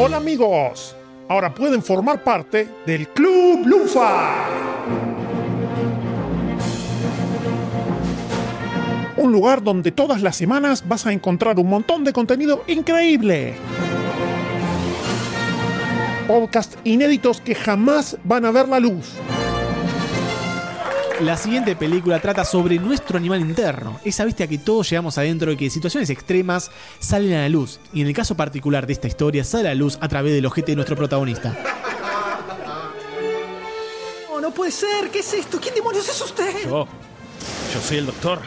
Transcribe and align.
Hola 0.00 0.18
amigos, 0.18 0.94
ahora 1.28 1.52
pueden 1.52 1.82
formar 1.82 2.22
parte 2.22 2.68
del 2.86 3.08
Club 3.08 3.66
Lunfa. 3.66 4.46
Un 9.16 9.32
lugar 9.32 9.60
donde 9.60 9.90
todas 9.90 10.22
las 10.22 10.36
semanas 10.36 10.86
vas 10.86 11.04
a 11.04 11.12
encontrar 11.12 11.58
un 11.58 11.68
montón 11.68 12.04
de 12.04 12.12
contenido 12.12 12.62
increíble. 12.68 13.56
Podcasts 16.28 16.78
inéditos 16.84 17.40
que 17.40 17.56
jamás 17.56 18.18
van 18.22 18.44
a 18.44 18.52
ver 18.52 18.68
la 18.68 18.78
luz. 18.78 19.16
La 21.20 21.36
siguiente 21.36 21.74
película 21.74 22.20
trata 22.20 22.44
sobre 22.44 22.78
nuestro 22.78 23.18
animal 23.18 23.40
interno, 23.40 23.98
esa 24.04 24.24
bestia 24.24 24.46
que 24.46 24.58
todos 24.58 24.88
llevamos 24.88 25.18
adentro 25.18 25.50
y 25.50 25.56
que 25.56 25.64
en 25.64 25.70
situaciones 25.72 26.10
extremas 26.10 26.70
salen 27.00 27.34
a 27.34 27.42
la 27.42 27.48
luz. 27.48 27.80
Y 27.92 28.02
en 28.02 28.06
el 28.06 28.14
caso 28.14 28.36
particular 28.36 28.86
de 28.86 28.92
esta 28.92 29.08
historia, 29.08 29.42
sale 29.42 29.68
a 29.68 29.72
la 29.72 29.74
luz 29.74 29.98
a 30.00 30.06
través 30.06 30.32
del 30.32 30.46
ojete 30.46 30.72
de 30.72 30.76
nuestro 30.76 30.94
protagonista. 30.94 31.56
Oh, 34.30 34.40
no 34.40 34.52
puede 34.52 34.70
ser. 34.70 35.10
¿Qué 35.10 35.18
es 35.18 35.34
esto? 35.34 35.58
¿Quién 35.60 35.74
demonios 35.74 36.08
es 36.08 36.20
usted? 36.20 36.54
Yo. 36.64 36.86
Yo 37.74 37.80
soy 37.80 37.98
el 37.98 38.06
doctor. 38.06 38.38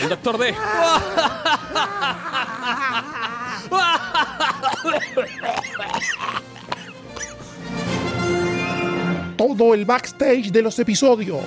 El 0.00 0.08
doctor 0.08 0.38
D. 0.38 0.54
Todo 9.36 9.74
el 9.74 9.84
backstage 9.84 10.50
de 10.52 10.62
los 10.62 10.78
episodios. 10.78 11.42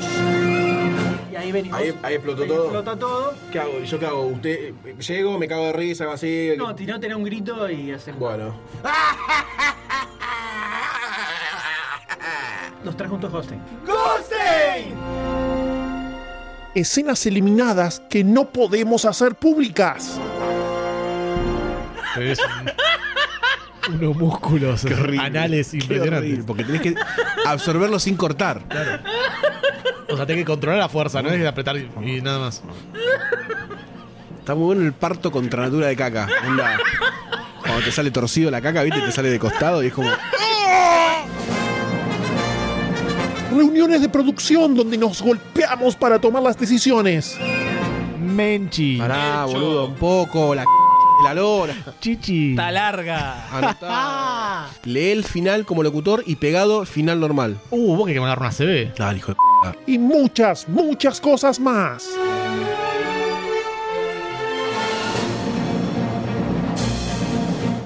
Y 1.32 1.36
ahí 1.36 1.52
venimos. 1.52 1.80
Ahí, 1.80 1.94
ahí 2.04 2.16
explotó 2.16 2.42
Ahí 2.44 2.48
todo. 2.50 2.64
Explota 2.64 2.96
todo. 2.98 3.34
¿Qué 3.52 3.60
hago? 3.60 3.80
¿Yo 3.84 4.00
qué 4.00 4.06
hago? 4.06 4.26
¿Usted 4.28 4.74
eh, 4.86 4.96
llego, 5.00 5.38
me 5.38 5.48
cago 5.48 5.66
de 5.68 5.74
risa, 5.74 6.04
hago 6.06 6.14
así? 6.14 6.52
No, 6.58 6.76
tiró, 6.76 7.00
tener 7.00 7.16
un 7.16 7.24
grito 7.24 7.70
y 7.70 7.92
hacemos. 7.92 8.20
Bueno. 8.20 8.56
Los 12.84 12.96
trae 12.96 13.10
juntos 13.10 13.34
Hosting. 13.34 13.60
Escenas 16.76 17.26
eliminadas 17.26 18.02
que 18.10 18.24
no 18.24 18.50
podemos 18.50 19.04
hacer 19.06 19.34
públicas. 19.36 20.20
Es 22.20 22.40
un- 22.40 22.87
unos 23.90 24.16
músculos 24.16 24.86
anales 25.20 25.70
Qué 25.72 25.78
impresionantes. 25.78 26.18
horrible, 26.20 26.44
porque 26.46 26.64
tenés 26.64 26.82
que 26.82 26.96
absorberlo 27.46 28.00
sin 28.00 28.16
cortar. 28.16 28.62
O 30.10 30.16
sea, 30.16 30.26
tenés 30.26 30.42
que 30.42 30.46
controlar 30.46 30.80
la 30.80 30.90
fuerza, 30.90 31.22
no 31.22 31.30
es 31.30 31.40
de 31.40 31.48
apretar 31.48 31.78
y, 31.78 31.90
y 32.02 32.22
nada 32.22 32.40
más. 32.40 32.62
Está 34.40 34.56
muy 34.56 34.66
bueno 34.66 34.82
el 34.84 34.94
parto 34.94 35.32
contra 35.32 35.64
natura 35.64 35.88
de 35.88 35.96
caca. 35.96 36.28
Onda, 36.48 36.78
cuando 37.62 37.82
te 37.84 37.92
sale 37.92 38.12
torcido 38.12 38.50
la 38.50 38.62
caca, 38.62 38.84
viste, 38.84 39.02
te 39.02 39.12
sale 39.12 39.30
de 39.30 39.40
costado 39.40 39.84
y 39.84 39.88
es 39.88 39.94
como. 39.94 40.10
Reuniones 43.54 44.02
de 44.02 44.10
producción 44.10 44.76
donde 44.76 44.98
nos 44.98 45.22
golpeamos 45.22 45.96
para 45.96 46.20
tomar 46.20 46.44
las 46.44 46.58
decisiones. 46.58 47.38
Menchi. 48.22 48.98
Pará, 48.98 49.46
boludo, 49.46 49.88
un 49.88 49.96
poco, 49.96 50.54
la 50.54 50.64
c 50.64 50.68
la 51.24 51.34
lora. 51.34 51.76
Chichi. 52.00 52.52
Está 52.52 52.72
larga. 52.72 53.48
Anotá. 53.52 54.68
Lee 54.84 55.12
el 55.12 55.24
final 55.24 55.66
como 55.66 55.84
locutor 55.84 56.24
y 56.26 56.36
pegado 56.36 56.86
final 56.86 57.20
normal. 57.20 57.58
Uh, 57.70 57.96
vos 57.96 58.08
que 58.08 58.20
mandar 58.20 58.40
una 58.40 58.52
CB. 58.52 58.94
Dale, 58.96 59.18
hijo 59.18 59.34
de 59.34 59.36
p. 59.36 59.92
Y 59.92 59.98
muchas, 59.98 60.68
muchas 60.70 61.20
cosas 61.20 61.60
más. 61.60 62.08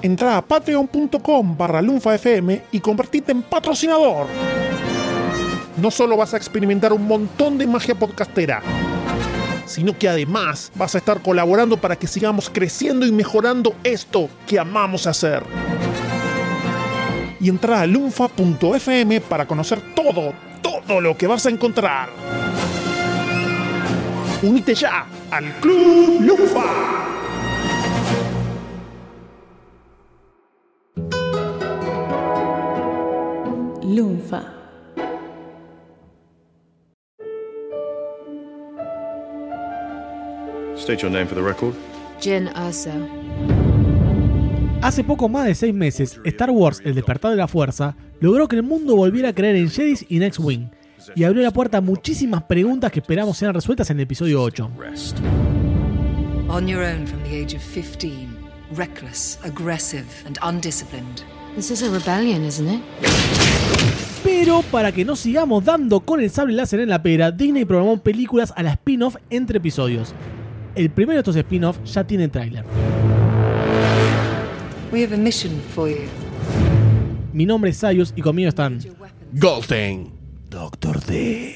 Entra 0.02 0.38
a 0.38 0.42
patreon.com 0.42 1.58
barra 1.58 1.82
lunfafm 1.82 2.60
y 2.72 2.80
convertite 2.80 3.32
en 3.32 3.44
patrocinador. 3.44 4.26
No 5.78 5.92
solo 5.92 6.18
vas 6.18 6.34
a 6.34 6.38
experimentar 6.38 6.92
un 6.92 7.08
montón 7.08 7.58
de 7.58 7.68
magia 7.68 7.96
podcastera, 7.96 8.62
sino 9.72 9.98
que 9.98 10.10
además 10.10 10.72
vas 10.76 10.96
a 10.96 10.98
estar 10.98 11.22
colaborando 11.22 11.78
para 11.78 11.96
que 11.96 12.08
sigamos 12.08 12.50
creciendo 12.50 13.06
y 13.06 13.12
mejorando 13.12 13.76
esto 13.84 14.30
que 14.48 14.60
amamos 14.60 15.08
hacer. 15.08 15.44
Y 17.40 17.50
entra 17.50 17.82
a 17.82 17.88
lunfa.fm 17.88 19.22
para 19.22 19.48
conocer 19.48 19.82
todo, 19.96 20.34
todo 20.62 21.02
lo 21.02 21.18
que 21.18 21.28
vas 21.28 21.46
a 21.46 21.50
encontrar. 21.50 22.10
Unite 24.44 24.76
ya 24.76 25.06
al 25.32 25.54
Club 25.60 26.22
Lunfa. 26.22 27.11
State 40.92 41.04
your 41.04 41.12
name 41.14 41.26
for 41.26 41.36
the 41.36 41.42
record. 41.42 41.74
Jin 42.20 42.50
Urso. 42.50 42.92
Hace 44.82 45.06
poco 45.06 45.30
más 45.30 45.46
de 45.46 45.56
seis 45.56 45.74
meses, 45.74 46.20
Star 46.26 46.52
Wars 46.52 46.82
El 46.84 46.96
Despertar 46.96 47.32
de 47.32 47.38
la 47.38 47.48
Fuerza 47.48 47.96
logró 48.20 48.50
que 48.50 48.58
el 48.58 48.64
mundo 48.64 48.98
volviera 48.98 49.30
a 49.30 49.34
creer 49.34 49.56
en 49.56 49.70
Jedis 49.70 50.06
y 50.10 50.20
Next 50.20 50.40
Wing, 50.42 50.68
y 51.16 51.24
abrió 51.24 51.44
la 51.44 51.52
puerta 51.52 51.78
a 51.78 51.82
muchísimas 51.82 52.44
preguntas 52.44 52.92
que 52.92 53.00
esperamos 53.00 53.38
sean 53.38 53.54
resueltas 53.54 53.90
en 53.90 54.00
el 54.00 54.04
episodio 54.04 54.44
8. 54.44 54.72
Rest. 54.78 55.20
On 56.50 56.68
your 56.68 56.84
own 56.84 57.08
from 57.08 57.24
the 57.24 57.42
age 57.42 57.56
of 57.56 57.64
15, 57.64 58.28
reckless, 58.76 59.40
aggressive, 59.46 60.08
and 60.26 60.38
undisciplined. 60.44 61.24
This 61.56 61.72
is 61.72 61.84
a 61.84 61.90
rebellion, 61.90 62.44
isn't 62.44 62.68
it? 62.68 62.82
Pero 64.26 64.62
para 64.70 64.92
que 64.92 65.06
no 65.06 65.16
sigamos 65.16 65.64
dando 65.64 66.02
con 66.02 66.20
el 66.20 66.30
sable 66.30 66.54
láser 66.54 66.82
en 66.82 66.90
la 66.90 67.02
pera, 67.02 67.32
Disney 67.32 67.64
programó 67.64 68.04
películas 68.04 68.54
a 68.58 68.62
la 68.62 68.72
spin-off 68.74 69.16
entre 69.30 69.60
episodios. 69.60 70.14
El 70.74 70.90
primero 70.90 71.16
de 71.16 71.20
estos 71.20 71.36
spin-off 71.36 71.84
ya 71.84 72.04
tiene 72.06 72.30
tráiler. 72.30 72.64
We 74.92 75.04
have 75.04 75.14
a 75.14 75.18
mission 75.18 75.62
for 75.74 75.90
you. 75.90 76.08
Mi 77.34 77.46
nombre 77.46 77.72
es 77.72 77.78
Sayus 77.78 78.14
y 78.16 78.22
conmigo 78.22 78.50
están 78.50 78.80
Goldstein. 79.34 80.14
Doctor 80.50 81.02
D. 81.06 81.56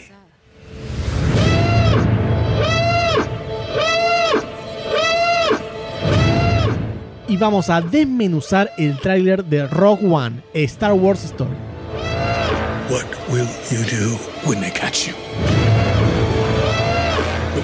Y 7.28 7.38
vamos 7.38 7.70
a 7.70 7.82
desmenuzar 7.82 8.72
el 8.78 8.98
tráiler 9.00 9.44
de 9.44 9.68
Rogue 9.68 10.06
One, 10.08 10.42
a 10.54 10.60
Star 10.60 10.94
Wars 10.94 11.24
Story. 11.26 11.56
What 12.90 13.06
will 13.30 13.48
you 13.72 13.84
do 13.86 14.18
when 14.48 14.62
they 14.62 14.72
catch 14.72 15.08
you? 15.08 15.55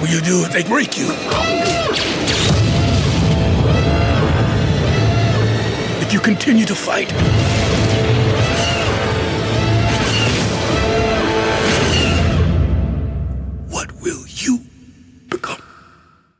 Will 0.02 0.10
you 0.10 0.20
do 0.20 0.42
if 0.44 0.50
they 0.50 0.64
break 0.64 0.98
you? 0.98 1.06
If 6.00 6.12
you 6.12 6.18
continue 6.18 6.66
to 6.66 6.74
fight? 6.74 7.12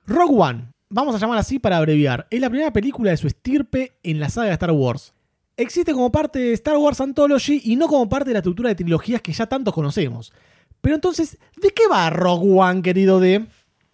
Rogue 0.09 0.33
One, 0.33 0.73
vamos 0.91 1.15
a 1.15 1.19
llamar 1.19 1.39
así 1.39 1.61
para 1.61 1.77
abreviar, 1.77 2.27
es 2.31 2.41
la 2.41 2.51
primera 2.51 2.73
película 2.73 3.13
de 3.13 3.17
su 3.17 3.29
estirpe 3.29 3.93
en 4.03 4.19
la 4.19 4.29
saga 4.29 4.49
de 4.49 4.55
Star 4.55 4.73
Wars. 4.73 5.15
Existe 5.57 5.93
como 5.93 6.11
parte 6.11 6.41
de 6.41 6.53
Star 6.55 6.77
Wars 6.79 7.01
Anthology 7.01 7.63
y 7.65 7.77
no 7.77 7.87
como 7.87 8.09
parte 8.09 8.31
de 8.31 8.33
la 8.33 8.39
estructura 8.41 8.71
de 8.71 8.75
trilogías 8.75 9.23
que 9.23 9.33
ya 9.33 9.47
tantos 9.47 9.73
conocemos. 9.73 10.33
Pero 10.83 10.97
entonces, 10.97 11.39
¿de 11.61 11.71
qué 11.71 11.85
va 11.91 12.11
Rogue 12.11 12.53
One, 12.61 12.83
querido 12.83 13.19
D? 13.21 13.47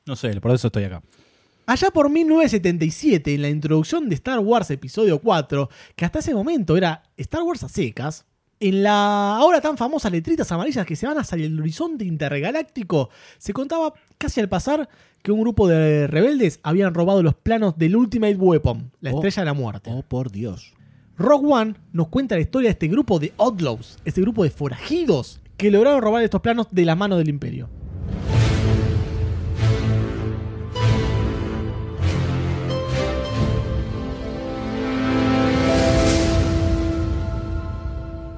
No 0.07 0.17
sé, 0.17 0.41
por 0.41 0.51
eso 0.53 0.67
estoy 0.67 0.85
acá. 0.85 1.03
Allá 1.67 1.91
por 1.91 2.09
1977, 2.11 3.35
en 3.35 3.43
la 3.43 3.49
introducción 3.51 4.09
de 4.09 4.15
Star 4.15 4.39
Wars 4.41 4.71
Episodio 4.71 5.19
4, 5.21 5.69
que 5.95 6.05
hasta 6.07 6.19
ese 6.21 6.35
momento 6.35 6.77
era 6.77 7.03
Star 7.19 7.43
Wars 7.43 7.63
a 7.63 7.69
secas, 7.69 8.25
en 8.61 8.83
la 8.83 9.37
ahora 9.37 9.61
tan 9.61 9.77
famosa 9.77 10.11
letritas 10.11 10.51
amarillas 10.51 10.85
que 10.87 10.97
se 10.97 11.07
van 11.07 11.19
hacia 11.19 11.37
el 11.37 11.61
horizonte 11.61 12.05
intergaláctico, 12.07 13.11
se 13.37 13.53
contaba 13.53 13.93
casi 14.17 14.41
al 14.41 14.49
pasar 14.49 14.89
que 15.23 15.31
un 15.31 15.41
grupo 15.43 15.69
de 15.69 16.07
rebeldes 16.07 16.59
habían 16.63 16.95
robado 16.95 17.23
los 17.23 17.35
planos 17.35 17.77
del 17.77 17.95
Ultimate 17.97 18.35
Weapon, 18.37 18.91
la 19.01 19.13
Oh. 19.13 19.17
estrella 19.17 19.43
de 19.43 19.47
la 19.47 19.53
muerte. 19.55 19.91
Oh, 19.93 20.03
por 20.03 20.33
Dios. 20.33 20.73
Rogue 21.19 21.53
One 21.53 21.75
nos 21.93 22.09
cuenta 22.09 22.35
la 22.37 22.41
historia 22.41 22.69
de 22.69 22.73
este 22.73 22.89
grupo 22.89 23.19
de 23.19 23.33
Outlaws, 23.37 23.99
este 24.05 24.23
grupo 24.23 24.43
de 24.43 24.51
forajidos 24.51 25.41
que 25.59 25.73
lograron 25.73 26.01
robar 26.01 26.23
estos 26.23 26.41
planos 26.41 26.69
de 26.71 26.85
la 26.85 26.95
mano 26.95 27.19
del 27.19 27.29
Imperio. 27.29 27.69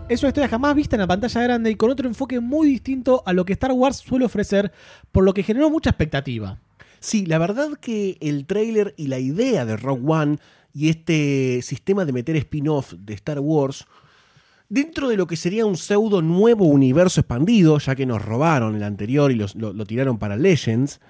Es 0.08 0.22
una 0.22 0.30
historia 0.30 0.48
jamás 0.48 0.74
vista 0.74 0.96
en 0.96 1.00
la 1.00 1.06
pantalla 1.06 1.42
grande 1.42 1.70
y 1.70 1.76
con 1.76 1.90
otro 1.90 2.08
enfoque 2.08 2.40
muy 2.40 2.66
distinto 2.66 3.22
a 3.26 3.32
lo 3.32 3.44
que 3.44 3.52
Star 3.52 3.70
Wars 3.70 3.98
suele 3.98 4.24
ofrecer, 4.24 4.72
por 5.12 5.22
lo 5.22 5.34
que 5.34 5.44
generó 5.44 5.70
mucha 5.70 5.90
expectativa. 5.90 6.58
Sí, 6.98 7.26
la 7.26 7.38
verdad 7.38 7.74
que 7.80 8.16
el 8.20 8.46
tráiler 8.46 8.94
y 8.96 9.06
la 9.06 9.18
idea 9.20 9.64
de 9.64 9.76
Rogue 9.76 10.02
One 10.04 10.38
y 10.72 10.88
este 10.88 11.60
sistema 11.62 12.04
de 12.04 12.12
meter 12.12 12.34
spin-off 12.36 12.94
de 12.94 13.14
Star 13.14 13.40
Wars 13.40 13.86
dentro 14.70 15.08
de 15.10 15.16
lo 15.18 15.26
que 15.26 15.36
sería 15.36 15.66
un 15.66 15.76
pseudo 15.76 16.22
nuevo 16.22 16.64
universo 16.64 17.20
expandido, 17.20 17.78
ya 17.78 17.94
que 17.94 18.06
nos 18.06 18.24
robaron 18.24 18.74
el 18.74 18.82
anterior 18.82 19.30
y 19.30 19.34
los- 19.34 19.54
lo, 19.54 19.74
lo 19.74 19.84
tiraron 19.84 20.18
para 20.18 20.36
Legends, 20.36 21.00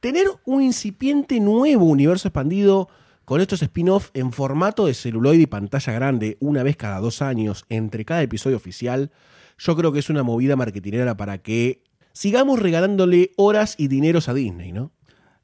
tener 0.00 0.26
un 0.46 0.62
incipiente 0.62 1.38
nuevo 1.38 1.84
universo 1.84 2.26
expandido 2.26 2.88
con 3.24 3.40
estos 3.40 3.62
spin-off 3.62 4.10
en 4.14 4.32
formato 4.32 4.86
de 4.86 4.94
celuloide 4.94 5.42
y 5.42 5.46
pantalla 5.46 5.92
grande 5.92 6.36
una 6.40 6.64
vez 6.64 6.76
cada 6.76 6.98
dos 6.98 7.22
años 7.22 7.64
entre 7.68 8.04
cada 8.04 8.22
episodio 8.22 8.56
oficial, 8.56 9.12
yo 9.58 9.76
creo 9.76 9.92
que 9.92 10.00
es 10.00 10.10
una 10.10 10.24
movida 10.24 10.56
marketinera 10.56 11.16
para 11.16 11.38
que 11.38 11.84
sigamos 12.12 12.58
regalándole 12.58 13.30
horas 13.36 13.76
y 13.78 13.86
dineros 13.86 14.28
a 14.28 14.34
Disney, 14.34 14.72
¿no? 14.72 14.90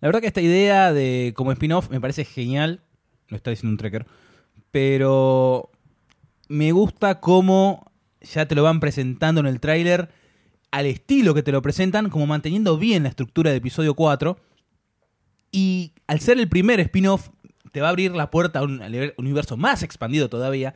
La 0.01 0.09
verdad 0.09 0.21
que 0.21 0.27
esta 0.27 0.41
idea 0.41 0.93
de 0.93 1.33
como 1.37 1.53
spin-off 1.53 1.89
me 1.91 2.01
parece 2.01 2.25
genial. 2.25 2.81
Lo 3.29 3.37
está 3.37 3.51
diciendo 3.51 3.73
un 3.73 3.79
trekker. 3.79 4.07
Pero 4.71 5.71
me 6.49 6.73
gusta 6.73 7.21
cómo 7.21 7.93
ya 8.21 8.47
te 8.47 8.55
lo 8.55 8.63
van 8.63 8.81
presentando 8.81 9.41
en 9.41 9.47
el 9.47 9.61
tráiler 9.61 10.09
al 10.71 10.87
estilo 10.87 11.35
que 11.35 11.43
te 11.43 11.53
lo 11.53 11.63
presentan, 11.63 12.11
como 12.11 12.27
manteniendo 12.27 12.77
bien 12.77 13.05
la 13.05 13.09
estructura 13.11 13.51
de 13.51 13.57
episodio 13.57 13.95
4. 13.95 14.39
Y 15.51 15.93
al 16.07 16.21
ser 16.21 16.39
el 16.39 16.49
primer 16.49 16.81
spin-off, 16.81 17.31
te 17.73 17.81
va 17.81 17.89
a 17.89 17.91
abrir 17.91 18.13
la 18.15 18.31
puerta 18.31 18.59
a 18.59 18.63
un 18.63 18.83
universo 19.17 19.57
más 19.57 19.83
expandido 19.83 20.29
todavía. 20.29 20.75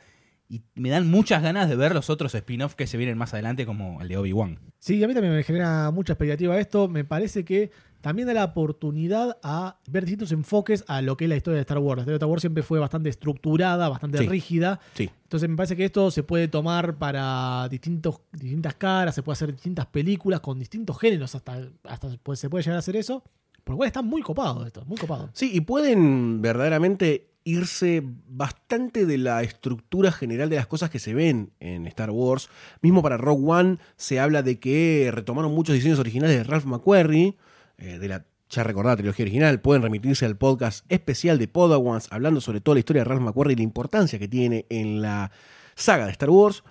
Y 0.53 0.61
me 0.75 0.91
dan 0.91 1.11
muchas 1.11 1.43
ganas 1.43 1.67
de 1.71 1.77
ver 1.77 1.95
los 1.95 2.11
otros 2.11 2.35
spin-off 2.35 2.75
que 2.75 2.87
se 2.87 2.99
vienen 2.99 3.17
más 3.17 3.33
adelante, 3.33 3.65
como 3.65 4.03
el 4.03 4.09
de 4.09 4.19
Obi-Wan. 4.19 4.59
Sí, 4.79 5.03
a 5.03 5.09
mí 5.09 5.15
también 5.15 5.33
me 5.35 5.43
genera 5.45 5.91
mucha 5.91 6.13
expectativa 6.13 6.59
esto. 6.61 6.89
Me 6.89 7.05
parece 7.05 7.43
que 7.43 7.71
también 8.03 8.29
da 8.29 8.35
la 8.35 8.45
oportunidad 8.45 9.39
a 9.43 9.79
ver 9.87 10.05
distintos 10.05 10.31
enfoques 10.31 10.85
a 10.89 11.01
lo 11.01 11.17
que 11.17 11.25
es 11.25 11.31
la 11.31 11.37
historia 11.37 11.55
de 11.57 11.63
Star 11.63 11.79
Wars. 11.79 11.97
La 11.97 12.03
historia 12.03 12.13
de 12.13 12.17
Star 12.19 12.29
Wars 12.29 12.43
siempre 12.43 12.63
fue 12.63 12.79
bastante 12.79 13.09
estructurada, 13.09 13.89
bastante 13.89 14.19
Sí. 14.19 14.27
rígida. 14.29 14.79
Sí. 14.93 15.09
Entonces 15.23 15.49
me 15.49 15.57
parece 15.57 15.75
que 15.75 15.87
esto 15.87 16.11
se 16.11 16.23
puede 16.23 16.49
tomar 16.49 16.99
para 16.99 17.67
distintos, 17.71 18.21
distintas 18.33 18.75
caras, 18.75 19.15
se 19.15 19.23
puede 19.23 19.33
hacer 19.35 19.53
distintas 19.53 19.87
películas 19.87 20.41
con 20.41 20.59
distintos 20.59 20.99
géneros, 20.99 21.35
hasta, 21.35 21.67
hasta 21.85 22.09
pues, 22.23 22.39
se 22.41 22.51
puede 22.51 22.63
llegar 22.63 22.77
a 22.77 22.81
hacer 22.81 22.97
eso. 22.97 23.25
Por 23.65 23.73
lo 23.73 23.77
cual 23.79 23.87
está 23.87 24.03
muy 24.03 24.21
copado 24.21 24.67
esto, 24.67 24.85
muy 24.85 24.99
copado. 24.99 25.31
Sí, 25.33 25.51
y 25.55 25.63
pueden 25.63 26.43
verdaderamente 26.43 27.32
irse 27.45 28.03
bastante 28.29 29.07
de 29.07 29.19
la 29.19 29.43
estructura 29.43 30.13
general 30.13 30.49
de 30.49 30.57
las 30.57 30.67
cosas 30.67 30.91
que 30.91 30.99
se 30.99 31.15
ven 31.15 31.53
en 31.61 31.87
Star 31.87 32.11
Wars. 32.11 32.49
Mismo 32.81 33.03
para 33.03 33.17
Rogue 33.17 33.51
One 33.51 33.79
se 33.97 34.21
habla 34.21 34.43
de 34.43 34.59
que 34.59 35.11
retomaron 35.13 35.55
muchos 35.55 35.75
diseños 35.75 35.99
originales 35.99 36.37
de 36.37 36.45
Ralph 36.45 36.65
McQuarrie, 36.65 37.37
eh, 37.79 37.99
de 37.99 38.09
la 38.09 38.25
ya 38.53 38.63
recordada 38.63 38.97
trilogía 38.97 39.25
original. 39.25 39.61
Pueden 39.61 39.83
remitirse 39.83 40.27
al 40.27 40.37
podcast 40.37 40.85
especial 40.91 41.39
de 41.39 41.49
Podawans 41.49 42.09
hablando 42.11 42.41
sobre 42.41 42.61
toda 42.61 42.75
la 42.75 42.81
historia 42.81 43.01
de 43.01 43.09
Ralph 43.09 43.23
McQuarrie 43.23 43.55
y 43.55 43.57
la 43.57 43.63
importancia 43.63 44.19
que 44.19 44.29
tiene 44.29 44.67
en 44.69 45.01
la 45.01 45.33
saga 45.75 46.05
de 46.05 46.13
Star 46.13 46.31
Wars. 46.31 46.63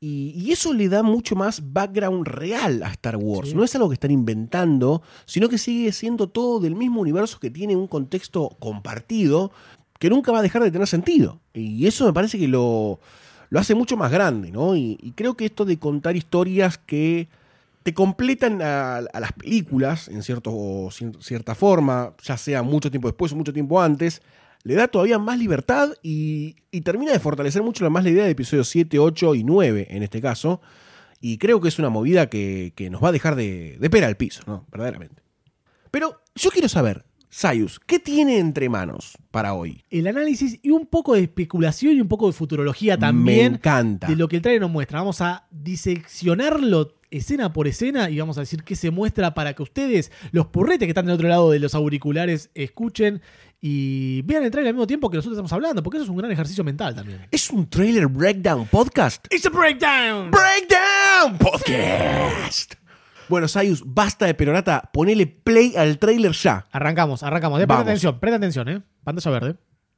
Y, 0.00 0.32
y 0.36 0.52
eso 0.52 0.72
le 0.72 0.88
da 0.88 1.02
mucho 1.02 1.34
más 1.34 1.72
background 1.72 2.26
real 2.26 2.82
a 2.84 2.90
Star 2.90 3.16
Wars. 3.16 3.50
Sí. 3.50 3.54
No 3.54 3.64
es 3.64 3.74
algo 3.74 3.88
que 3.88 3.94
están 3.94 4.12
inventando, 4.12 5.02
sino 5.26 5.48
que 5.48 5.58
sigue 5.58 5.92
siendo 5.92 6.28
todo 6.28 6.60
del 6.60 6.76
mismo 6.76 7.00
universo 7.00 7.40
que 7.40 7.50
tiene 7.50 7.76
un 7.76 7.88
contexto 7.88 8.56
compartido 8.60 9.50
que 9.98 10.10
nunca 10.10 10.32
va 10.32 10.38
a 10.38 10.42
dejar 10.42 10.62
de 10.62 10.70
tener 10.70 10.86
sentido. 10.86 11.40
Y 11.52 11.86
eso 11.86 12.06
me 12.06 12.12
parece 12.12 12.38
que 12.38 12.48
lo, 12.48 13.00
lo 13.50 13.60
hace 13.60 13.74
mucho 13.74 13.96
más 13.96 14.10
grande, 14.10 14.50
¿no? 14.50 14.76
Y, 14.76 15.12
creo 15.16 15.36
que 15.36 15.46
esto 15.46 15.64
de 15.64 15.78
contar 15.78 16.16
historias 16.16 16.78
que 16.78 17.28
te 17.82 17.94
completan 17.94 18.60
a, 18.62 19.00
las 19.18 19.32
películas 19.32 20.08
en 20.08 20.22
cierto, 20.22 20.50
cier- 20.90 21.20
cierta 21.20 21.54
forma, 21.54 22.14
ya 22.22 22.36
sea 22.36 22.62
mucho 22.62 22.90
tiempo 22.90 23.08
después 23.08 23.32
o 23.32 23.36
mucho 23.36 23.52
tiempo 23.52 23.80
antes, 23.80 24.22
le 24.64 24.74
da 24.74 24.88
todavía 24.88 25.18
más 25.18 25.38
libertad 25.38 25.90
y, 26.02 26.56
y 26.70 26.82
termina 26.82 27.12
de 27.12 27.20
fortalecer 27.20 27.62
mucho 27.62 27.88
más 27.90 28.04
la 28.04 28.10
idea 28.10 28.24
de 28.24 28.30
episodios 28.30 28.68
7, 28.68 28.98
8 28.98 29.34
y 29.34 29.44
9 29.44 29.86
en 29.90 30.02
este 30.02 30.20
caso. 30.20 30.60
Y 31.20 31.38
creo 31.38 31.60
que 31.60 31.68
es 31.68 31.78
una 31.78 31.88
movida 31.88 32.28
que, 32.28 32.72
que 32.76 32.90
nos 32.90 33.02
va 33.02 33.08
a 33.08 33.12
dejar 33.12 33.34
de, 33.34 33.76
de 33.80 33.90
pera 33.90 34.06
al 34.06 34.16
piso, 34.16 34.42
¿no? 34.46 34.66
Verdaderamente. 34.70 35.22
Pero 35.90 36.20
yo 36.34 36.50
quiero 36.50 36.68
saber, 36.68 37.04
Sayus, 37.30 37.78
¿qué 37.80 37.98
tiene 37.98 38.38
entre 38.38 38.68
manos 38.68 39.18
para 39.30 39.52
hoy? 39.54 39.84
El 39.90 40.06
análisis 40.06 40.58
y 40.62 40.70
un 40.70 40.86
poco 40.86 41.14
de 41.14 41.22
especulación 41.22 41.94
y 41.96 42.00
un 42.00 42.08
poco 42.08 42.26
de 42.26 42.32
futurología 42.32 42.96
también. 42.96 43.52
Me 43.52 43.56
encanta. 43.58 44.06
de 44.06 44.16
lo 44.16 44.28
que 44.28 44.36
el 44.36 44.42
trailer 44.42 44.62
nos 44.62 44.70
muestra. 44.70 44.98
Vamos 45.00 45.20
a 45.20 45.46
diseccionarlo 45.50 46.94
escena 47.10 47.52
por 47.52 47.66
escena 47.66 48.10
y 48.10 48.18
vamos 48.18 48.36
a 48.36 48.40
decir 48.40 48.62
qué 48.64 48.76
se 48.76 48.90
muestra 48.90 49.34
para 49.34 49.54
que 49.54 49.62
ustedes, 49.62 50.12
los 50.30 50.46
purretes 50.46 50.86
que 50.86 50.90
están 50.90 51.06
del 51.06 51.14
otro 51.14 51.28
lado 51.28 51.50
de 51.50 51.58
los 51.58 51.74
auriculares, 51.74 52.50
escuchen 52.54 53.22
y 53.60 54.22
vean 54.22 54.44
el 54.44 54.50
trailer 54.50 54.68
al 54.70 54.74
mismo 54.74 54.86
tiempo 54.86 55.10
que 55.10 55.16
nosotros 55.16 55.36
estamos 55.36 55.52
hablando, 55.52 55.82
porque 55.82 55.98
eso 55.98 56.04
es 56.04 56.10
un 56.10 56.16
gran 56.16 56.30
ejercicio 56.30 56.64
mental 56.64 56.94
también. 56.94 57.26
¿Es 57.30 57.50
un 57.50 57.68
trailer 57.68 58.06
breakdown 58.06 58.66
podcast? 58.66 59.26
¡It's 59.30 59.46
a 59.46 59.50
breakdown! 59.50 60.30
Breakdown 60.30 61.38
Podcast. 61.38 62.74
Bueno, 63.28 63.48
Sayus, 63.48 63.82
basta 63.84 64.26
de 64.26 64.34
peronata. 64.34 64.90
Ponele 64.92 65.26
play 65.26 65.74
al 65.76 65.98
trailer 65.98 66.32
ya. 66.32 66.66
Arrancamos, 66.72 67.22
arrancamos. 67.22 67.60
Eh, 67.60 67.66
Presta 67.66 67.82
atención, 67.82 68.18
presta 68.18 68.36
atención, 68.36 68.68
¿eh? 68.68 68.82
Pantalla 69.04 69.30
verde. 69.30 69.56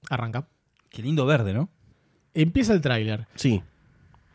Arranca. 0.09 0.49
Qué 0.89 1.03
lindo 1.03 1.27
verde, 1.27 1.55
¿no? 1.55 1.69
Empieza 2.35 2.73
el 2.73 2.81
tráiler. 2.81 3.27
Sí. 3.37 3.63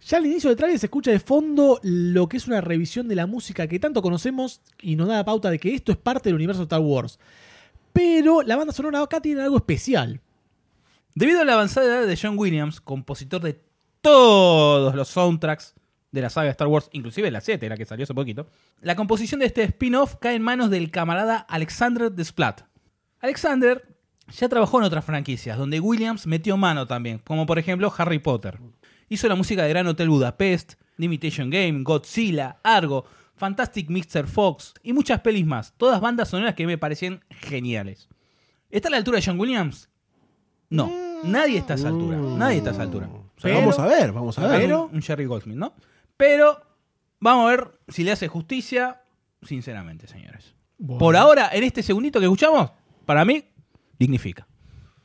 Ya 0.07 0.18
al 0.18 0.25
inicio 0.25 0.50
del 0.50 0.57
tráiler 0.57 0.80
se 0.80 0.86
escucha 0.86 1.12
de 1.12 1.19
fondo 1.19 1.80
lo 1.83 2.30
que 2.30 2.38
es 2.38 2.47
una 2.47 2.62
revisión 2.62 3.07
de 3.07 3.15
la 3.15 3.25
música 3.25 3.68
que 3.68 3.80
tanto 3.80 4.01
conocemos 4.01 4.62
y 4.81 4.95
nos 4.95 5.07
da 5.07 5.15
la 5.15 5.25
pauta 5.25 5.50
de 5.50 5.59
que 5.59 5.74
esto 5.74 5.91
es 5.91 5.98
parte 5.98 6.30
del 6.30 6.36
universo 6.36 6.62
de 6.62 6.65
Star 6.65 6.81
Wars. 6.81 7.19
Pero 7.91 8.41
la 8.44 8.56
banda 8.56 8.74
sonora 8.74 9.01
acá 9.01 9.19
tiene 9.21 9.41
algo 9.41 9.57
especial. 9.57 10.21
Debido 11.15 11.41
a 11.41 11.45
la 11.45 11.53
avanzada 11.53 11.88
edad 12.01 12.07
de 12.07 12.19
John 12.21 12.38
Williams, 12.38 12.81
compositor 12.81 13.41
de 13.41 13.59
todos 14.01 14.94
los 14.94 15.07
soundtracks 15.07 15.74
de 16.11 16.21
la 16.21 16.29
saga 16.29 16.49
Star 16.51 16.67
Wars, 16.67 16.89
inclusive 16.93 17.29
la 17.31 17.41
7, 17.41 17.67
la 17.67 17.75
que 17.77 17.85
salió 17.85 18.03
hace 18.03 18.13
poquito, 18.13 18.47
la 18.81 18.95
composición 18.95 19.39
de 19.41 19.47
este 19.47 19.63
spin-off 19.63 20.15
cae 20.19 20.35
en 20.35 20.41
manos 20.41 20.69
del 20.69 20.91
camarada 20.91 21.37
Alexander 21.37 22.11
Desplat. 22.11 22.61
Alexander 23.19 23.95
ya 24.37 24.49
trabajó 24.49 24.77
en 24.79 24.85
otras 24.85 25.05
franquicias, 25.05 25.57
donde 25.57 25.79
Williams 25.79 26.25
metió 26.25 26.57
mano 26.57 26.87
también, 26.87 27.19
como 27.19 27.45
por 27.45 27.59
ejemplo 27.59 27.93
Harry 27.97 28.19
Potter. 28.19 28.59
Hizo 29.09 29.27
la 29.27 29.35
música 29.35 29.63
de 29.63 29.69
Gran 29.69 29.87
Hotel 29.87 30.09
Budapest, 30.09 30.73
The 30.97 31.05
Imitation 31.05 31.49
Game, 31.49 31.83
Godzilla, 31.83 32.59
Argo, 32.63 33.05
Fantastic 33.35 33.89
Mr. 33.89 34.27
Fox 34.27 34.73
y 34.81 34.93
muchas 34.93 35.19
pelis 35.21 35.45
más, 35.45 35.73
todas 35.77 35.99
bandas 36.01 36.29
sonoras 36.29 36.55
que 36.55 36.65
me 36.65 36.77
parecían 36.77 37.21
geniales. 37.29 38.07
¿Está 38.69 38.87
a 38.87 38.91
la 38.91 38.97
altura 38.97 39.19
de 39.19 39.25
John 39.25 39.39
Williams? 39.39 39.89
No, 40.69 40.91
nadie 41.23 41.57
está 41.59 41.73
a 41.73 41.75
esa 41.75 41.89
altura. 41.89 42.17
Nadie 42.17 42.57
está 42.57 42.69
a 42.71 42.73
esa 42.73 42.81
altura. 42.83 43.09
Pero- 43.41 43.55
vamos 43.59 43.77
a 43.79 43.85
ver, 43.85 44.12
vamos 44.12 44.39
a 44.39 44.47
ver. 44.47 44.62
Pero, 44.62 44.89
un 44.91 45.01
Jerry 45.01 45.25
Goldsmith, 45.25 45.57
¿no? 45.57 45.74
Pero 46.17 46.62
vamos 47.19 47.48
a 47.48 47.50
ver 47.55 47.79
si 47.88 48.03
le 48.03 48.12
hace 48.12 48.27
justicia, 48.27 49.01
sinceramente, 49.41 50.07
señores. 50.07 50.53
Bueno. 50.77 51.00
Por 51.00 51.15
ahora, 51.15 51.50
en 51.53 51.63
este 51.63 51.84
segundito 51.84 52.19
que 52.19 52.25
escuchamos, 52.25 52.72
para 53.05 53.24
mí, 53.25 53.43
dignifica. 53.98 54.48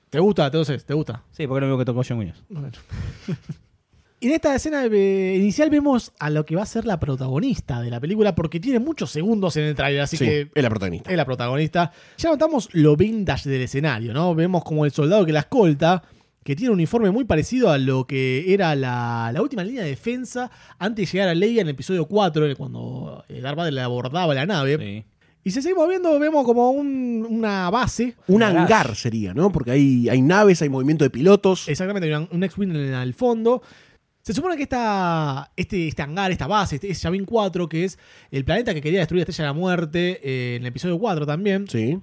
¿Te 0.08 0.18
gusta? 0.18 0.46
Entonces, 0.46 0.84
¿te 0.84 0.94
gusta? 0.94 1.22
Sí, 1.30 1.46
porque 1.46 1.60
no 1.60 1.66
veo 1.68 1.78
que 1.78 1.84
tocó 1.84 2.02
John 2.06 2.18
Williams. 2.18 2.42
En 4.22 4.32
esta 4.32 4.54
escena 4.54 4.84
eh, 4.84 5.34
inicial 5.38 5.70
vemos 5.70 6.12
a 6.18 6.28
lo 6.28 6.44
que 6.44 6.54
va 6.54 6.62
a 6.62 6.66
ser 6.66 6.84
la 6.84 7.00
protagonista 7.00 7.80
de 7.80 7.88
la 7.88 8.00
película 8.00 8.34
porque 8.34 8.60
tiene 8.60 8.78
muchos 8.78 9.10
segundos 9.10 9.56
en 9.56 9.64
el 9.64 9.74
trailer, 9.74 10.02
así 10.02 10.18
Sí, 10.18 10.26
que 10.26 10.50
es 10.54 10.62
la 10.62 10.68
protagonista. 10.68 11.10
es 11.10 11.16
la 11.16 11.24
protagonista. 11.24 11.92
Ya 12.18 12.28
notamos 12.28 12.68
lo 12.72 12.96
vintage 12.96 13.48
del 13.48 13.62
escenario, 13.62 14.12
¿no? 14.12 14.34
Vemos 14.34 14.62
como 14.62 14.84
el 14.84 14.90
soldado 14.90 15.24
que 15.24 15.32
la 15.32 15.40
escolta, 15.40 16.02
que 16.42 16.56
tiene 16.56 16.70
un 16.70 16.74
uniforme 16.74 17.10
muy 17.10 17.24
parecido 17.24 17.70
a 17.70 17.78
lo 17.78 18.06
que 18.06 18.52
era 18.52 18.74
la, 18.74 19.30
la 19.32 19.42
última 19.42 19.62
línea 19.62 19.82
de 19.82 19.90
defensa 19.90 20.50
antes 20.78 21.06
de 21.06 21.12
llegar 21.12 21.28
a 21.28 21.34
Leia 21.34 21.60
en 21.60 21.68
el 21.68 21.74
episodio 21.74 22.06
4, 22.06 22.46
eh, 22.46 22.56
cuando 22.56 23.24
eh, 23.28 23.40
Darth 23.40 23.56
Vader 23.56 23.72
le 23.74 23.80
abordaba 23.82 24.34
la 24.34 24.46
nave. 24.46 24.78
Sí. 24.78 25.04
Y 25.42 25.50
si 25.52 25.62
seguimos 25.62 25.88
viendo, 25.88 26.18
vemos 26.18 26.44
como 26.44 26.70
un- 26.70 27.26
una 27.28 27.70
base. 27.70 28.14
Un 28.26 28.42
hangar 28.42 28.94
sería, 28.94 29.32
¿no? 29.32 29.50
Porque 29.50 29.70
hay, 29.70 30.08
hay 30.08 30.20
naves, 30.20 30.60
hay 30.62 30.68
movimiento 30.68 31.04
de 31.04 31.10
pilotos. 31.10 31.66
Exactamente, 31.68 32.08
hay 32.08 32.14
un, 32.22 32.28
un 32.30 32.42
X-Wing 32.44 32.70
en 32.70 32.94
el 32.94 33.14
fondo. 33.14 33.62
Se 34.22 34.34
supone 34.34 34.56
que 34.58 34.64
esta, 34.64 35.50
este, 35.56 35.88
este 35.88 36.02
hangar, 36.02 36.30
esta 36.30 36.46
base, 36.46 36.74
este, 36.74 36.90
es 36.90 37.00
Yavin 37.00 37.24
4, 37.24 37.68
que 37.70 37.84
es 37.84 37.98
el 38.30 38.44
planeta 38.44 38.74
que 38.74 38.82
quería 38.82 38.98
destruir 39.00 39.20
la 39.26 39.30
Estrella 39.30 39.48
de 39.48 39.54
la 39.54 39.58
Muerte 39.60 40.20
eh, 40.22 40.56
en 40.56 40.62
el 40.62 40.68
episodio 40.68 40.98
4 40.98 41.24
también, 41.24 41.66
Sí. 41.68 41.98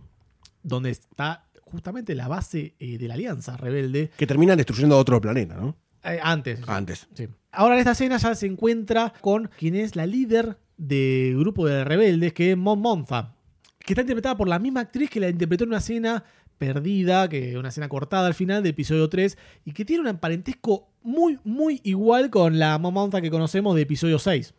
donde 0.64 0.90
está 0.90 1.46
justamente 1.72 2.16
la 2.16 2.28
base 2.28 2.76
eh, 2.80 2.98
de 2.98 3.08
la 3.08 3.16
Alianza 3.16 3.58
Rebelde. 3.58 4.12
Que 4.18 4.28
terminan 4.28 4.58
destruyendo 4.58 4.98
otro 4.98 5.20
planeta, 5.22 5.56
¿no? 5.56 5.76
Eh, 6.04 6.20
antes. 6.22 6.60
Antes. 6.68 7.08
Sí. 7.14 7.28
Ahora 7.52 7.76
en 7.76 7.80
esta 7.80 7.92
escena 7.92 8.18
ya 8.18 8.36
se 8.36 8.46
encuentra 8.46 9.14
con 9.22 9.50
quien 9.58 9.76
es 9.76 9.96
la 9.96 10.06
líder 10.06 10.58
del 10.78 11.38
grupo 11.40 11.66
de 11.66 11.84
rebeldes, 11.84 12.34
que 12.34 12.52
es 12.52 12.58
Mon 12.58 12.80
Monfa, 12.80 13.36
que 13.80 13.94
está 13.94 14.02
interpretada 14.02 14.38
por 14.38 14.48
la 14.48 14.60
misma 14.60 14.82
actriz 14.82 15.10
que 15.10 15.20
la 15.20 15.30
interpretó 15.30 15.64
en 15.64 15.72
una 15.72 15.80
escena 15.80 16.24
perdida, 16.58 17.28
que 17.30 17.58
una 17.58 17.70
escena 17.70 17.90
cortada 17.90 18.28
al 18.28 18.34
final 18.34 18.64
del 18.64 18.72
episodio 18.72 19.10
3, 19.10 19.38
y 19.66 19.74
que 19.74 19.86
tiene 19.86 20.10
un 20.10 20.18
parentesco 20.18 20.90
muy, 21.02 21.40
muy 21.44 21.82
igual 21.84 22.30
con 22.30 22.60
la 22.60 22.78
Mon 22.78 22.94
Monfa 22.94 23.22
que 23.22 23.32
conocemos 23.32 23.76
de 23.76 23.82
episodio 23.82 24.20
6. 24.20 24.54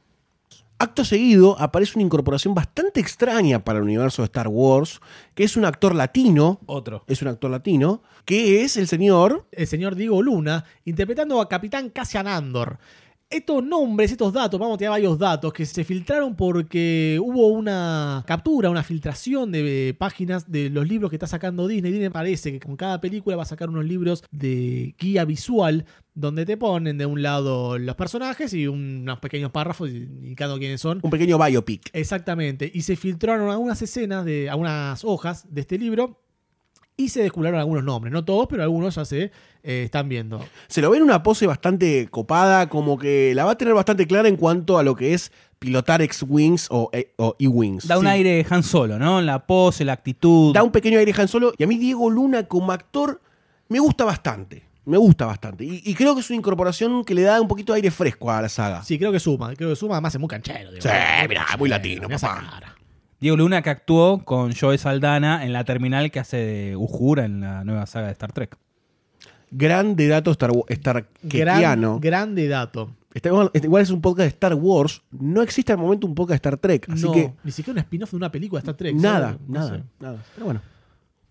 Acto 0.80 1.04
seguido 1.04 1.60
aparece 1.60 1.94
una 1.96 2.04
incorporación 2.04 2.54
bastante 2.54 3.00
extraña 3.00 3.64
para 3.64 3.78
el 3.80 3.84
universo 3.84 4.22
de 4.22 4.26
Star 4.26 4.46
Wars, 4.46 5.00
que 5.34 5.42
es 5.42 5.56
un 5.56 5.64
actor 5.64 5.92
latino, 5.92 6.60
Otro. 6.66 7.02
es 7.08 7.20
un 7.20 7.26
actor 7.26 7.50
latino, 7.50 8.00
que 8.24 8.62
es 8.62 8.76
el 8.76 8.86
señor 8.86 9.48
el 9.50 9.66
señor 9.66 9.96
Diego 9.96 10.22
Luna, 10.22 10.64
interpretando 10.84 11.40
a 11.40 11.48
Capitán 11.48 11.90
Cassian 11.90 12.28
Andor. 12.28 12.78
Estos 13.30 13.62
nombres, 13.62 14.10
estos 14.10 14.32
datos, 14.32 14.58
vamos 14.58 14.76
a 14.76 14.78
tirar 14.78 14.92
varios 14.92 15.18
datos 15.18 15.52
que 15.52 15.66
se 15.66 15.84
filtraron 15.84 16.34
porque 16.34 17.20
hubo 17.22 17.48
una 17.48 18.24
captura, 18.26 18.70
una 18.70 18.82
filtración 18.82 19.52
de 19.52 19.94
páginas 19.98 20.50
de 20.50 20.70
los 20.70 20.88
libros 20.88 21.10
que 21.10 21.16
está 21.16 21.26
sacando 21.26 21.68
Disney. 21.68 21.92
Disney 21.92 22.08
parece 22.08 22.52
que 22.52 22.60
con 22.60 22.74
cada 22.76 23.02
película 23.02 23.36
va 23.36 23.42
a 23.42 23.46
sacar 23.46 23.68
unos 23.68 23.84
libros 23.84 24.24
de 24.30 24.94
guía 24.98 25.26
visual 25.26 25.84
donde 26.14 26.46
te 26.46 26.56
ponen 26.56 26.96
de 26.96 27.04
un 27.04 27.20
lado 27.20 27.76
los 27.76 27.96
personajes 27.96 28.54
y 28.54 28.66
unos 28.66 29.18
pequeños 29.18 29.50
párrafos 29.50 29.90
indicando 29.90 30.58
quiénes 30.58 30.80
son. 30.80 31.00
un 31.02 31.10
pequeño 31.10 31.36
biopic. 31.38 31.90
Exactamente. 31.92 32.70
Y 32.72 32.80
se 32.80 32.96
filtraron 32.96 33.50
algunas 33.50 33.82
escenas 33.82 34.24
de 34.24 34.48
algunas 34.48 35.04
hojas 35.04 35.44
de 35.52 35.60
este 35.60 35.76
libro 35.76 36.22
y 36.98 37.08
se 37.08 37.22
descubrieron 37.22 37.58
algunos 37.58 37.82
nombres. 37.84 38.12
No 38.12 38.24
todos, 38.26 38.46
pero 38.50 38.62
algunos 38.62 38.96
ya 38.96 39.04
se 39.06 39.30
eh, 39.62 39.82
están 39.84 40.08
viendo. 40.10 40.44
Se 40.66 40.82
lo 40.82 40.90
ve 40.90 40.98
en 40.98 41.04
una 41.04 41.22
pose 41.22 41.46
bastante 41.46 42.08
copada, 42.10 42.68
como 42.68 42.98
que 42.98 43.32
la 43.34 43.44
va 43.46 43.52
a 43.52 43.56
tener 43.56 43.72
bastante 43.72 44.06
clara 44.06 44.28
en 44.28 44.36
cuanto 44.36 44.76
a 44.78 44.82
lo 44.82 44.94
que 44.94 45.14
es 45.14 45.32
pilotar 45.58 46.02
X-Wings 46.02 46.66
o, 46.70 46.90
eh, 46.92 47.12
o 47.16 47.34
E-Wings. 47.38 47.86
Da 47.88 47.98
un 47.98 48.04
Sí. 48.04 48.10
aire 48.10 48.44
Han 48.50 48.62
Solo, 48.62 48.98
¿no? 48.98 49.20
La 49.22 49.46
pose, 49.46 49.84
la 49.84 49.92
actitud. 49.94 50.52
Da 50.52 50.62
un 50.62 50.72
pequeño 50.72 50.98
aire 50.98 51.14
Han 51.16 51.28
Solo. 51.28 51.52
Y 51.56 51.62
a 51.64 51.66
mí 51.66 51.78
Diego 51.78 52.10
Luna 52.10 52.42
como 52.48 52.72
actor 52.72 53.20
me 53.68 53.78
gusta 53.78 54.04
bastante. 54.04 54.64
Me 54.84 54.96
gusta 54.96 55.26
bastante. 55.26 55.64
Y, 55.64 55.82
y 55.84 55.94
creo 55.94 56.14
que 56.14 56.20
es 56.22 56.30
una 56.30 56.38
incorporación 56.38 57.04
que 57.04 57.14
le 57.14 57.22
da 57.22 57.40
un 57.40 57.46
poquito 57.46 57.74
de 57.74 57.76
aire 57.76 57.90
fresco 57.90 58.30
a 58.30 58.40
la 58.40 58.48
saga. 58.48 58.82
Sí, 58.82 58.98
creo 58.98 59.12
que 59.12 59.20
suma. 59.20 59.54
Creo 59.54 59.68
que 59.70 59.76
suma. 59.76 59.94
Además 59.96 60.14
es 60.14 60.20
muy 60.20 60.28
canchero. 60.28 60.70
digo. 60.72 60.82
Sí, 60.82 60.88
mirá, 61.28 61.46
muy 61.58 61.68
latino, 61.68 62.08
papá. 62.08 62.67
Diego 63.20 63.36
Luna 63.36 63.62
que 63.62 63.70
actuó 63.70 64.24
con 64.24 64.52
Joe 64.54 64.78
Saldana 64.78 65.44
en 65.44 65.52
la 65.52 65.64
terminal 65.64 66.10
que 66.10 66.20
hace 66.20 66.36
de 66.36 66.76
Uhura 66.76 67.24
en 67.24 67.40
la 67.40 67.64
nueva 67.64 67.86
saga 67.86 68.06
de 68.06 68.12
Star 68.12 68.32
Trek. 68.32 68.56
Grande 69.50 70.06
dato 70.08 70.30
Star, 70.30 70.52
Gran, 70.52 71.06
Starkiano. 71.22 71.98
grande 72.00 72.48
dato. 72.48 72.94
Igual, 73.14 73.50
está 73.52 73.66
igual 73.66 73.82
es 73.82 73.90
un 73.90 74.00
podcast 74.00 74.24
de 74.24 74.28
Star 74.28 74.54
Wars. 74.54 75.02
No 75.10 75.42
existe 75.42 75.72
al 75.72 75.78
momento 75.78 76.06
un 76.06 76.14
podcast 76.14 76.30
de 76.44 76.48
Star 76.48 76.56
Trek. 76.58 76.88
Así 76.90 77.04
no, 77.04 77.12
que 77.12 77.32
ni 77.42 77.50
siquiera 77.50 77.72
un 77.72 77.78
spin-off 77.78 78.10
de 78.10 78.16
una 78.16 78.30
película 78.30 78.60
de 78.60 78.64
Star 78.64 78.76
Trek. 78.76 78.94
nada, 78.94 79.32
¿sabes? 79.32 79.40
No 79.48 79.54
nada, 79.58 79.76
sé. 79.76 79.84
nada. 79.98 80.24
Pero 80.34 80.44
bueno. 80.44 80.60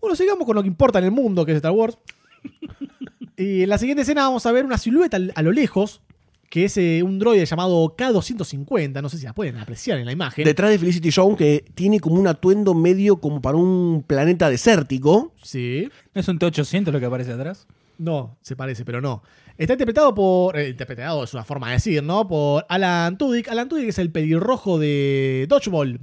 Bueno, 0.00 0.16
sigamos 0.16 0.44
con 0.46 0.54
lo 0.56 0.62
que 0.62 0.68
importa 0.68 0.98
en 0.98 1.06
el 1.06 1.10
mundo, 1.10 1.46
que 1.46 1.52
es 1.52 1.56
Star 1.56 1.72
Wars. 1.72 1.96
y 3.36 3.62
en 3.62 3.68
la 3.68 3.78
siguiente 3.78 4.02
escena 4.02 4.22
vamos 4.24 4.44
a 4.44 4.52
ver 4.52 4.64
una 4.66 4.76
silueta 4.78 5.18
a 5.34 5.42
lo 5.42 5.52
lejos, 5.52 6.02
que 6.48 6.64
es 6.64 6.76
eh, 6.78 7.02
un 7.02 7.18
droide 7.18 7.44
llamado 7.46 7.94
K250. 7.96 9.02
No 9.02 9.08
sé 9.08 9.18
si 9.18 9.24
la 9.24 9.34
pueden 9.34 9.56
apreciar 9.58 9.98
en 9.98 10.06
la 10.06 10.12
imagen. 10.12 10.44
Detrás 10.44 10.70
de 10.70 10.78
Felicity 10.78 11.10
Jones, 11.14 11.36
que 11.36 11.64
tiene 11.74 12.00
como 12.00 12.16
un 12.16 12.26
atuendo 12.26 12.74
medio 12.74 13.18
como 13.20 13.40
para 13.42 13.56
un 13.58 14.04
planeta 14.06 14.48
desértico. 14.50 15.34
Sí. 15.42 15.88
¿No 16.14 16.20
es 16.20 16.28
un 16.28 16.38
T-800 16.38 16.90
lo 16.92 17.00
que 17.00 17.06
aparece 17.06 17.32
atrás? 17.32 17.66
No, 17.98 18.38
se 18.42 18.54
parece, 18.56 18.84
pero 18.84 19.00
no. 19.00 19.22
Está 19.56 19.74
interpretado 19.74 20.14
por. 20.14 20.56
eh, 20.56 20.68
interpretado 20.68 21.24
es 21.24 21.34
una 21.34 21.44
forma 21.44 21.66
de 21.68 21.72
decir, 21.74 22.02
¿no? 22.02 22.28
Por 22.28 22.64
Alan 22.68 23.18
Tudyk. 23.18 23.48
Alan 23.48 23.68
Tudyk 23.68 23.88
es 23.88 23.98
el 23.98 24.10
pelirrojo 24.12 24.78
de 24.78 25.46
Dodgeball. 25.48 26.00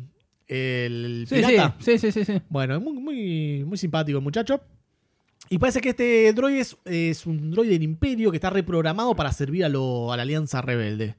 El 0.47 1.25
Sí, 1.27 1.35
pirata. 1.35 1.75
sí, 1.79 1.97
sí, 1.97 2.11
sí, 2.11 2.23
sí. 2.25 2.41
Bueno, 2.49 2.75
es 2.75 2.81
muy, 2.81 2.93
muy, 2.93 3.63
muy 3.65 3.77
simpático 3.77 4.17
el 4.17 4.23
muchacho. 4.23 4.61
Y 5.49 5.57
parece 5.59 5.79
que 5.81 5.89
este 5.89 6.33
droide 6.33 6.59
es, 6.61 6.75
es 6.85 7.25
un 7.25 7.51
droide 7.51 7.71
del 7.73 7.83
Imperio 7.83 8.31
que 8.31 8.37
está 8.37 8.49
reprogramado 8.49 9.15
para 9.15 9.31
servir 9.31 9.63
a, 9.65 9.69
lo- 9.69 10.11
a 10.11 10.17
la 10.17 10.23
Alianza 10.23 10.61
Rebelde. 10.61 11.15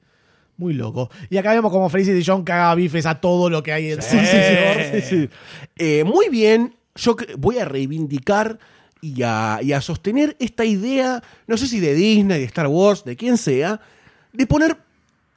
Muy 0.57 0.73
loco. 0.73 1.09
Y 1.29 1.37
acá 1.37 1.51
vemos 1.53 1.71
como 1.71 1.87
Felicity 1.89 2.23
John 2.25 2.43
caga 2.43 2.73
bifes 2.75 3.05
a 3.05 3.21
todo 3.21 3.49
lo 3.49 3.61
que 3.63 3.71
hay 3.73 3.91
en 3.91 4.01
Sí, 4.01 4.17
sí, 4.19 5.01
sí. 5.01 5.29
Eh, 5.77 6.03
muy 6.03 6.29
bien. 6.29 6.75
Yo 6.95 7.15
voy 7.37 7.59
a 7.59 7.65
reivindicar 7.65 8.57
y 9.01 9.21
a, 9.21 9.59
y 9.61 9.71
a 9.73 9.81
sostener 9.81 10.35
esta 10.39 10.65
idea, 10.65 11.21
no 11.45 11.55
sé 11.57 11.67
si 11.67 11.79
de 11.79 11.93
Disney, 11.93 12.39
de 12.39 12.45
Star 12.45 12.65
Wars, 12.67 13.03
de 13.05 13.15
quien 13.15 13.37
sea, 13.37 13.79
de 14.33 14.47
poner 14.47 14.75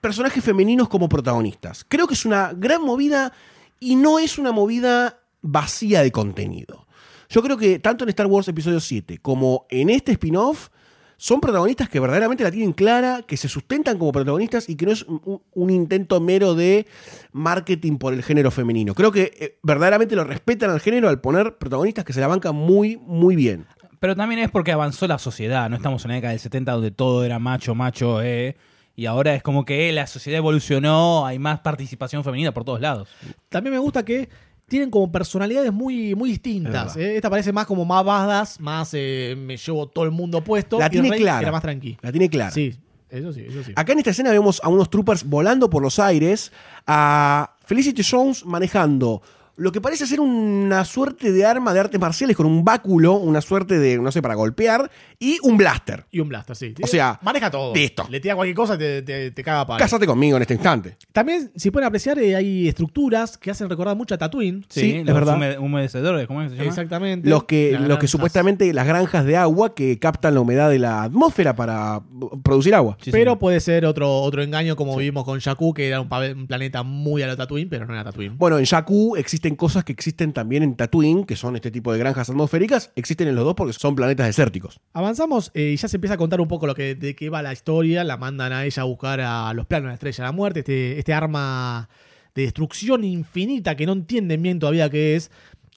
personajes 0.00 0.42
femeninos 0.42 0.88
como 0.88 1.06
protagonistas. 1.08 1.84
Creo 1.86 2.06
que 2.06 2.14
es 2.14 2.24
una 2.24 2.52
gran 2.56 2.82
movida 2.82 3.32
y 3.78 3.96
no 3.96 4.18
es 4.18 4.38
una 4.38 4.52
movida 4.52 5.18
vacía 5.42 6.02
de 6.02 6.10
contenido. 6.10 6.86
Yo 7.30 7.42
creo 7.42 7.56
que 7.56 7.78
tanto 7.78 8.02
en 8.02 8.10
Star 8.10 8.26
Wars 8.26 8.48
Episodio 8.48 8.80
7 8.80 9.18
como 9.18 9.64
en 9.70 9.88
este 9.88 10.10
spin-off 10.12 10.68
son 11.16 11.40
protagonistas 11.40 11.88
que 11.88 12.00
verdaderamente 12.00 12.42
la 12.42 12.50
tienen 12.50 12.72
clara, 12.72 13.22
que 13.24 13.36
se 13.36 13.46
sustentan 13.46 13.98
como 13.98 14.10
protagonistas 14.10 14.68
y 14.68 14.74
que 14.74 14.86
no 14.86 14.90
es 14.90 15.04
un, 15.04 15.40
un 15.52 15.70
intento 15.70 16.20
mero 16.20 16.56
de 16.56 16.86
marketing 17.30 17.98
por 17.98 18.14
el 18.14 18.24
género 18.24 18.50
femenino. 18.50 18.94
Creo 18.94 19.12
que 19.12 19.32
eh, 19.38 19.58
verdaderamente 19.62 20.16
lo 20.16 20.24
respetan 20.24 20.70
al 20.70 20.80
género 20.80 21.08
al 21.08 21.20
poner 21.20 21.56
protagonistas 21.56 22.04
que 22.04 22.12
se 22.12 22.20
la 22.20 22.26
bancan 22.26 22.56
muy, 22.56 22.96
muy 22.96 23.36
bien. 23.36 23.64
Pero 24.00 24.16
también 24.16 24.40
es 24.40 24.50
porque 24.50 24.72
avanzó 24.72 25.06
la 25.06 25.18
sociedad. 25.18 25.70
No 25.70 25.76
estamos 25.76 26.04
en 26.04 26.08
la 26.08 26.14
década 26.16 26.32
del 26.32 26.40
70 26.40 26.72
donde 26.72 26.90
todo 26.90 27.24
era 27.24 27.38
macho, 27.38 27.76
macho, 27.76 28.22
eh. 28.22 28.56
Y 28.96 29.06
ahora 29.06 29.34
es 29.34 29.42
como 29.42 29.64
que 29.64 29.92
la 29.92 30.06
sociedad 30.08 30.38
evolucionó, 30.38 31.24
hay 31.24 31.38
más 31.38 31.60
participación 31.60 32.24
femenina 32.24 32.52
por 32.52 32.64
todos 32.64 32.80
lados. 32.80 33.08
También 33.48 33.74
me 33.74 33.78
gusta 33.78 34.04
que 34.04 34.28
tienen 34.70 34.88
como 34.88 35.10
personalidades 35.10 35.72
muy, 35.72 36.14
muy 36.14 36.30
distintas. 36.30 36.96
Es 36.96 37.02
¿eh? 37.02 37.16
Esta 37.16 37.28
parece 37.28 37.52
más 37.52 37.66
como 37.66 37.84
más 37.84 38.04
badass, 38.04 38.60
más 38.60 38.90
eh, 38.94 39.34
me 39.36 39.56
llevo 39.56 39.88
todo 39.88 40.04
el 40.04 40.12
mundo 40.12 40.42
puesto. 40.42 40.78
La 40.78 40.86
y 40.86 40.90
tiene 40.90 41.10
Rey 41.10 41.20
clara. 41.20 41.42
Era 41.42 41.52
más 41.52 41.60
tranqui. 41.60 41.98
La 42.00 42.12
tiene 42.12 42.30
clara. 42.30 42.52
Sí, 42.52 42.76
eso 43.10 43.32
sí, 43.32 43.44
eso 43.48 43.64
sí. 43.64 43.72
Acá 43.74 43.92
en 43.92 43.98
esta 43.98 44.12
escena 44.12 44.30
vemos 44.30 44.60
a 44.62 44.68
unos 44.68 44.88
troopers 44.88 45.24
volando 45.24 45.68
por 45.68 45.82
los 45.82 45.98
aires, 45.98 46.52
a 46.86 47.56
Felicity 47.64 48.02
Jones 48.08 48.46
manejando 48.46 49.20
lo 49.56 49.72
que 49.72 49.80
parece 49.80 50.06
ser 50.06 50.20
una 50.20 50.84
suerte 50.84 51.32
de 51.32 51.44
arma 51.44 51.74
de 51.74 51.80
artes 51.80 52.00
marciales 52.00 52.36
con 52.36 52.46
un 52.46 52.64
báculo, 52.64 53.14
una 53.14 53.40
suerte 53.40 53.78
de, 53.78 53.98
no 53.98 54.10
sé, 54.12 54.22
para 54.22 54.34
golpear, 54.34 54.90
y 55.18 55.38
un 55.42 55.56
blaster. 55.56 56.06
Y 56.10 56.20
un 56.20 56.28
blaster, 56.28 56.56
sí. 56.56 56.74
O 56.82 56.86
sea, 56.86 57.18
maneja 57.22 57.50
todo. 57.50 57.74
listo. 57.74 58.06
Le 58.08 58.20
tira 58.20 58.34
cualquier 58.34 58.56
cosa 58.56 58.74
y 58.74 58.78
te, 58.78 59.02
te, 59.02 59.30
te 59.30 59.42
caga 59.44 59.60
a 59.62 59.66
palo. 59.66 59.78
Cásate 59.78 60.06
conmigo 60.06 60.36
en 60.36 60.42
este 60.42 60.54
instante. 60.54 60.96
También, 61.12 61.50
si 61.56 61.70
pueden 61.70 61.86
apreciar, 61.88 62.18
eh, 62.18 62.34
hay 62.36 62.68
estructuras 62.68 63.36
que 63.36 63.50
hacen 63.50 63.68
recordar 63.68 63.96
mucho 63.96 64.14
a 64.14 64.18
Tatooine. 64.18 64.64
Sí, 64.68 64.96
es 64.96 65.06
los 65.06 65.14
verdad. 65.14 65.36
hume- 65.36 65.58
humedecedores, 65.58 66.26
¿cómo 66.26 66.42
es 66.42 66.46
que 66.48 66.50
se 66.50 66.56
llama? 66.56 66.68
Exactamente. 66.70 67.28
Los 67.28 67.44
que, 67.44 67.72
Las 67.72 67.82
los 67.82 67.98
que 67.98 68.08
supuestamente 68.08 68.72
las 68.72 68.86
granjas 68.86 69.24
de 69.24 69.36
agua 69.36 69.74
que 69.74 69.98
captan 69.98 70.34
la 70.34 70.40
humedad 70.40 70.70
de 70.70 70.78
la 70.78 71.02
atmósfera 71.02 71.54
para 71.54 72.00
producir 72.42 72.74
agua. 72.74 72.96
Sí, 73.02 73.10
Pero 73.10 73.38
puede 73.38 73.60
ser 73.60 73.84
otro, 73.84 74.20
otro 74.22 74.42
engaño, 74.42 74.76
como 74.76 74.96
vimos 74.96 75.24
con 75.24 75.38
Jakku, 75.40 75.74
que 75.74 75.88
era 75.88 76.00
un, 76.00 76.08
planeta 76.46 76.82
muy 76.82 77.22
a 77.22 77.26
lo 77.26 77.36
Tatooine, 77.36 77.68
pero 77.68 77.86
no 77.86 77.94
era 77.94 78.04
Tatooine. 78.04 78.36
Bueno, 78.38 78.58
en 78.58 78.64
Jakku 78.64 79.16
existen 79.40 79.56
cosas 79.56 79.84
que 79.84 79.92
existen 79.92 80.32
también 80.34 80.62
en 80.62 80.76
Tatooine, 80.76 81.24
que 81.24 81.34
son 81.34 81.56
este 81.56 81.70
tipo 81.70 81.92
de 81.92 81.98
granjas 81.98 82.28
atmosféricas. 82.28 82.92
Existen 82.94 83.26
en 83.26 83.34
los 83.34 83.44
dos 83.44 83.54
porque 83.54 83.72
son 83.72 83.96
planetas 83.96 84.26
desérticos. 84.26 84.80
Avanzamos 84.92 85.50
eh, 85.54 85.70
y 85.72 85.76
ya 85.76 85.88
se 85.88 85.96
empieza 85.96 86.14
a 86.14 86.18
contar 86.18 86.42
un 86.42 86.48
poco 86.48 86.66
lo 86.66 86.74
que, 86.74 86.94
de 86.94 87.16
qué 87.16 87.30
va 87.30 87.40
la 87.40 87.52
historia. 87.54 88.04
La 88.04 88.18
mandan 88.18 88.52
a 88.52 88.66
ella 88.66 88.82
a 88.82 88.84
buscar 88.84 89.20
a 89.22 89.52
los 89.54 89.64
planos 89.66 89.84
de 89.86 89.88
la 89.88 89.94
estrella 89.94 90.16
de 90.24 90.28
la 90.28 90.32
muerte, 90.32 90.60
este, 90.60 90.98
este 90.98 91.14
arma 91.14 91.88
de 92.34 92.42
destrucción 92.42 93.02
infinita 93.02 93.74
que 93.76 93.86
no 93.86 93.92
entienden 93.92 94.42
bien 94.42 94.58
todavía 94.58 94.90
qué 94.90 95.16
es. 95.16 95.30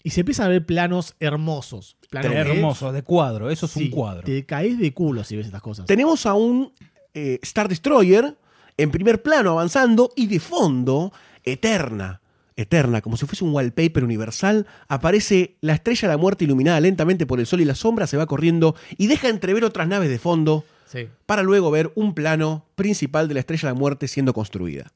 Y 0.03 0.09
se 0.09 0.19
empiezan 0.21 0.47
a 0.47 0.49
ver 0.49 0.65
planos 0.65 1.15
hermosos. 1.21 1.95
Planos 2.09 2.31
que- 2.33 2.37
Hermoso, 2.39 2.91
de 2.91 3.01
cuadro, 3.03 3.49
eso 3.49 3.67
es 3.67 3.71
Sí, 3.71 3.85
un 3.85 3.91
cuadro. 3.91 4.23
Te 4.23 4.45
caes 4.45 4.77
de 4.77 4.93
culo 4.93 5.23
si 5.23 5.37
ves 5.37 5.45
estas 5.45 5.61
cosas. 5.61 5.85
Tenemos 5.85 6.25
a 6.25 6.33
un 6.33 6.73
eh, 7.13 7.39
Star 7.43 7.69
Destroyer 7.69 8.37
en 8.75 8.91
primer 8.91 9.21
plano 9.21 9.51
avanzando 9.51 10.11
y 10.17 10.27
de 10.27 10.41
fondo, 10.41 11.13
eterna, 11.45 12.19
eterna, 12.55 13.01
como 13.01 13.17
si 13.17 13.25
fuese 13.25 13.43
un 13.43 13.53
wallpaper 13.53 14.03
universal, 14.03 14.67
aparece 14.87 15.57
la 15.61 15.73
estrella 15.73 16.07
de 16.07 16.13
la 16.13 16.17
muerte 16.17 16.43
iluminada 16.45 16.79
lentamente 16.79 17.25
por 17.25 17.39
el 17.39 17.45
sol 17.45 17.61
y 17.61 17.65
la 17.65 17.75
sombra 17.75 18.07
se 18.07 18.17
va 18.17 18.25
corriendo 18.25 18.75
y 18.97 19.07
deja 19.07 19.29
entrever 19.29 19.63
otras 19.65 19.87
naves 19.87 20.09
de 20.09 20.19
fondo 20.19 20.63
Sí. 20.85 21.07
para 21.25 21.41
luego 21.41 21.71
ver 21.71 21.91
un 21.95 22.13
plano 22.13 22.65
principal 22.75 23.27
de 23.27 23.33
la 23.33 23.39
estrella 23.39 23.69
de 23.69 23.73
la 23.73 23.79
muerte 23.79 24.07
siendo 24.07 24.33
construida. 24.33 24.91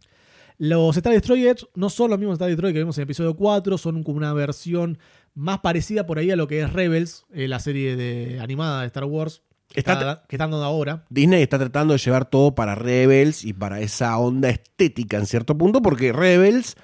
Los 0.60 0.98
Star 0.98 1.14
Destroyers 1.14 1.68
no 1.76 1.90
son 1.90 2.10
los 2.10 2.20
mismos 2.20 2.34
Star 2.36 2.48
Destroyers 2.50 2.74
que 2.74 2.80
vimos 2.80 2.98
en 2.98 3.02
el 3.02 3.06
episodio 3.06 3.36
4, 3.36 3.78
son 3.78 4.04
como 4.04 4.18
una 4.18 4.34
versión 4.34 4.98
más 5.36 5.60
parecida 5.60 6.06
por 6.08 6.18
ahí 6.18 6.32
a 6.32 6.36
lo 6.36 6.48
que 6.48 6.62
es 6.62 6.74
Rebels, 6.74 7.26
eh, 7.34 7.48
la 7.48 7.60
serie 7.60 7.96
de 7.96 8.40
animada 8.40 8.82
de 8.82 8.88
Star 8.88 9.06
Wars 9.06 9.42
que 9.70 9.82
Está- 9.82 9.94
está, 9.94 10.24
que 10.28 10.36
están 10.36 10.50
dando 10.52 10.66
ahora. 10.66 11.04
Disney 11.10 11.42
está 11.44 11.60
tratando 11.60 11.94
de 11.94 12.00
llevar 12.00 12.30
todo 12.30 12.56
para 12.56 12.74
Rebels 12.74 13.44
y 13.44 13.54
para 13.54 13.82
esa 13.82 14.18
onda 14.18 14.50
estética 14.50 15.18
en 15.18 15.26
cierto 15.26 15.58
punto, 15.58 15.82
porque 15.82 16.14
Rebels 16.14 16.76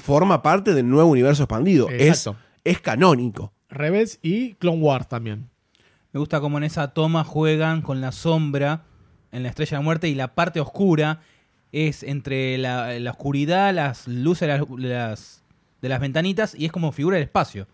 forma 0.00 0.42
parte 0.42 0.74
del 0.74 0.88
nuevo 0.88 1.10
universo 1.10 1.44
expandido. 1.44 1.88
Es, 1.88 2.08
Exacto. 2.08 2.36
es 2.64 2.80
canónico. 2.80 3.52
Rebels 3.68 4.18
y 4.22 4.54
Clone 4.54 4.78
Wars 4.82 5.08
también. 5.08 5.48
Me 6.12 6.18
gusta 6.18 6.40
como 6.40 6.58
en 6.58 6.64
esa 6.64 6.88
toma 6.88 7.22
juegan 7.22 7.82
con 7.82 8.00
la 8.00 8.10
sombra 8.10 8.82
en 9.30 9.44
la 9.44 9.48
estrella 9.50 9.70
de 9.70 9.76
la 9.76 9.84
muerte 9.84 10.08
y 10.08 10.14
la 10.16 10.34
parte 10.34 10.58
oscura 10.58 11.20
es 11.70 12.02
entre 12.02 12.58
la, 12.58 12.98
la 12.98 13.10
oscuridad, 13.12 13.72
las 13.72 14.08
luces 14.08 14.48
de 14.48 14.58
las, 14.58 14.68
las- 14.78 15.44
de 15.80 15.88
las 15.88 16.00
ventanitas 16.00 16.54
y 16.58 16.66
es 16.66 16.72
como 16.72 16.90
figura 16.92 17.14
del 17.16 17.24
espacio. 17.24 17.68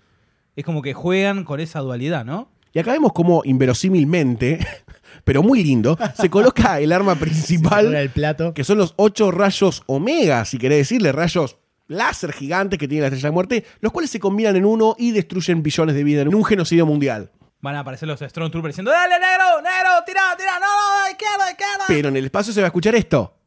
Es 0.55 0.65
como 0.65 0.83
que 0.83 0.93
juegan 0.95 1.45
con 1.45 1.61
esa 1.61 1.81
dualidad, 1.81 2.25
¿no? 2.27 2.51
Y 2.75 2.79
acá 2.79 2.93
vemos 2.93 3.13
cómo 3.15 3.41
inverosímilmente, 3.45 4.59
pero 5.25 5.43
muy 5.43 5.63
lindo, 5.65 5.99
se 6.15 6.29
coloca 6.31 6.79
el 6.79 6.93
arma 6.93 7.15
principal, 7.15 7.95
el 7.97 8.11
plato. 8.11 8.53
que 8.55 8.65
son 8.65 8.79
los 8.79 8.93
ocho 8.97 9.31
rayos 9.31 9.83
omega, 9.87 10.45
si 10.45 10.59
querés 10.59 10.79
decirle, 10.79 11.13
rayos 11.13 11.57
láser 11.89 12.33
gigantes 12.33 12.79
que 12.79 12.89
tiene 12.89 13.03
la 13.03 13.09
estrella 13.09 13.29
de 13.29 13.33
muerte, 13.33 13.65
los 13.81 13.93
cuales 13.93 14.11
se 14.11 14.21
combinan 14.21 14.57
en 14.57 14.65
uno 14.65 14.95
y 14.99 15.13
destruyen 15.13 15.63
billones 15.63 15.95
de 15.95 16.05
vida 16.05 16.23
en 16.23 16.35
un 16.35 16.45
genocidio 16.45 16.87
mundial. 16.87 17.31
Van 17.61 17.75
a 17.75 17.81
aparecer 17.81 18.07
los 18.07 18.21
Stormtroopers 18.21 18.75
diciendo, 18.75 18.91
dale, 18.91 19.15
negro, 19.19 19.63
negro, 19.63 19.91
tira, 20.07 20.37
tira, 20.37 20.59
no, 20.61 20.67
no, 20.67 21.11
izquierda, 21.11 21.51
izquierda. 21.51 21.85
Pero 21.89 22.09
en 22.09 22.17
el 22.17 22.25
espacio 22.27 22.53
se 22.53 22.61
va 22.61 22.67
a 22.67 22.69
escuchar 22.69 22.95
esto. 22.95 23.39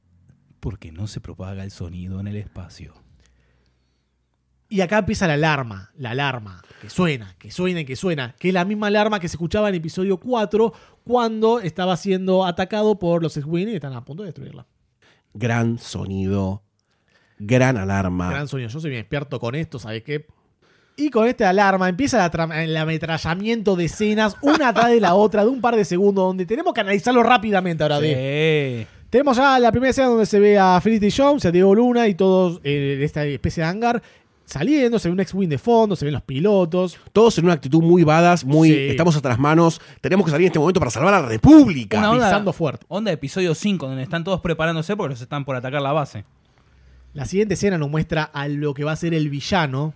Porque 0.59 0.91
no 0.91 1.07
se 1.07 1.21
propaga 1.21 1.63
el 1.63 1.71
sonido 1.71 2.19
en 2.19 2.27
el 2.27 2.35
espacio. 2.35 2.95
Y 4.67 4.81
acá 4.81 4.99
empieza 4.99 5.25
la 5.25 5.33
alarma, 5.33 5.91
la 5.95 6.11
alarma, 6.11 6.61
que 6.79 6.91
suena, 6.91 7.35
que 7.39 7.49
suena 7.49 7.79
y 7.79 7.85
que 7.85 7.95
suena, 7.95 8.35
que 8.37 8.49
es 8.49 8.53
la 8.53 8.65
misma 8.65 8.87
alarma 8.87 9.19
que 9.19 9.27
se 9.27 9.35
escuchaba 9.35 9.69
en 9.69 9.75
episodio 9.75 10.17
4 10.17 10.73
cuando 11.03 11.59
estaba 11.59 11.97
siendo 11.97 12.45
atacado 12.45 12.99
por 12.99 13.23
los 13.23 13.35
X-Wing 13.35 13.69
y 13.69 13.75
están 13.75 13.93
a 13.93 14.05
punto 14.05 14.21
de 14.21 14.27
destruirla. 14.27 14.67
Gran 15.33 15.79
sonido, 15.79 16.63
gran 17.39 17.77
alarma. 17.77 18.29
Gran 18.29 18.47
sonido. 18.47 18.69
Yo 18.69 18.79
soy 18.79 18.89
bien 18.91 19.01
experto 19.01 19.39
con 19.39 19.55
esto, 19.55 19.79
¿sabes 19.79 20.03
qué? 20.03 20.27
Y 20.97 21.09
con 21.09 21.25
esta 21.27 21.49
alarma 21.49 21.87
empieza 21.87 22.29
el 22.61 22.75
ametrallamiento 22.75 23.77
de 23.77 23.85
escenas, 23.85 24.35
una 24.41 24.69
atrás 24.69 24.89
de 24.89 24.99
la 24.99 25.15
otra, 25.15 25.43
de 25.43 25.49
un 25.49 25.61
par 25.61 25.75
de 25.77 25.85
segundos, 25.85 26.25
donde 26.25 26.45
tenemos 26.45 26.73
que 26.73 26.81
analizarlo 26.81 27.23
rápidamente 27.23 27.83
ahora. 27.83 27.99
de 28.01 28.85
Sí. 28.89 28.95
Tenemos 29.09 29.37
ya 29.37 29.57
la 29.59 29.71
primera 29.71 29.89
escena 29.91 30.09
donde 30.09 30.25
se 30.25 30.39
ve 30.39 30.59
a 30.59 30.79
Felicity 30.81 31.09
Jones, 31.15 31.45
a 31.45 31.51
Diego 31.51 31.73
Luna 31.73 32.07
y 32.07 32.15
todos 32.15 32.59
eh, 32.63 32.95
en 32.97 33.03
esta 33.03 33.25
especie 33.25 33.63
de 33.63 33.69
hangar 33.69 34.03
saliendo, 34.45 34.99
se 34.99 35.07
ve 35.07 35.13
un 35.13 35.19
X-Wing 35.21 35.47
de 35.49 35.57
fondo, 35.57 35.95
se 35.95 36.05
ven 36.05 36.13
los 36.13 36.23
pilotos. 36.23 36.97
Todos 37.13 37.37
en 37.37 37.45
una 37.45 37.53
actitud 37.53 37.81
muy 37.81 38.03
badass, 38.03 38.43
muy 38.43 38.69
Sí. 38.69 38.87
estamos 38.89 39.15
a 39.15 39.27
las 39.27 39.39
manos, 39.39 39.79
tenemos 40.01 40.25
que 40.25 40.31
salir 40.31 40.45
en 40.45 40.47
este 40.49 40.59
momento 40.59 40.79
para 40.79 40.91
salvar 40.91 41.13
a 41.13 41.21
la 41.21 41.27
República. 41.29 41.97
Una 41.99 42.11
onda, 42.11 42.25
pisando 42.27 42.51
fuerte. 42.53 42.85
onda 42.89 43.09
de 43.09 43.15
episodio 43.15 43.55
5, 43.55 43.87
donde 43.87 44.03
están 44.03 44.23
todos 44.23 44.41
preparándose 44.41 44.95
porque 44.97 45.11
los 45.13 45.21
están 45.21 45.45
por 45.45 45.55
atacar 45.55 45.81
la 45.81 45.93
base. 45.93 46.25
La 47.13 47.25
siguiente 47.25 47.55
escena 47.55 47.77
nos 47.79 47.89
muestra 47.89 48.23
a 48.23 48.47
lo 48.47 48.75
que 48.75 48.83
va 48.83 48.91
a 48.91 48.95
ser 48.95 49.15
el 49.15 49.29
villano. 49.29 49.93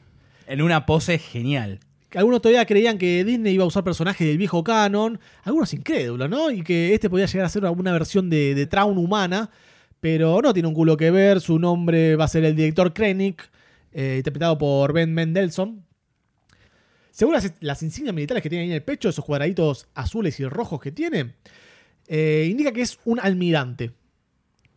En 0.48 0.62
una 0.62 0.86
pose 0.86 1.20
genial. 1.20 1.80
Algunos 2.16 2.42
todavía 2.42 2.66
creían 2.66 2.98
que 2.98 3.24
Disney 3.24 3.54
iba 3.54 3.64
a 3.64 3.68
usar 3.68 3.84
personajes 3.84 4.28
del 4.28 4.38
viejo 4.38 4.64
canon, 4.64 5.20
algunos 5.44 5.74
incrédulos, 5.74 6.30
¿no? 6.30 6.52
Y 6.52 6.62
que 6.62 6.94
este 6.94 7.10
podía 7.10 7.26
llegar 7.26 7.46
a 7.46 7.50
ser 7.50 7.66
una 7.66 7.92
versión 7.92 8.30
de, 8.30 8.54
de 8.56 8.68
Traun 8.68 8.98
humana, 8.98 9.50
pero 10.00 10.42
no 10.42 10.54
tiene 10.54 10.68
un 10.68 10.74
culo 10.74 10.98
que 10.98 11.12
ver. 11.12 11.40
Su 11.40 11.60
nombre 11.60 12.16
va 12.16 12.26
a 12.26 12.28
ser 12.28 12.46
el 12.46 12.56
director 12.56 12.94
Krennic, 12.94 13.50
eh, 13.92 14.16
interpretado 14.18 14.58
por 14.58 14.92
Ben 14.94 15.14
Mendelssohn. 15.14 15.86
Según 17.12 17.36
las, 17.36 17.54
las 17.60 17.84
insignias 17.84 18.14
militares 18.16 18.42
que 18.42 18.50
tiene 18.50 18.64
ahí 18.64 18.70
en 18.70 18.76
el 18.76 18.84
pecho, 18.84 19.10
esos 19.10 19.24
cuadraditos 19.24 19.88
azules 19.94 20.40
y 20.40 20.46
rojos 20.46 20.82
que 20.82 20.92
tiene, 20.92 21.36
eh, 22.08 22.48
indica 22.50 22.72
que 22.72 22.82
es 22.82 23.00
un 23.06 23.20
almirante. 23.20 23.92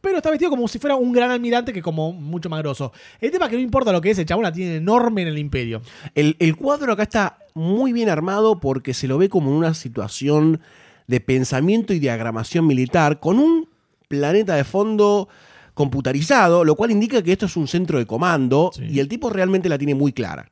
Pero 0.06 0.18
está 0.18 0.30
vestido 0.30 0.50
como 0.50 0.68
si 0.68 0.78
fuera 0.78 0.94
un 0.94 1.12
gran 1.12 1.32
almirante 1.32 1.72
que 1.72 1.82
como 1.82 2.12
mucho 2.12 2.48
más 2.48 2.60
grosso. 2.60 2.92
El 3.20 3.32
tema 3.32 3.46
es 3.46 3.50
que 3.50 3.56
no 3.56 3.62
importa 3.62 3.90
lo 3.90 4.00
que 4.00 4.10
es, 4.10 4.18
el 4.20 4.24
chabón 4.24 4.44
la 4.44 4.52
tiene 4.52 4.76
enorme 4.76 5.22
en 5.22 5.28
el 5.28 5.36
imperio. 5.36 5.82
El, 6.14 6.36
el 6.38 6.54
cuadro 6.54 6.92
acá 6.92 7.02
está 7.02 7.38
muy 7.54 7.92
bien 7.92 8.08
armado 8.08 8.60
porque 8.60 8.94
se 8.94 9.08
lo 9.08 9.18
ve 9.18 9.28
como 9.28 9.50
una 9.56 9.74
situación 9.74 10.60
de 11.08 11.18
pensamiento 11.20 11.92
y 11.92 11.98
diagramación 11.98 12.68
militar 12.68 13.18
con 13.18 13.40
un 13.40 13.68
planeta 14.06 14.54
de 14.54 14.62
fondo 14.62 15.28
computarizado, 15.74 16.64
lo 16.64 16.76
cual 16.76 16.92
indica 16.92 17.20
que 17.20 17.32
esto 17.32 17.46
es 17.46 17.56
un 17.56 17.66
centro 17.66 17.98
de 17.98 18.06
comando 18.06 18.70
Sí. 18.74 18.84
y 18.88 19.00
el 19.00 19.08
tipo 19.08 19.28
realmente 19.28 19.68
la 19.68 19.76
tiene 19.76 19.96
muy 19.96 20.12
clara. 20.12 20.50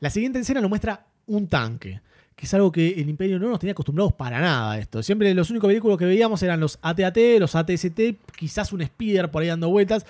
La 0.00 0.10
siguiente 0.10 0.40
escena 0.40 0.60
nos 0.60 0.68
muestra 0.70 1.06
un 1.26 1.46
tanque, 1.46 2.00
que 2.36 2.46
es 2.46 2.54
algo 2.54 2.72
que 2.72 2.88
el 3.00 3.08
Imperio 3.08 3.38
no 3.38 3.48
nos 3.48 3.58
tenía 3.58 3.72
acostumbrados 3.72 4.12
para 4.12 4.40
nada 4.40 4.72
a 4.72 4.78
esto. 4.78 5.02
Siempre 5.02 5.32
los 5.34 5.50
únicos 5.50 5.68
vehículos 5.68 5.98
que 5.98 6.04
veíamos 6.04 6.42
eran 6.42 6.60
los 6.60 6.78
AT-AT, 6.82 7.16
los 7.38 7.54
ATST, 7.54 8.00
quizás 8.36 8.72
un 8.72 8.84
Speeder 8.84 9.30
por 9.30 9.42
ahí 9.42 9.48
dando 9.48 9.68
vueltas, 9.68 10.04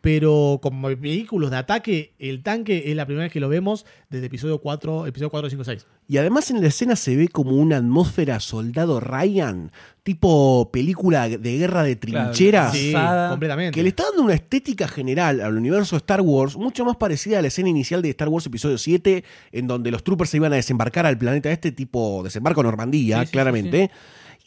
pero 0.00 0.60
como 0.62 0.88
vehículos 0.96 1.50
de 1.50 1.58
ataque, 1.58 2.14
el 2.18 2.42
tanque 2.42 2.84
es 2.86 2.96
la 2.96 3.04
primera 3.04 3.24
vez 3.24 3.32
que 3.32 3.40
lo 3.40 3.48
vemos 3.48 3.84
desde 4.08 4.26
episodio 4.26 4.58
4, 4.58 5.06
episodio 5.06 5.30
4, 5.30 5.50
5, 5.50 5.64
6. 5.64 5.86
Y 6.08 6.16
además 6.16 6.50
en 6.50 6.60
la 6.60 6.68
escena 6.68 6.96
se 6.96 7.16
ve 7.16 7.28
como 7.28 7.52
una 7.52 7.76
atmósfera 7.76 8.40
soldado 8.40 8.98
Ryan, 8.98 9.70
tipo 10.02 10.70
película 10.72 11.28
de 11.28 11.58
guerra 11.58 11.82
de 11.82 11.96
trincheras. 11.96 12.72
Sí, 12.72 12.94
completamente. 13.28 13.74
Que 13.74 13.82
le 13.82 13.90
está 13.90 14.04
dando 14.04 14.22
una 14.22 14.34
estética 14.34 14.88
general 14.88 15.40
al 15.40 15.56
universo 15.56 15.96
de 15.96 15.98
Star 15.98 16.22
Wars 16.22 16.56
mucho 16.56 16.84
más 16.84 16.96
parecida 16.96 17.38
a 17.38 17.42
la 17.42 17.48
escena 17.48 17.68
inicial 17.68 18.00
de 18.00 18.10
Star 18.10 18.28
Wars 18.28 18.46
Episodio 18.46 18.78
7, 18.78 19.22
en 19.52 19.66
donde 19.66 19.90
los 19.90 20.02
troopers 20.02 20.30
se 20.30 20.38
iban 20.38 20.52
a 20.52 20.56
desembarcar 20.56 21.04
al 21.04 21.18
planeta 21.18 21.50
este 21.50 21.72
tipo 21.72 22.22
desembarco 22.24 22.62
Normandía, 22.62 23.20
Sí, 23.20 23.26
sí, 23.26 23.32
claramente. 23.32 23.90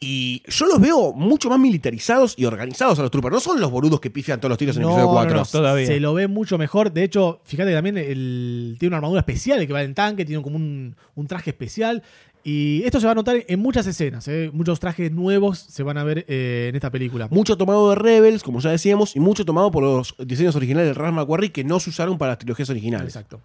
Y 0.03 0.43
yo 0.47 0.65
los 0.65 0.81
veo 0.81 1.13
mucho 1.13 1.49
más 1.49 1.59
militarizados 1.59 2.33
y 2.37 2.45
organizados 2.45 2.99
a 2.99 3.03
los 3.03 3.11
troopers. 3.11 3.33
No 3.33 3.39
son 3.39 3.61
los 3.61 3.71
boludos 3.71 4.01
que 4.01 4.09
pifian 4.09 4.39
todos 4.39 4.49
los 4.49 4.57
tiros 4.57 4.75
en 4.75 4.83
el 4.83 4.89
episodio 4.89 5.09
4. 5.11 5.37
no. 5.37 5.45
todavía. 5.45 5.87
Se 5.87 5.99
lo 5.99 6.13
ve 6.13 6.27
mucho 6.27 6.57
mejor. 6.57 6.91
De 6.91 7.03
hecho, 7.03 7.39
fíjate 7.45 7.69
que 7.69 7.75
también 7.75 7.97
el, 7.97 8.75
tiene 8.79 8.89
una 8.89 8.97
armadura 8.97 9.21
especial, 9.21 9.61
el 9.61 9.67
que 9.67 9.73
va 9.73 9.81
en 9.81 9.89
el 9.89 9.95
tanque, 9.95 10.25
tiene 10.25 10.43
como 10.43 10.57
un, 10.57 10.95
un 11.15 11.27
traje 11.27 11.51
especial. 11.51 12.03
Y 12.43 12.83
esto 12.83 12.99
se 12.99 13.05
va 13.05 13.13
a 13.13 13.15
notar 13.15 13.37
en 13.47 13.59
muchas 13.59 13.87
escenas. 13.87 14.27
¿eh? 14.27 14.49
Muchos 14.53 14.79
trajes 14.79 15.11
nuevos 15.11 15.59
se 15.59 15.81
van 15.81 15.97
a 15.97 16.03
ver 16.03 16.25
eh, 16.27 16.67
en 16.69 16.75
esta 16.75 16.91
película. 16.91 17.29
Mucho 17.31 17.57
tomado 17.57 17.89
de 17.89 17.95
Rebels, 17.95 18.43
como 18.43 18.59
ya 18.59 18.71
decíamos, 18.71 19.15
y 19.15 19.21
mucho 19.21 19.45
tomado 19.45 19.71
por 19.71 19.83
los 19.83 20.15
diseños 20.19 20.55
originales 20.55 20.89
de 20.89 20.93
Ralph 20.93 21.15
McQuarrie 21.15 21.53
que 21.53 21.63
no 21.63 21.79
se 21.79 21.89
usaron 21.89 22.17
para 22.17 22.33
las 22.33 22.39
trilogías 22.39 22.69
originales. 22.69 23.15
Exacto. 23.15 23.39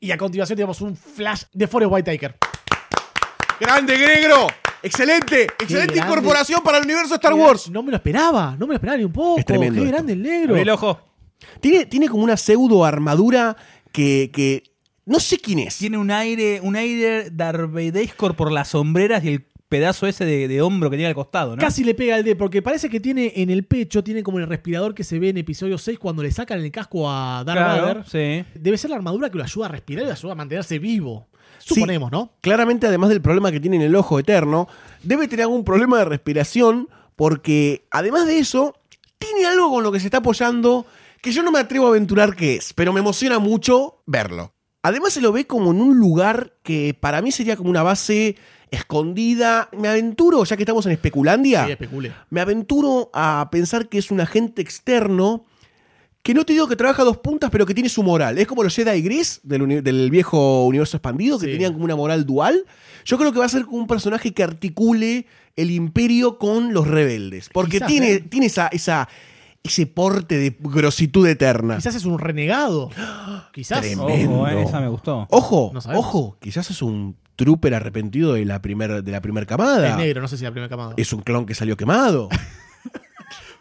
Y 0.00 0.10
a 0.10 0.18
continuación 0.18 0.56
tenemos 0.56 0.80
un 0.80 0.96
flash 0.96 1.44
de 1.52 1.68
Forrest 1.68 1.92
Whitaker. 1.92 2.36
¡Grande, 3.60 3.96
Gregro! 3.96 4.48
¡Excelente! 4.82 5.42
¡Excelente 5.58 5.94
grande. 5.94 5.98
incorporación 6.12 6.62
para 6.62 6.78
el 6.78 6.84
universo 6.84 7.10
de 7.10 7.14
Star 7.16 7.34
Wars! 7.34 7.70
No 7.70 7.82
me 7.82 7.90
lo 7.90 7.96
esperaba, 7.96 8.52
no 8.58 8.66
me 8.66 8.72
lo 8.72 8.74
esperaba 8.74 8.98
ni 8.98 9.04
un 9.04 9.12
poco. 9.12 9.38
Es 9.38 9.44
tremendo 9.46 9.74
Qué 9.80 9.86
esto. 9.86 9.92
grande 9.92 10.12
el 10.14 10.22
negro. 10.22 10.50
Abrí 10.54 10.62
el 10.62 10.70
ojo. 10.70 11.00
Tiene, 11.60 11.86
tiene 11.86 12.08
como 12.08 12.22
una 12.24 12.36
pseudo 12.36 12.84
armadura 12.84 13.56
que, 13.92 14.30
que 14.32 14.64
no 15.06 15.20
sé 15.20 15.38
quién 15.38 15.58
es. 15.60 15.76
Tiene 15.78 15.98
un 15.98 16.10
aire, 16.10 16.60
un 16.62 16.76
aire 16.76 17.30
Darth 17.30 17.70
Vader 17.72 18.10
por 18.36 18.52
las 18.52 18.68
sombreras 18.68 19.24
y 19.24 19.28
el 19.28 19.46
pedazo 19.68 20.06
ese 20.08 20.24
de, 20.24 20.48
de 20.48 20.62
hombro 20.62 20.90
que 20.90 20.96
tiene 20.96 21.08
al 21.08 21.14
costado, 21.14 21.54
¿no? 21.54 21.60
Casi 21.60 21.84
le 21.84 21.94
pega 21.94 22.16
el 22.18 22.24
D, 22.24 22.34
porque 22.34 22.60
parece 22.60 22.88
que 22.90 22.98
tiene 22.98 23.32
en 23.36 23.50
el 23.50 23.64
pecho, 23.64 24.02
tiene 24.02 24.22
como 24.24 24.38
el 24.40 24.48
respirador 24.48 24.94
que 24.94 25.04
se 25.04 25.18
ve 25.20 25.28
en 25.28 25.38
episodio 25.38 25.78
6 25.78 25.96
cuando 25.98 26.22
le 26.24 26.32
sacan 26.32 26.58
el 26.60 26.72
casco 26.72 27.08
a 27.08 27.44
Darth 27.44 27.58
Claro, 27.58 27.82
Vader. 27.82 28.04
sí. 28.06 28.44
Debe 28.58 28.76
ser 28.76 28.90
la 28.90 28.96
armadura 28.96 29.30
que 29.30 29.38
lo 29.38 29.44
ayuda 29.44 29.66
a 29.66 29.68
respirar 29.68 30.02
y 30.04 30.06
lo 30.08 30.12
ayuda 30.12 30.32
a 30.32 30.34
mantenerse 30.36 30.78
vivo. 30.80 31.28
Sí. 31.60 31.74
Suponemos, 31.74 32.10
¿no? 32.10 32.32
Claramente, 32.40 32.86
además 32.86 33.10
del 33.10 33.22
problema 33.22 33.52
que 33.52 33.60
tiene 33.60 33.76
en 33.76 33.82
el 33.82 33.94
ojo 33.94 34.18
eterno, 34.18 34.66
debe 35.02 35.28
tener 35.28 35.44
algún 35.44 35.64
problema 35.64 35.98
de 35.98 36.06
respiración 36.06 36.88
porque, 37.16 37.86
además 37.90 38.26
de 38.26 38.38
eso, 38.38 38.74
tiene 39.18 39.46
algo 39.46 39.70
con 39.70 39.82
lo 39.84 39.92
que 39.92 40.00
se 40.00 40.06
está 40.06 40.18
apoyando 40.18 40.86
que 41.20 41.32
yo 41.32 41.42
no 41.42 41.52
me 41.52 41.58
atrevo 41.58 41.86
a 41.86 41.90
aventurar 41.90 42.34
qué 42.34 42.56
es, 42.56 42.72
pero 42.72 42.92
me 42.92 43.00
emociona 43.00 43.38
mucho 43.38 44.02
verlo. 44.06 44.54
Además 44.82 45.12
se 45.12 45.20
lo 45.20 45.32
ve 45.32 45.46
como 45.46 45.70
en 45.72 45.80
un 45.82 45.98
lugar 45.98 46.54
que 46.62 46.96
para 46.98 47.20
mí 47.20 47.30
sería 47.30 47.56
como 47.56 47.68
una 47.68 47.82
base 47.82 48.36
escondida. 48.70 49.68
Me 49.76 49.88
aventuro, 49.88 50.42
ya 50.44 50.56
que 50.56 50.62
estamos 50.62 50.86
en 50.86 50.92
Especulandia, 50.92 51.66
Sí, 51.66 51.86
me 52.30 52.40
aventuro 52.40 53.10
a 53.12 53.48
pensar 53.52 53.88
que 53.88 53.98
es 53.98 54.10
un 54.10 54.20
agente 54.20 54.62
externo 54.62 55.44
que 56.22 56.34
no 56.34 56.44
te 56.44 56.52
digo 56.52 56.68
que 56.68 56.76
trabaja 56.76 57.02
dos 57.02 57.16
puntas, 57.18 57.50
pero 57.50 57.64
que 57.64 57.74
tiene 57.74 57.88
su 57.88 58.02
moral. 58.02 58.38
Es 58.38 58.46
como 58.46 58.62
los 58.62 58.74
Jedi 58.74 59.00
Gris 59.02 59.40
del, 59.42 59.62
uni- 59.62 59.80
del 59.80 60.10
viejo 60.10 60.66
universo 60.66 60.98
expandido, 60.98 61.38
que 61.38 61.46
Sí. 61.46 61.52
tenían 61.52 61.72
como 61.72 61.84
una 61.84 61.96
moral 61.96 62.26
dual. 62.26 62.64
Yo 63.04 63.16
creo 63.18 63.32
que 63.32 63.38
va 63.38 63.46
a 63.46 63.48
ser 63.48 63.64
como 63.64 63.78
un 63.78 63.86
personaje 63.86 64.32
que 64.34 64.42
articule 64.42 65.26
el 65.56 65.70
imperio 65.70 66.36
con 66.38 66.74
los 66.74 66.86
rebeldes. 66.86 67.48
Porque 67.52 67.78
Quizás, 67.78 67.88
tiene, 67.88 68.12
¿eh? 68.12 68.20
tiene 68.20 68.46
esa, 68.46 68.68
esa, 68.68 69.08
ese 69.62 69.86
porte 69.86 70.36
de 70.36 70.56
grositud 70.60 71.26
eterna. 71.26 71.76
Quizás 71.76 71.94
es 71.94 72.04
un 72.04 72.18
renegado. 72.18 72.90
Quizás. 73.52 73.80
Tremendo. 73.80 74.34
Ojo, 74.40 74.48
eh, 74.48 74.62
esa 74.62 74.80
me 74.80 74.88
gustó. 74.88 75.26
Ojo, 75.30 75.70
No 75.72 75.80
ojo, 75.98 76.36
quizás 76.40 76.70
es 76.70 76.82
un 76.82 77.16
trooper 77.36 77.74
arrepentido 77.74 78.34
de 78.34 78.44
la 78.44 78.60
primera 78.60 79.00
de 79.00 79.10
la 79.10 79.22
primer 79.22 79.46
camada. 79.46 79.88
Es 79.92 79.96
negro, 79.96 80.20
no 80.20 80.28
sé 80.28 80.36
si 80.36 80.44
la 80.44 80.50
primera 80.50 80.68
camada. 80.68 80.92
Es 80.98 81.12
un 81.14 81.22
clon 81.22 81.46
que 81.46 81.54
salió 81.54 81.76
quemado. 81.78 82.28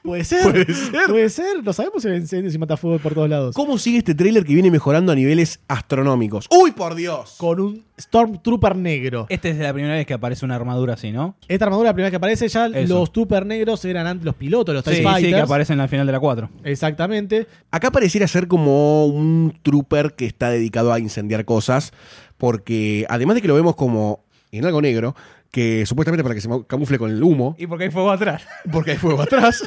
Puede 0.03 0.23
ser. 0.23 0.43
Puede 0.43 0.73
ser. 0.73 1.05
Puede 1.07 1.29
ser. 1.29 1.63
No 1.63 1.73
sabemos 1.73 2.01
si 2.03 2.09
hay 2.09 2.17
incendios 2.17 2.53
y 2.53 2.57
mata 2.57 2.77
fuego 2.77 2.99
por 2.99 3.13
todos 3.13 3.29
lados. 3.29 3.55
¿Cómo 3.55 3.77
sigue 3.77 3.97
este 3.99 4.15
tráiler 4.15 4.43
que 4.45 4.53
viene 4.53 4.71
mejorando 4.71 5.11
a 5.11 5.15
niveles 5.15 5.59
astronómicos? 5.67 6.47
¡Uy, 6.49 6.71
por 6.71 6.95
Dios! 6.95 7.35
Con 7.37 7.59
un 7.59 7.83
Stormtrooper 7.99 8.75
negro. 8.75 9.25
Esta 9.29 9.49
es 9.49 9.57
la 9.57 9.73
primera 9.73 9.95
vez 9.95 10.05
que 10.05 10.13
aparece 10.13 10.45
una 10.45 10.55
armadura 10.55 10.93
así, 10.93 11.11
¿no? 11.11 11.35
Esta 11.47 11.65
armadura, 11.65 11.89
la 11.89 11.93
primera 11.93 12.07
vez 12.07 12.11
que 12.11 12.17
aparece, 12.17 12.47
ya 12.47 12.67
Eso. 12.67 12.99
los 12.99 13.11
Trooper 13.11 13.45
negros 13.45 13.83
eran 13.85 14.07
antes 14.07 14.25
los 14.25 14.35
pilotos, 14.35 14.73
los 14.73 14.83
TIE 14.83 14.95
Sí, 14.95 15.03
sí, 15.17 15.29
que 15.29 15.35
aparece 15.35 15.73
en 15.73 15.79
la 15.79 15.87
final 15.87 16.05
de 16.05 16.13
la 16.13 16.19
4. 16.19 16.49
Exactamente. 16.63 17.47
Acá 17.71 17.91
pareciera 17.91 18.27
ser 18.27 18.47
como 18.47 19.05
un 19.05 19.59
trooper 19.61 20.13
que 20.13 20.25
está 20.25 20.49
dedicado 20.49 20.93
a 20.93 20.99
incendiar 20.99 21.43
cosas, 21.43 21.91
porque 22.37 23.05
además 23.09 23.35
de 23.35 23.41
que 23.41 23.47
lo 23.47 23.55
vemos 23.55 23.75
como 23.75 24.23
en 24.51 24.65
algo 24.65 24.81
negro, 24.81 25.15
que 25.51 25.85
supuestamente 25.85 26.23
para 26.23 26.35
que 26.35 26.41
se 26.41 26.49
camufle 26.67 26.97
con 26.99 27.09
el 27.11 27.21
humo, 27.23 27.55
Y 27.57 27.67
porque 27.67 27.85
hay 27.85 27.91
fuego 27.91 28.11
atrás. 28.11 28.43
porque 28.71 28.91
hay 28.91 28.97
fuego 28.97 29.21
atrás, 29.21 29.63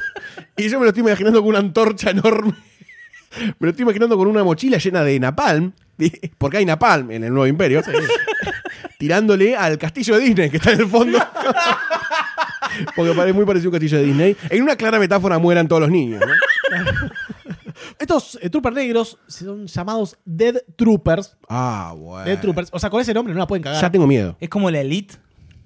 y 0.56 0.68
yo 0.68 0.78
me 0.78 0.84
lo 0.84 0.90
estoy 0.90 1.02
imaginando 1.02 1.40
con 1.40 1.48
una 1.48 1.58
antorcha 1.58 2.10
enorme, 2.10 2.52
me 3.38 3.54
lo 3.66 3.70
estoy 3.70 3.82
imaginando 3.82 4.16
con 4.16 4.28
una 4.28 4.44
mochila 4.44 4.78
llena 4.78 5.02
de 5.02 5.18
napalm, 5.18 5.72
porque 6.38 6.58
hay 6.58 6.64
napalm 6.64 7.10
en 7.10 7.24
el 7.24 7.30
nuevo 7.30 7.46
imperio, 7.46 7.82
tirándole 8.98 9.56
al 9.56 9.78
castillo 9.78 10.16
de 10.16 10.24
Disney 10.24 10.50
que 10.50 10.56
está 10.58 10.72
en 10.72 10.80
el 10.80 10.88
fondo. 10.88 11.18
Porque 12.96 13.12
parece 13.12 13.34
muy 13.34 13.44
parecido 13.44 13.68
a 13.68 13.70
un 13.70 13.72
castillo 13.72 13.98
de 13.98 14.04
Disney. 14.04 14.36
En 14.48 14.62
una 14.62 14.76
clara 14.76 14.98
metáfora 14.98 15.38
mueran 15.38 15.68
todos 15.68 15.82
los 15.82 15.90
niños. 15.90 16.20
¿no? 16.20 16.32
Estos 17.98 18.38
eh, 18.40 18.48
troopers 18.48 18.74
negros 18.74 19.18
son 19.26 19.66
llamados 19.66 20.16
Dead 20.24 20.56
Troopers. 20.76 21.36
Ah, 21.48 21.94
bueno. 21.96 22.24
Dead 22.24 22.40
Troopers. 22.40 22.70
O 22.72 22.78
sea, 22.78 22.88
con 22.90 23.00
ese 23.00 23.12
nombre 23.12 23.34
no 23.34 23.40
la 23.40 23.46
pueden 23.46 23.62
cagar. 23.62 23.80
Ya 23.80 23.90
tengo 23.90 24.06
miedo. 24.06 24.36
Es 24.40 24.48
como 24.48 24.70
la 24.70 24.80
elite. 24.80 25.14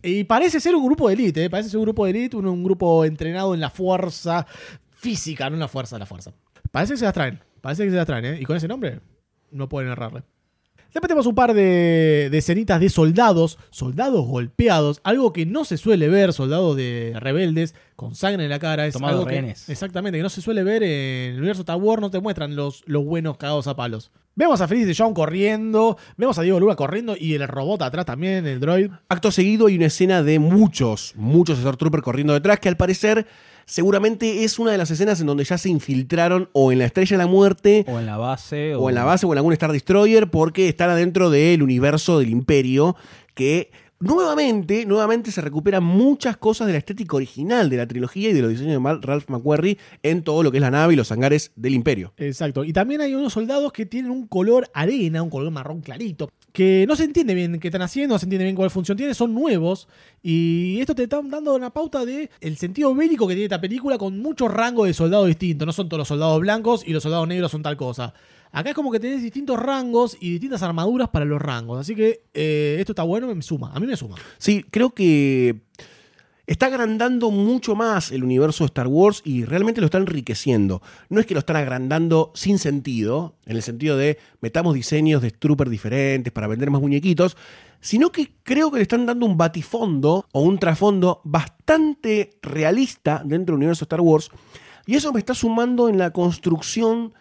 Y 0.07 0.25
parece 0.25 0.61
ser 0.61 0.75
un 0.77 0.87
grupo 0.87 1.09
de 1.09 1.15
élite, 1.15 1.45
¿eh? 1.45 1.51
parece 1.51 1.69
ser 1.69 1.79
un 1.79 1.85
grupo 1.85 2.05
de 2.05 2.13
élite, 2.13 2.37
un, 2.37 2.47
un 2.47 2.63
grupo 2.63 3.05
entrenado 3.05 3.55
en 3.55 3.61
la 3.61 3.71
fuerza 3.71 4.47
física, 4.91 5.51
no 5.51 5.57
en 5.57 5.61
la 5.61 5.69
fuerza 5.69 5.99
la 5.99 6.07
fuerza. 6.07 6.33
Parece 6.71 6.93
que 6.93 6.99
se 6.99 7.05
las 7.05 7.15
traen, 7.15 7.41
parece 7.61 7.85
que 7.85 7.91
se 7.91 7.97
las 7.97 8.07
traen, 8.07 8.25
¿eh? 8.25 8.39
Y 8.41 8.45
con 8.45 8.57
ese 8.57 8.69
nombre 8.69 9.01
no 9.51 9.69
pueden 9.69 9.91
errarle. 9.91 10.23
Después 10.97 11.09
tenemos 11.09 11.27
un 11.27 11.35
par 11.35 11.53
de, 11.53 12.29
de 12.31 12.39
escenitas 12.39 12.81
de 12.81 12.89
soldados, 12.89 13.59
soldados 13.69 14.27
golpeados, 14.27 15.03
algo 15.05 15.31
que 15.35 15.45
no 15.45 15.67
se 15.67 15.77
suele 15.77 16.09
ver, 16.09 16.33
soldados 16.33 16.75
de 16.75 17.13
rebeldes 17.21 17.75
con 17.97 18.15
sangre 18.15 18.45
en 18.45 18.49
la 18.49 18.59
cara. 18.59 18.87
Es 18.87 18.95
Tomados 18.95 19.17
algo 19.19 19.27
que- 19.27 19.33
rehenes. 19.33 19.69
exactamente, 19.69 20.19
que 20.19 20.23
no 20.23 20.31
se 20.31 20.41
suele 20.41 20.63
ver 20.65 20.83
en 20.83 21.33
el 21.35 21.37
universo 21.41 21.61
Star 21.61 21.77
Wars, 21.77 22.01
no 22.01 22.11
te 22.11 22.19
muestran 22.19 22.57
los, 22.57 22.83
los 22.87 23.05
buenos 23.05 23.37
cagados 23.37 23.67
a 23.67 23.77
palos. 23.77 24.11
Vemos 24.37 24.63
a 24.63 24.69
Feliz 24.69 24.87
de 24.87 24.95
John 24.97 25.13
corriendo, 25.13 25.99
vemos 26.17 26.39
a 26.39 26.43
Diego 26.43 26.61
Luna 26.61 26.77
corriendo 26.77 27.15
y 27.15 27.35
el 27.35 27.47
robot 27.47 27.83
atrás 27.83 28.07
también, 28.07 28.47
el 28.47 28.59
droid. 28.59 28.91
Acto 29.11 29.31
seguido 29.31 29.67
hay 29.67 29.77
una 29.77 29.87
escena 29.87 30.23
de 30.23 30.39
muchos, 30.39 31.13
muchos 31.15 31.59
Star 31.59 31.77
Trooper 31.77 32.01
corriendo 32.01 32.33
detrás, 32.33 32.59
que 32.59 32.71
al 32.71 32.79
parecer 32.79 33.27
seguramente 33.67 34.45
es 34.45 34.59
una 34.59 34.71
de 34.73 34.79
las 34.79 34.91
escenas 34.91 35.21
en 35.21 35.27
donde 35.27 35.45
ya 35.45 35.59
se 35.59 35.69
infiltraron 35.69 36.49
o 36.53 36.73
en 36.73 36.79
la 36.79 36.87
Estrella 36.87 37.17
de 37.17 37.23
la 37.25 37.29
Muerte 37.29 37.85
O 37.89 37.99
en 37.99 38.07
la 38.07 38.17
base. 38.17 38.75
o 38.77 38.89
en 38.89 38.95
la 38.95 39.05
base 39.05 39.27
o 39.27 39.33
en 39.33 39.39
algún 39.39 39.53
Star 39.53 39.73
Destroyer 39.73 40.31
porque 40.31 40.69
están 40.69 40.89
adentro 40.91 41.31
del 41.31 41.63
universo 41.63 42.19
del 42.19 42.31
Imperio 42.31 42.97
que 43.35 43.71
nuevamente, 43.99 44.87
nuevamente 44.87 45.31
se 45.33 45.41
recuperan 45.41 45.83
muchas 45.83 46.37
cosas 46.37 46.67
de 46.67 46.75
la 46.75 46.79
estética 46.79 47.17
original 47.17 47.69
de 47.71 47.77
la 47.79 47.87
trilogía 47.87 48.31
y 48.31 48.33
de 48.35 48.43
los 48.43 48.51
diseños 48.51 48.73
de 48.75 48.79
Mal- 48.79 49.03
Ralph 49.03 49.29
McQuarrie 49.29 49.79
en 50.03 50.23
todo 50.23 50.43
lo 50.43 50.51
que 50.53 50.59
es 50.59 50.63
la 50.63 50.71
nave 50.71 50.93
y 50.93 50.97
los 50.97 51.11
hangares 51.13 51.53
del 51.57 51.75
Imperio. 51.75 52.13
Exacto. 52.19 52.65
Y 52.65 52.73
también 52.73 53.01
hay 53.01 53.15
unos 53.15 53.33
soldados 53.33 53.73
que 53.73 53.87
tienen 53.87 54.11
un 54.11 54.27
color 54.27 54.71
arena, 54.75 55.23
un 55.23 55.31
color 55.31 55.51
marrón 55.51 55.81
clarito, 55.81 56.31
que 56.57 56.87
no 56.89 56.97
se 56.97 57.05
entiende 57.05 57.35
bien 57.35 57.61
qué 57.61 57.69
están 57.69 57.83
haciendo, 57.83 58.15
no 58.15 58.19
se 58.19 58.25
entiende 58.25 58.45
bien 58.45 58.57
cuál 58.57 58.71
función 58.71 58.97
tiene, 58.97 59.13
son 59.13 59.35
nuevos. 59.35 59.89
Y 60.23 60.81
esto 60.81 60.95
te 60.95 61.03
está 61.03 61.21
dando 61.23 61.55
una 61.55 61.69
pauta 61.69 62.07
de 62.07 62.31
el 62.41 62.57
sentido 62.57 62.95
bélico 62.95 63.29
que 63.29 63.35
tiene 63.35 63.45
esta 63.45 63.61
película 63.61 63.99
con 63.99 64.19
muchos 64.21 64.51
rangos 64.51 64.87
de 64.87 64.95
soldados 64.95 65.27
distintos. 65.27 65.67
No 65.67 65.73
son 65.75 65.91
todos 65.91 65.99
los 65.99 66.09
soldados 66.09 66.41
blancos 66.41 66.83
y 66.87 66.95
los 66.95 67.03
soldados 67.03 67.29
negros 67.29 67.51
son 67.51 67.63
tal 67.63 67.77
cosa. 67.77 68.15
Acá 68.53 68.71
es 68.71 68.75
como 68.75 68.91
que 68.91 68.99
tenés 68.99 69.21
distintos 69.21 69.61
rangos 69.61 70.17
y 70.19 70.31
distintas 70.31 70.63
armaduras 70.63 71.11
para 71.11 71.27
los 71.27 71.43
rangos. 71.43 71.79
Así 71.79 71.95
que 71.95 72.23
eh, 72.33 72.77
esto 72.79 72.93
está 72.93 73.03
bueno, 73.03 73.27
me 73.35 73.43
suma. 73.43 73.73
A 73.75 73.79
mí 73.79 73.87
me 73.87 73.95
suma. 73.95 74.17
Sí, 74.39 74.65
creo 74.71 74.95
que 74.95 75.57
está 76.47 76.67
agrandando 76.67 77.31
mucho 77.31 77.75
más 77.75 78.13
el 78.13 78.23
universo 78.23 78.65
de 78.65 78.67
Star 78.67 78.87
Wars 78.87 79.21
y 79.25 79.45
realmente 79.45 79.81
lo 79.81 79.87
está 79.87 79.99
enriqueciendo. 79.99 80.81
No 81.09 81.19
es 81.21 81.27
que 81.27 81.35
lo 81.35 81.41
están 81.41 81.57
agrandando 81.57 82.31
sin 82.35 82.59
sentido, 82.59 83.35
en 83.47 83.57
el 83.57 83.63
sentido 83.63 83.97
de 83.97 84.19
metamos 84.41 84.75
diseños 84.75 85.23
de 85.23 85.33
trooper 85.33 85.69
diferentes 85.69 86.33
para 86.33 86.47
vender 86.47 86.71
más 86.71 86.81
muñequitos, 86.81 87.37
sino 87.81 88.11
que 88.13 88.33
creo 88.43 88.71
que 88.71 88.77
le 88.79 88.83
están 88.83 89.07
dando 89.07 89.27
un 89.27 89.37
batifondo 89.37 90.27
o 90.33 90.41
un 90.43 90.59
trasfondo 90.59 91.21
bastante 91.25 92.39
realista 92.43 93.23
dentro 93.25 93.53
del 93.55 93.59
universo 93.59 93.81
de 93.81 93.85
Star 93.87 94.01
Wars. 94.01 94.31
Y 94.87 94.95
eso 94.95 95.13
me 95.13 95.19
está 95.19 95.35
sumando 95.35 95.89
en 95.89 95.99
la 95.99 96.11
construcción 96.13 97.13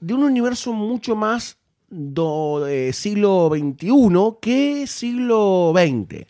de 0.00 0.14
un 0.14 0.24
universo 0.24 0.72
mucho 0.74 1.16
más 1.16 1.56
do- 1.88 2.66
eh, 2.66 2.92
siglo 2.92 3.50
XXI 3.50 3.88
que 4.40 4.86
siglo 4.86 5.72
XX. 5.74 6.26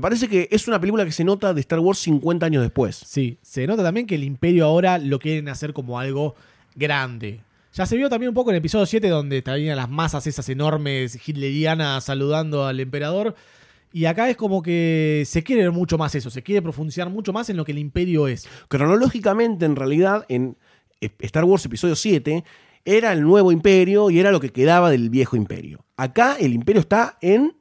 Parece 0.00 0.28
que 0.28 0.48
es 0.50 0.68
una 0.68 0.80
película 0.80 1.04
que 1.04 1.12
se 1.12 1.24
nota 1.24 1.54
de 1.54 1.60
Star 1.60 1.78
Wars 1.78 1.98
50 2.00 2.46
años 2.46 2.62
después. 2.62 2.96
Sí, 3.06 3.38
se 3.42 3.66
nota 3.66 3.82
también 3.82 4.06
que 4.06 4.14
el 4.14 4.24
imperio 4.24 4.66
ahora 4.66 4.98
lo 4.98 5.18
quieren 5.18 5.48
hacer 5.48 5.72
como 5.72 5.98
algo 5.98 6.34
grande. 6.74 7.40
Ya 7.72 7.86
se 7.86 7.96
vio 7.96 8.08
también 8.08 8.28
un 8.28 8.34
poco 8.34 8.50
en 8.50 8.54
el 8.54 8.58
episodio 8.60 8.86
7 8.86 9.08
donde 9.08 9.38
estaban 9.38 9.64
las 9.66 9.90
masas 9.90 10.26
esas 10.26 10.48
enormes 10.48 11.16
hitlerianas 11.26 12.04
saludando 12.04 12.66
al 12.66 12.78
emperador. 12.78 13.34
Y 13.92 14.06
acá 14.06 14.28
es 14.28 14.36
como 14.36 14.62
que 14.62 15.24
se 15.26 15.42
quiere 15.44 15.62
ver 15.62 15.72
mucho 15.72 15.98
más 15.98 16.14
eso, 16.14 16.28
se 16.28 16.42
quiere 16.42 16.62
profundizar 16.62 17.08
mucho 17.10 17.32
más 17.32 17.48
en 17.50 17.56
lo 17.56 17.64
que 17.64 17.72
el 17.72 17.78
imperio 17.78 18.26
es. 18.26 18.48
Cronológicamente, 18.68 19.64
en 19.66 19.76
realidad, 19.76 20.24
en 20.28 20.56
Star 21.00 21.44
Wars 21.44 21.64
Episodio 21.64 21.94
7, 21.94 22.44
era 22.84 23.12
el 23.12 23.22
nuevo 23.22 23.52
imperio 23.52 24.10
y 24.10 24.18
era 24.18 24.32
lo 24.32 24.40
que 24.40 24.50
quedaba 24.50 24.90
del 24.90 25.10
viejo 25.10 25.36
imperio. 25.36 25.84
Acá 25.96 26.36
el 26.38 26.52
imperio 26.52 26.80
está 26.80 27.18
en 27.20 27.54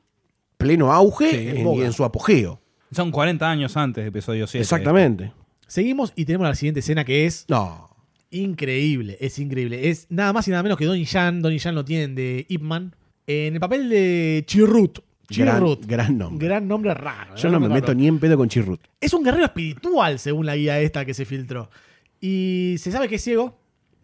pleno 0.63 0.91
auge 0.91 1.29
Sí, 1.29 1.47
en- 1.59 1.67
y 1.73 1.81
en 1.81 1.93
su 1.93 2.03
apogeo. 2.03 2.59
Son 2.91 3.11
40 3.11 3.49
años 3.49 3.75
antes 3.77 4.03
de 4.03 4.09
episodio 4.09 4.45
7. 4.47 4.61
Exactamente. 4.61 5.31
Seguimos 5.67 6.13
y 6.15 6.25
tenemos 6.25 6.47
la 6.47 6.55
siguiente 6.55 6.81
escena 6.81 7.03
que 7.05 7.25
es 7.25 7.45
No. 7.49 7.89
increíble, 8.31 9.17
es 9.19 9.39
increíble. 9.39 9.89
Es 9.89 10.07
nada 10.09 10.33
más 10.33 10.47
y 10.47 10.51
nada 10.51 10.63
menos 10.63 10.77
que 10.77 10.85
Donnie 10.85 11.05
Yen, 11.05 11.41
Donnie 11.41 11.59
Yen 11.59 11.75
lo 11.75 11.85
tienen 11.85 12.15
de 12.15 12.45
Ip 12.49 12.61
Man, 12.61 12.95
en 13.27 13.53
el 13.55 13.59
papel 13.59 13.89
de 13.89 14.43
Chirrut. 14.47 14.99
Gran, 15.29 15.55
Chirrut. 15.59 15.85
gran 15.85 16.17
nombre. 16.17 16.47
Gran 16.47 16.67
nombre 16.67 16.93
raro. 16.93 17.35
Yo 17.35 17.49
gran 17.49 17.53
no 17.53 17.59
me 17.61 17.69
meto 17.73 17.87
raro. 17.87 17.99
ni 17.99 18.07
en 18.07 18.19
pedo 18.19 18.37
con 18.37 18.49
Chirrut. 18.49 18.81
Es 18.99 19.13
un 19.13 19.23
guerrero 19.23 19.45
espiritual, 19.45 20.19
según 20.19 20.45
la 20.45 20.55
guía 20.55 20.79
esta 20.81 21.05
que 21.05 21.13
se 21.13 21.25
filtró. 21.25 21.69
Y 22.19 22.75
se 22.77 22.91
sabe 22.91 23.07
que 23.07 23.15
es 23.15 23.23
ciego. 23.23 23.57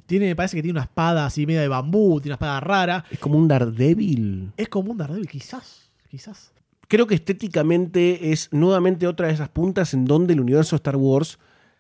Tiene, 0.06 0.36
parece 0.36 0.56
que 0.56 0.64
tiene 0.64 0.80
una 0.80 0.86
espada 0.86 1.26
así 1.28 1.46
media 1.46 1.62
de 1.62 1.68
bambú, 1.68 2.20
tiene 2.20 2.32
una 2.32 2.36
espada 2.36 2.60
rara. 2.62 3.06
Es 3.12 3.20
como 3.20 3.38
un 3.38 3.48
Daredevil. 3.48 4.52
Es 4.58 4.68
como 4.70 4.92
un 4.92 4.98
Daredevil, 4.98 5.28
quizás. 5.28 5.89
Quizás. 6.10 6.52
Creo 6.88 7.06
que 7.08 7.16
estéticamente 7.16 8.32
es 8.32 8.50
nuevamente 8.52 9.08
otra 9.08 9.28
de 9.28 9.34
esas 9.34 9.50
puntas 9.50 9.94
en 9.94 10.06
donde 10.06 10.34
el 10.34 10.42
universo 10.42 10.76
de 10.76 10.78
Star 10.78 10.96
Wars 10.96 11.38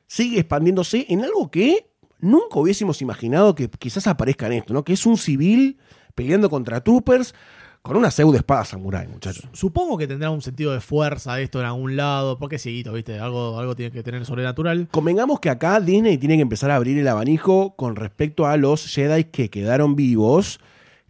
sigue 0.07 0.39
expandiéndose 0.39 1.05
en 1.09 1.23
algo 1.23 1.49
que 1.49 1.89
nunca 2.19 2.59
hubiésemos 2.59 3.01
imaginado 3.01 3.55
que 3.55 3.69
quizás 3.69 4.07
aparezca 4.07 4.45
en 4.47 4.53
esto, 4.53 4.73
¿no? 4.73 4.83
Que 4.83 4.93
es 4.93 5.05
un 5.05 5.17
civil 5.17 5.77
peleando 6.13 6.49
contra 6.49 6.83
troopers 6.83 7.33
con 7.81 7.95
una 7.95 8.11
pseudo 8.11 8.37
espada 8.37 8.65
samurai, 8.65 9.07
muchachos. 9.07 9.47
Supongo 9.53 9.97
que 9.97 10.05
tendrá 10.05 10.29
un 10.29 10.41
sentido 10.41 10.73
de 10.73 10.81
fuerza 10.81 11.39
esto 11.39 11.59
en 11.59 11.65
algún 11.65 11.95
lado. 11.95 12.37
Porque 12.37 12.59
cieguito, 12.59 12.91
¿viste? 12.93 13.19
Algo, 13.19 13.57
algo 13.57 13.75
tiene 13.75 13.91
que 13.91 14.03
tener 14.03 14.25
sobrenatural. 14.25 14.89
Convengamos 14.91 15.39
que 15.39 15.49
acá 15.49 15.79
Disney 15.79 16.17
tiene 16.17 16.35
que 16.35 16.41
empezar 16.41 16.71
a 16.71 16.75
abrir 16.75 16.97
el 16.97 17.07
abanijo 17.07 17.75
con 17.77 17.95
respecto 17.95 18.45
a 18.45 18.57
los 18.57 18.85
Jedi 18.85 19.25
que 19.25 19.49
quedaron 19.49 19.95
vivos, 19.95 20.59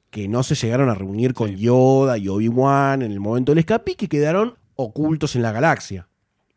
que 0.10 0.28
no 0.28 0.43
se 0.43 0.56
llegaron 0.56 0.89
a 0.89 0.95
reunir 0.95 1.34
con 1.34 1.56
Yoda 1.56 2.17
y 2.17 2.28
Obi-Wan 2.28 3.02
en 3.02 3.12
el 3.12 3.19
momento 3.19 3.52
del 3.52 3.60
escape 3.60 3.91
y 3.91 3.95
que 3.95 4.10
quedaron 4.10 4.56
ocultos 4.76 5.36
en 5.36 5.41
la 5.41 5.52
galaxia. 5.52 6.08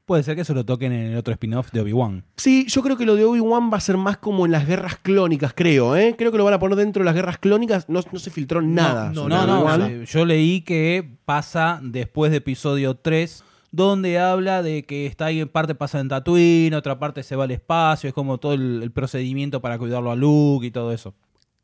Puede 0.04 0.24
ser 0.24 0.34
que 0.34 0.42
eso 0.42 0.52
lo 0.52 0.64
toquen 0.64 0.92
en 0.92 1.12
el 1.12 1.16
otro 1.16 1.32
spin-off 1.32 1.70
de 1.70 1.80
Obi-Wan. 1.80 2.24
Sí, 2.36 2.66
yo 2.68 2.82
creo 2.82 2.96
que 2.96 3.06
lo 3.06 3.14
de 3.14 3.24
Obi-Wan 3.24 3.70
va 3.72 3.76
a 3.76 3.80
ser 3.80 3.96
más 3.96 4.16
como 4.16 4.44
en 4.44 4.52
las 4.52 4.66
guerras 4.66 4.96
clónicas, 4.96 5.52
creo, 5.54 5.96
¿eh? 5.96 6.16
Creo 6.18 6.32
que 6.32 6.38
lo 6.38 6.44
van 6.44 6.54
a 6.54 6.58
poner 6.58 6.76
dentro 6.76 7.00
de 7.00 7.04
las 7.04 7.14
guerras 7.14 7.38
clónicas. 7.38 7.88
No, 7.88 8.00
no 8.10 8.18
se 8.18 8.30
filtró 8.30 8.60
nada. 8.60 9.12
no, 9.12 9.28
No, 9.28 9.46
no, 9.46 9.86
eh, 9.86 10.04
yo 10.06 10.24
leí 10.24 10.62
que 10.62 11.08
pasa 11.24 11.78
después 11.82 12.32
de 12.32 12.38
episodio 12.38 12.96
3, 12.96 13.44
donde 13.70 14.18
habla 14.18 14.62
de 14.62 14.82
que 14.82 15.06
está 15.06 15.26
ahí 15.26 15.40
en 15.40 15.48
parte 15.48 15.74
pasa 15.76 16.00
en 16.00 16.08
Tatooine, 16.08 16.74
otra 16.74 16.98
parte 16.98 17.22
se 17.22 17.36
va 17.36 17.44
al 17.44 17.52
espacio, 17.52 18.08
es 18.08 18.14
como 18.14 18.38
todo 18.38 18.54
el, 18.54 18.82
el 18.82 18.90
procedimiento 18.90 19.60
para 19.62 19.78
cuidarlo 19.78 20.10
a 20.10 20.16
Luke 20.16 20.66
y 20.66 20.72
todo 20.72 20.92
eso. 20.92 21.14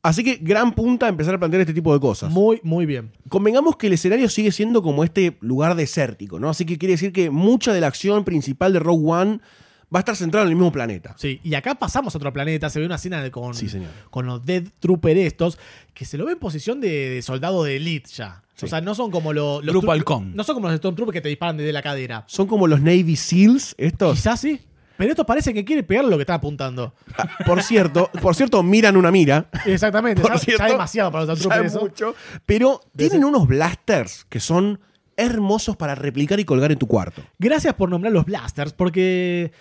Así 0.02 0.22
que 0.22 0.36
gran 0.40 0.72
punta 0.74 1.06
a 1.06 1.08
empezar 1.08 1.34
a 1.34 1.38
plantear 1.38 1.60
este 1.62 1.74
tipo 1.74 1.92
de 1.92 2.00
cosas. 2.00 2.30
Muy, 2.32 2.60
muy 2.62 2.86
bien. 2.86 3.10
Convengamos 3.28 3.76
que 3.76 3.88
el 3.88 3.94
escenario 3.94 4.28
sigue 4.28 4.52
siendo 4.52 4.80
como 4.82 5.02
este 5.04 5.36
lugar 5.40 5.74
desértico, 5.74 6.38
¿no? 6.38 6.48
Así 6.48 6.64
que 6.64 6.78
quiere 6.78 6.92
decir 6.92 7.12
que 7.12 7.30
mucha 7.30 7.72
de 7.72 7.80
la 7.80 7.88
acción 7.88 8.24
principal 8.24 8.72
de 8.72 8.78
Rogue 8.78 9.04
One 9.10 9.40
va 9.94 9.98
a 9.98 10.00
estar 10.00 10.14
centrada 10.16 10.44
en 10.44 10.50
el 10.50 10.56
mismo 10.56 10.70
planeta. 10.70 11.14
Sí, 11.18 11.40
y 11.42 11.54
acá 11.54 11.74
pasamos 11.74 12.14
a 12.14 12.18
otro 12.18 12.32
planeta, 12.32 12.70
se 12.70 12.78
ve 12.78 12.86
una 12.86 12.94
escena 12.96 13.22
de- 13.22 13.30
con, 13.30 13.54
Sí, 13.54 13.68
señor. 13.68 13.88
con 14.10 14.26
los 14.26 14.44
Dead 14.44 14.62
Trooper 14.78 15.16
estos, 15.16 15.58
que 15.94 16.04
se 16.04 16.16
lo 16.18 16.26
ve 16.26 16.32
en 16.32 16.38
posición 16.38 16.80
de, 16.80 17.08
de 17.10 17.22
soldado 17.22 17.64
de 17.64 17.76
elite 17.76 18.08
ya. 18.14 18.42
Sí. 18.54 18.66
O 18.66 18.68
sea, 18.68 18.80
no 18.80 18.94
son 18.94 19.10
como 19.10 19.32
lo- 19.32 19.62
los... 19.62 19.84
Halcón. 19.88 20.34
No 20.36 20.44
son 20.44 20.54
como 20.56 20.68
los 20.68 20.76
Stormtroopers 20.76 21.14
que 21.14 21.20
te 21.22 21.28
disparan 21.28 21.56
desde 21.56 21.72
la 21.72 21.80
cadera. 21.82 22.24
Son 22.28 22.46
como 22.46 22.66
los 22.66 22.80
Navy 22.80 23.16
SEALs 23.16 23.74
estos. 23.78 24.16
Quizás 24.16 24.40
sí. 24.40 24.60
Pero 24.98 25.10
esto 25.12 25.24
parece 25.24 25.54
que 25.54 25.64
quiere 25.64 25.82
pegar 25.84 26.04
lo 26.04 26.16
que 26.16 26.22
está 26.22 26.34
apuntando. 26.34 26.92
Ah, 27.16 27.28
Por 27.46 27.62
cierto, 27.62 28.10
por 28.20 28.34
cierto, 28.34 28.62
miran 28.62 28.96
una 28.96 29.10
mira. 29.10 29.48
Exactamente. 29.64 30.20
Por 30.20 30.32
ya, 30.32 30.38
cierto, 30.38 30.64
ya 30.64 30.70
demasiado 30.72 31.12
para 31.12 31.24
los 31.24 31.38
Ya 31.40 31.56
eso. 31.60 31.80
mucho. 31.80 32.14
Pero 32.44 32.80
tienen 32.96 33.24
unos 33.24 33.46
blasters 33.46 34.26
que 34.28 34.40
son 34.40 34.80
hermosos 35.16 35.76
para 35.76 35.94
replicar 35.94 36.38
y 36.40 36.44
colgar 36.44 36.72
en 36.72 36.78
tu 36.78 36.86
cuarto. 36.86 37.22
Gracias 37.38 37.74
por 37.74 37.88
nombrar 37.88 38.12
los 38.12 38.24
blasters, 38.24 38.72
porque 38.72 39.52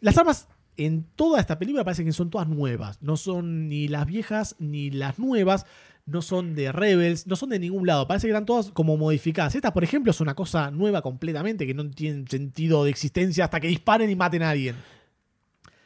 las 0.00 0.16
armas 0.18 0.46
en 0.76 1.04
toda 1.16 1.40
esta 1.40 1.58
película 1.58 1.84
parece 1.84 2.04
que 2.04 2.12
son 2.12 2.30
todas 2.30 2.48
nuevas. 2.48 3.00
No 3.02 3.16
son 3.16 3.68
ni 3.68 3.88
las 3.88 4.06
viejas 4.06 4.56
ni 4.58 4.90
las 4.90 5.18
nuevas. 5.18 5.66
No 6.04 6.20
son 6.20 6.54
de 6.54 6.72
Rebels, 6.72 7.26
no 7.26 7.36
son 7.36 7.50
de 7.50 7.58
ningún 7.58 7.86
lado. 7.86 8.08
Parece 8.08 8.26
que 8.26 8.32
están 8.32 8.46
todas 8.46 8.70
como 8.70 8.96
modificadas. 8.96 9.54
Esta, 9.54 9.72
por 9.72 9.84
ejemplo, 9.84 10.10
es 10.10 10.20
una 10.20 10.34
cosa 10.34 10.70
nueva 10.70 11.00
completamente 11.00 11.66
que 11.66 11.74
no 11.74 11.88
tiene 11.90 12.24
sentido 12.28 12.84
de 12.84 12.90
existencia 12.90 13.44
hasta 13.44 13.60
que 13.60 13.68
disparen 13.68 14.10
y 14.10 14.16
maten 14.16 14.42
a 14.42 14.50
alguien. 14.50 14.76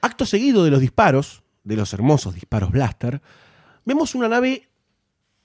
Acto 0.01 0.25
seguido 0.25 0.65
de 0.65 0.71
los 0.71 0.81
disparos, 0.81 1.43
de 1.65 1.77
los 1.77 1.93
hermosos 1.93 2.35
disparos 2.35 2.71
blaster, 2.71 3.21
vemos 3.85 4.15
una 4.15 4.29
nave 4.29 4.69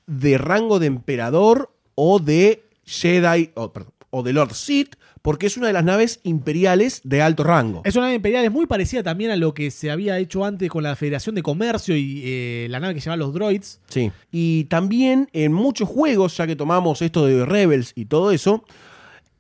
de 0.07 0.37
rango 0.37 0.79
de 0.79 0.87
emperador 0.87 1.75
o 1.95 2.19
de 2.19 2.69
Jedi, 2.85 3.51
o, 3.55 3.71
perdón, 3.73 3.93
o 4.11 4.21
de 4.23 4.33
Lord 4.33 4.53
Sith 4.53 4.95
porque 5.23 5.47
es 5.47 5.57
una 5.57 5.67
de 5.67 5.73
las 5.73 5.83
naves 5.83 6.19
imperiales 6.23 7.01
de 7.03 7.21
alto 7.21 7.43
rango. 7.43 7.81
Es 7.85 7.95
una 7.95 8.05
nave 8.05 8.15
imperial, 8.15 8.43
es 8.45 8.51
muy 8.51 8.65
parecida 8.65 9.03
también 9.03 9.31
a 9.31 9.35
lo 9.35 9.53
que 9.53 9.69
se 9.71 9.91
había 9.91 10.17
hecho 10.19 10.45
antes 10.45 10.69
con 10.69 10.83
la 10.83 10.95
Federación 10.95 11.35
de 11.35 11.43
Comercio 11.43 11.95
y 11.95 12.21
eh, 12.25 12.67
la 12.69 12.79
nave 12.79 12.93
que 12.95 12.99
llevaba 13.01 13.17
los 13.17 13.33
droids. 13.33 13.79
Sí. 13.87 14.11
Y 14.31 14.63
también 14.65 15.29
en 15.33 15.53
muchos 15.53 15.87
juegos, 15.89 16.37
ya 16.37 16.47
que 16.47 16.55
tomamos 16.55 17.01
esto 17.01 17.25
de 17.25 17.45
Rebels 17.45 17.93
y 17.95 18.05
todo 18.05 18.31
eso, 18.31 18.63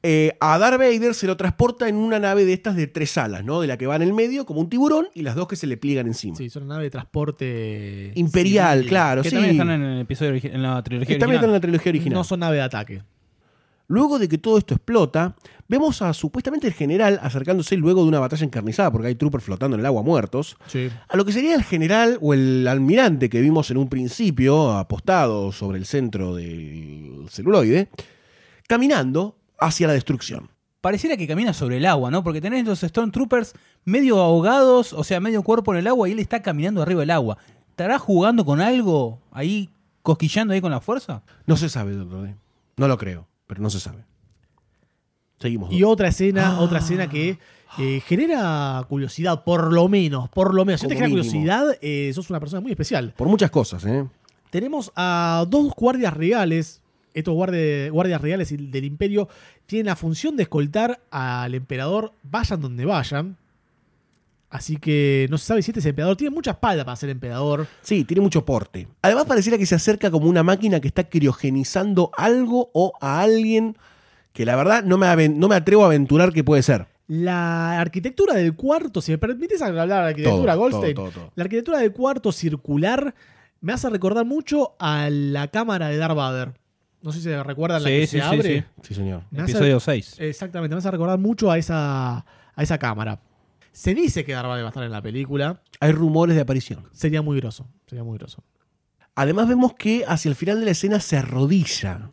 eh, 0.03 0.35
a 0.39 0.57
Darth 0.57 0.79
Vader 0.79 1.13
se 1.13 1.27
lo 1.27 1.37
transporta 1.37 1.87
en 1.87 1.95
una 1.95 2.17
nave 2.19 2.43
de 2.45 2.53
estas 2.53 2.75
de 2.75 2.87
tres 2.87 3.17
alas, 3.17 3.43
¿no? 3.43 3.61
De 3.61 3.67
la 3.67 3.77
que 3.77 3.85
va 3.87 3.95
en 3.95 4.01
el 4.03 4.13
medio, 4.13 4.45
como 4.47 4.59
un 4.61 4.69
tiburón, 4.69 5.07
y 5.13 5.21
las 5.21 5.35
dos 5.35 5.47
que 5.47 5.55
se 5.55 5.67
le 5.67 5.77
pliegan 5.77 6.07
encima. 6.07 6.35
Sí, 6.35 6.49
son 6.49 6.63
una 6.63 6.75
nave 6.75 6.85
de 6.85 6.89
transporte 6.91 8.11
Imperial, 8.15 8.77
civil. 8.79 8.89
claro, 8.89 9.21
Que 9.23 9.29
sí. 9.29 9.35
también 9.35 9.55
están 9.55 9.69
en 9.71 9.81
el 9.83 10.01
episodio 10.01 10.39
en 10.43 10.61
la 10.63 10.81
trilogía 10.83 11.07
Que 11.15 11.19
también 11.19 11.35
están 11.37 11.49
en 11.49 11.53
original. 11.53 11.53
la 11.53 11.59
trilogía 11.61 11.89
original. 11.91 12.13
No 12.15 12.23
son 12.23 12.39
nave 12.39 12.55
de 12.57 12.61
ataque. 12.63 13.03
Luego 13.91 14.19
de 14.19 14.29
que 14.29 14.37
todo 14.37 14.57
esto 14.57 14.73
explota, 14.73 15.35
vemos 15.67 16.01
a 16.01 16.13
supuestamente 16.13 16.65
el 16.67 16.73
general 16.73 17.19
acercándose 17.21 17.75
luego 17.75 18.03
de 18.03 18.07
una 18.07 18.19
batalla 18.19 18.45
encarnizada, 18.45 18.89
porque 18.89 19.07
hay 19.09 19.15
troopers 19.15 19.43
flotando 19.43 19.75
en 19.75 19.81
el 19.81 19.85
agua 19.85 20.01
muertos, 20.01 20.55
Sí. 20.67 20.89
a 21.09 21.17
lo 21.17 21.25
que 21.25 21.33
sería 21.33 21.55
el 21.55 21.63
general 21.63 22.17
o 22.21 22.33
el 22.33 22.65
almirante 22.69 23.29
que 23.29 23.41
vimos 23.41 23.69
en 23.69 23.75
un 23.77 23.89
principio, 23.89 24.71
apostado 24.71 25.51
sobre 25.51 25.77
el 25.77 25.85
centro 25.85 26.33
del 26.35 27.25
celuloide, 27.29 27.89
caminando 28.67 29.35
hacia 29.59 29.87
la 29.87 29.93
destrucción. 29.93 30.49
Pareciera 30.79 31.17
que 31.17 31.27
camina 31.27 31.53
sobre 31.53 31.77
el 31.77 31.85
agua, 31.85 32.09
¿no? 32.09 32.23
Porque 32.23 32.41
tenés 32.41 32.65
los 32.65 32.79
Stormtroopers 32.79 33.53
medio 33.85 34.19
ahogados, 34.19 34.93
o 34.93 35.03
sea, 35.03 35.19
medio 35.19 35.43
cuerpo 35.43 35.73
en 35.73 35.79
el 35.79 35.87
agua 35.87 36.09
y 36.09 36.13
él 36.13 36.19
está 36.19 36.41
caminando 36.41 36.81
arriba 36.81 37.01
del 37.01 37.11
agua. 37.11 37.37
¿Estará 37.69 37.99
jugando 37.99 38.45
con 38.45 38.61
algo 38.61 39.19
ahí, 39.31 39.69
cosquillando 40.01 40.53
ahí 40.53 40.61
con 40.61 40.71
la 40.71 40.81
fuerza? 40.81 41.21
No 41.45 41.55
se 41.57 41.69
sabe, 41.69 41.91
doctor. 41.93 42.29
No 42.77 42.87
lo 42.87 42.97
creo, 42.97 43.27
pero 43.51 43.61
no 43.61 43.69
se 43.69 43.81
sabe. 43.81 44.05
Seguimos. 45.37 45.73
Y 45.73 45.83
otra 45.83 46.07
escena, 46.07 46.61
otra 46.61 46.79
escena 46.79 47.09
que 47.09 47.37
eh, 47.77 48.01
genera 48.07 48.81
curiosidad, 48.87 49.43
por 49.43 49.73
lo 49.73 49.89
menos, 49.89 50.29
por 50.29 50.53
lo 50.53 50.63
menos. 50.63 50.79
Si 50.79 50.87
te 50.87 50.93
genera 50.93 51.09
mínimo. 51.09 51.29
curiosidad, 51.29 51.77
eh, 51.81 52.09
sos 52.15 52.29
una 52.29 52.39
persona 52.39 52.61
muy 52.61 52.71
especial. 52.71 53.13
Por 53.17 53.27
muchas 53.27 53.51
cosas, 53.51 53.83
¿eh? 53.83 54.07
Tenemos 54.51 54.93
a 54.95 55.45
dos 55.49 55.75
guardias 55.75 56.13
reales. 56.13 56.81
Estos 57.13 57.33
guardias 57.33 58.21
reales 58.21 58.55
del 58.57 58.85
imperio 58.85 59.27
tienen 59.65 59.87
la 59.87 59.97
función 59.97 60.37
de 60.37 60.43
escoltar 60.43 61.01
al 61.11 61.53
emperador 61.53 62.13
vayan 62.23 62.61
donde 62.61 62.85
vayan. 62.85 63.35
Así 64.51 64.75
que 64.75 65.27
no 65.31 65.37
se 65.37 65.45
sabe 65.45 65.61
si 65.61 65.71
este 65.71 65.79
es 65.79 65.85
emperador. 65.85 66.17
Tiene 66.17 66.35
mucha 66.35 66.51
espalda 66.51 66.83
para 66.83 66.97
ser 66.97 67.09
emperador. 67.09 67.67
Sí, 67.81 68.03
tiene 68.03 68.19
mucho 68.21 68.43
porte. 68.45 68.85
Además 69.01 69.23
pareciera 69.25 69.57
que 69.57 69.65
se 69.65 69.75
acerca 69.75 70.11
como 70.11 70.27
una 70.27 70.43
máquina 70.43 70.79
que 70.81 70.89
está 70.89 71.05
criogenizando 71.05 72.11
algo 72.17 72.69
o 72.73 72.91
a 72.99 73.21
alguien 73.21 73.77
que 74.33 74.45
la 74.45 74.55
verdad 74.57 74.83
no 74.83 74.97
me, 74.97 75.29
no 75.29 75.47
me 75.47 75.55
atrevo 75.55 75.83
a 75.83 75.85
aventurar 75.87 76.33
que 76.33 76.43
puede 76.43 76.63
ser. 76.63 76.85
La 77.07 77.79
arquitectura 77.79 78.33
del 78.35 78.53
cuarto, 78.55 79.01
si 79.01 79.11
me 79.11 79.17
permites 79.17 79.61
hablar 79.61 79.87
de 79.87 79.93
arquitectura, 79.95 80.53
Todo, 80.53 80.61
Goldstein. 80.61 80.95
todo, 80.95 81.05
todo, 81.11 81.21
todo. 81.21 81.31
La 81.35 81.43
arquitectura 81.43 81.79
del 81.79 81.91
cuarto 81.93 82.31
circular 82.33 83.15
me 83.61 83.73
hace 83.73 83.89
recordar 83.89 84.25
mucho 84.25 84.75
a 84.79 85.09
la 85.09 85.47
cámara 85.47 85.87
de 85.89 85.97
Darth 85.97 86.15
Vader. 86.15 86.53
No 87.01 87.11
sé 87.11 87.19
si 87.19 87.23
se 87.23 87.41
recuerdan 87.43 87.83
la 87.83 87.89
que 87.89 88.01
sí, 88.01 88.07
se 88.07 88.17
sí, 88.17 88.23
abre. 88.25 88.59
sí. 88.59 88.63
Sí, 88.89 88.93
señor. 88.95 89.23
Me 89.31 89.41
hace- 89.43 89.51
Episodio 89.51 89.79
6. 89.79 90.15
Exactamente, 90.19 90.75
me 90.75 90.79
hace 90.79 90.91
recordar 90.91 91.19
mucho 91.19 91.49
a 91.51 91.57
esa, 91.57 92.17
a 92.17 92.63
esa 92.63 92.77
cámara. 92.77 93.19
Se 93.71 93.93
dice 93.95 94.25
que 94.25 94.33
Darth 94.33 94.47
Vader 94.47 94.63
va 94.63 94.67
a 94.67 94.71
estar 94.71 94.83
en 94.83 94.91
la 94.91 95.01
película. 95.01 95.61
Hay 95.79 95.91
rumores 95.93 96.35
de 96.35 96.41
aparición. 96.41 96.87
Sería 96.91 97.21
muy 97.21 97.37
groso. 97.39 97.67
Sería 97.87 98.03
muy 98.03 98.17
groso. 98.17 98.43
Además 99.15 99.47
vemos 99.47 99.73
que 99.73 100.03
hacia 100.07 100.29
el 100.29 100.35
final 100.35 100.59
de 100.59 100.65
la 100.65 100.71
escena 100.71 100.99
se 100.99 101.17
arrodilla 101.17 102.11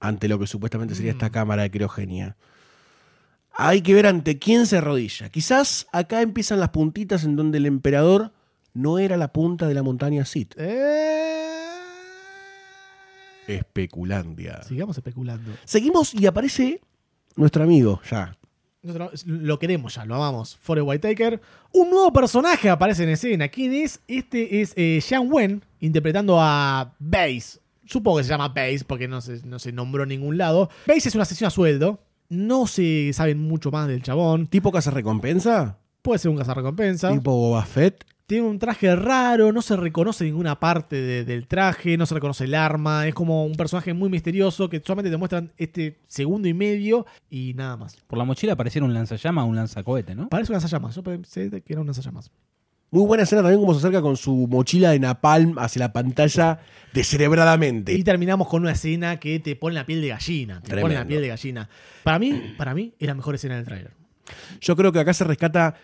ante 0.00 0.28
lo 0.28 0.38
que 0.38 0.46
supuestamente 0.46 0.94
sería 0.94 1.12
Mm. 1.12 1.16
esta 1.16 1.30
cámara 1.30 1.62
de 1.62 1.70
criogenia. 1.70 2.36
Hay 3.52 3.82
que 3.82 3.92
ver 3.94 4.06
ante 4.06 4.38
quién 4.38 4.66
se 4.66 4.78
arrodilla. 4.78 5.28
Quizás 5.30 5.86
acá 5.92 6.22
empiezan 6.22 6.60
las 6.60 6.68
puntitas 6.70 7.24
en 7.24 7.34
donde 7.34 7.58
el 7.58 7.66
emperador 7.66 8.32
no 8.72 8.98
era 9.00 9.16
la 9.16 9.32
punta 9.32 9.66
de 9.66 9.74
la 9.74 9.82
montaña 9.82 10.24
Sith. 10.24 10.54
Especulandia. 13.46 14.62
Sigamos 14.62 14.96
especulando. 14.98 15.52
Seguimos 15.64 16.14
y 16.14 16.26
aparece 16.26 16.80
nuestro 17.36 17.64
amigo 17.64 18.00
ya. 18.10 18.36
Nosotros 18.82 19.26
lo 19.26 19.58
queremos 19.58 19.94
ya, 19.94 20.04
lo 20.04 20.14
amamos. 20.14 20.56
Forrest 20.60 20.86
Whitaker. 20.86 21.40
Un 21.72 21.90
nuevo 21.90 22.12
personaje 22.12 22.70
aparece 22.70 23.02
en 23.02 23.10
escena. 23.10 23.48
¿Quién 23.48 23.72
es? 23.72 24.00
Este 24.06 24.60
es 24.60 24.72
eh, 24.76 25.02
Wen, 25.18 25.64
interpretando 25.80 26.38
a 26.40 26.94
Base. 26.98 27.60
Supongo 27.86 28.18
que 28.18 28.24
se 28.24 28.30
llama 28.30 28.48
Base 28.48 28.84
porque 28.86 29.08
no 29.08 29.20
se, 29.20 29.44
no 29.44 29.58
se 29.58 29.72
nombró 29.72 30.04
en 30.04 30.10
ningún 30.10 30.38
lado. 30.38 30.70
Base 30.86 31.08
es 31.08 31.14
una 31.14 31.22
asesino 31.22 31.48
a 31.48 31.50
sueldo. 31.50 32.00
No 32.28 32.66
se 32.66 33.12
sabe 33.14 33.34
mucho 33.34 33.70
más 33.70 33.88
del 33.88 34.02
chabón. 34.02 34.46
¿Tipo 34.46 34.70
casa 34.70 34.90
recompensa? 34.90 35.78
Puede 36.02 36.18
ser 36.18 36.30
un 36.30 36.36
cazarrecompensa. 36.36 37.12
¿Tipo 37.12 37.32
Boba 37.32 37.64
Fett? 37.64 38.04
Tiene 38.28 38.46
un 38.46 38.58
traje 38.58 38.94
raro, 38.94 39.52
no 39.54 39.62
se 39.62 39.74
reconoce 39.74 40.22
ninguna 40.26 40.60
parte 40.60 40.96
de- 40.96 41.24
del 41.24 41.46
traje, 41.46 41.96
no 41.96 42.04
se 42.04 42.14
reconoce 42.14 42.44
el 42.44 42.54
arma, 42.54 43.06
es 43.08 43.14
como 43.14 43.46
un 43.46 43.54
personaje 43.54 43.94
muy 43.94 44.10
misterioso 44.10 44.68
que 44.68 44.82
solamente 44.84 45.10
te 45.10 45.16
muestran 45.16 45.50
este 45.56 45.96
segundo 46.08 46.46
y 46.46 46.52
medio 46.52 47.06
y 47.30 47.54
nada 47.54 47.78
más. 47.78 47.96
Por 48.06 48.18
la 48.18 48.24
mochila 48.26 48.54
pareciera 48.54 48.84
un 48.84 48.92
lanzallamas 48.92 49.44
o 49.44 49.46
un 49.46 49.56
lanzacohete, 49.56 50.14
¿no? 50.14 50.28
Parece 50.28 50.52
un 50.52 50.56
lanzallamas, 50.56 50.94
yo 50.94 51.02
pensé 51.02 51.48
que 51.50 51.72
era 51.72 51.80
un 51.80 51.86
lanzallamas. 51.86 52.30
Muy 52.90 53.06
buena 53.06 53.22
escena 53.22 53.40
también 53.40 53.60
como 53.62 53.72
se 53.72 53.78
acerca 53.78 54.02
con 54.02 54.18
su 54.18 54.46
mochila 54.46 54.90
de 54.90 54.98
napalm 54.98 55.58
hacia 55.58 55.80
la 55.80 55.92
pantalla 55.94 56.60
descerebradamente. 56.92 57.94
Y 57.94 58.04
terminamos 58.04 58.46
con 58.48 58.60
una 58.60 58.72
escena 58.72 59.18
que 59.18 59.40
te 59.40 59.56
pone 59.56 59.74
la 59.74 59.86
piel 59.86 60.02
de 60.02 60.08
gallina, 60.08 60.60
te 60.60 60.76
pone 60.78 60.94
la 60.94 61.06
piel 61.06 61.22
de 61.22 61.28
gallina. 61.28 61.68
Para 62.04 62.18
mí, 62.18 62.54
para 62.58 62.74
mí 62.74 62.92
es 62.98 63.06
la 63.08 63.14
mejor 63.14 63.34
escena 63.36 63.56
del 63.56 63.64
tráiler. 63.64 63.92
Yo 64.60 64.76
creo 64.76 64.92
que 64.92 65.00
acá 65.00 65.14
se 65.14 65.24
rescata 65.24 65.74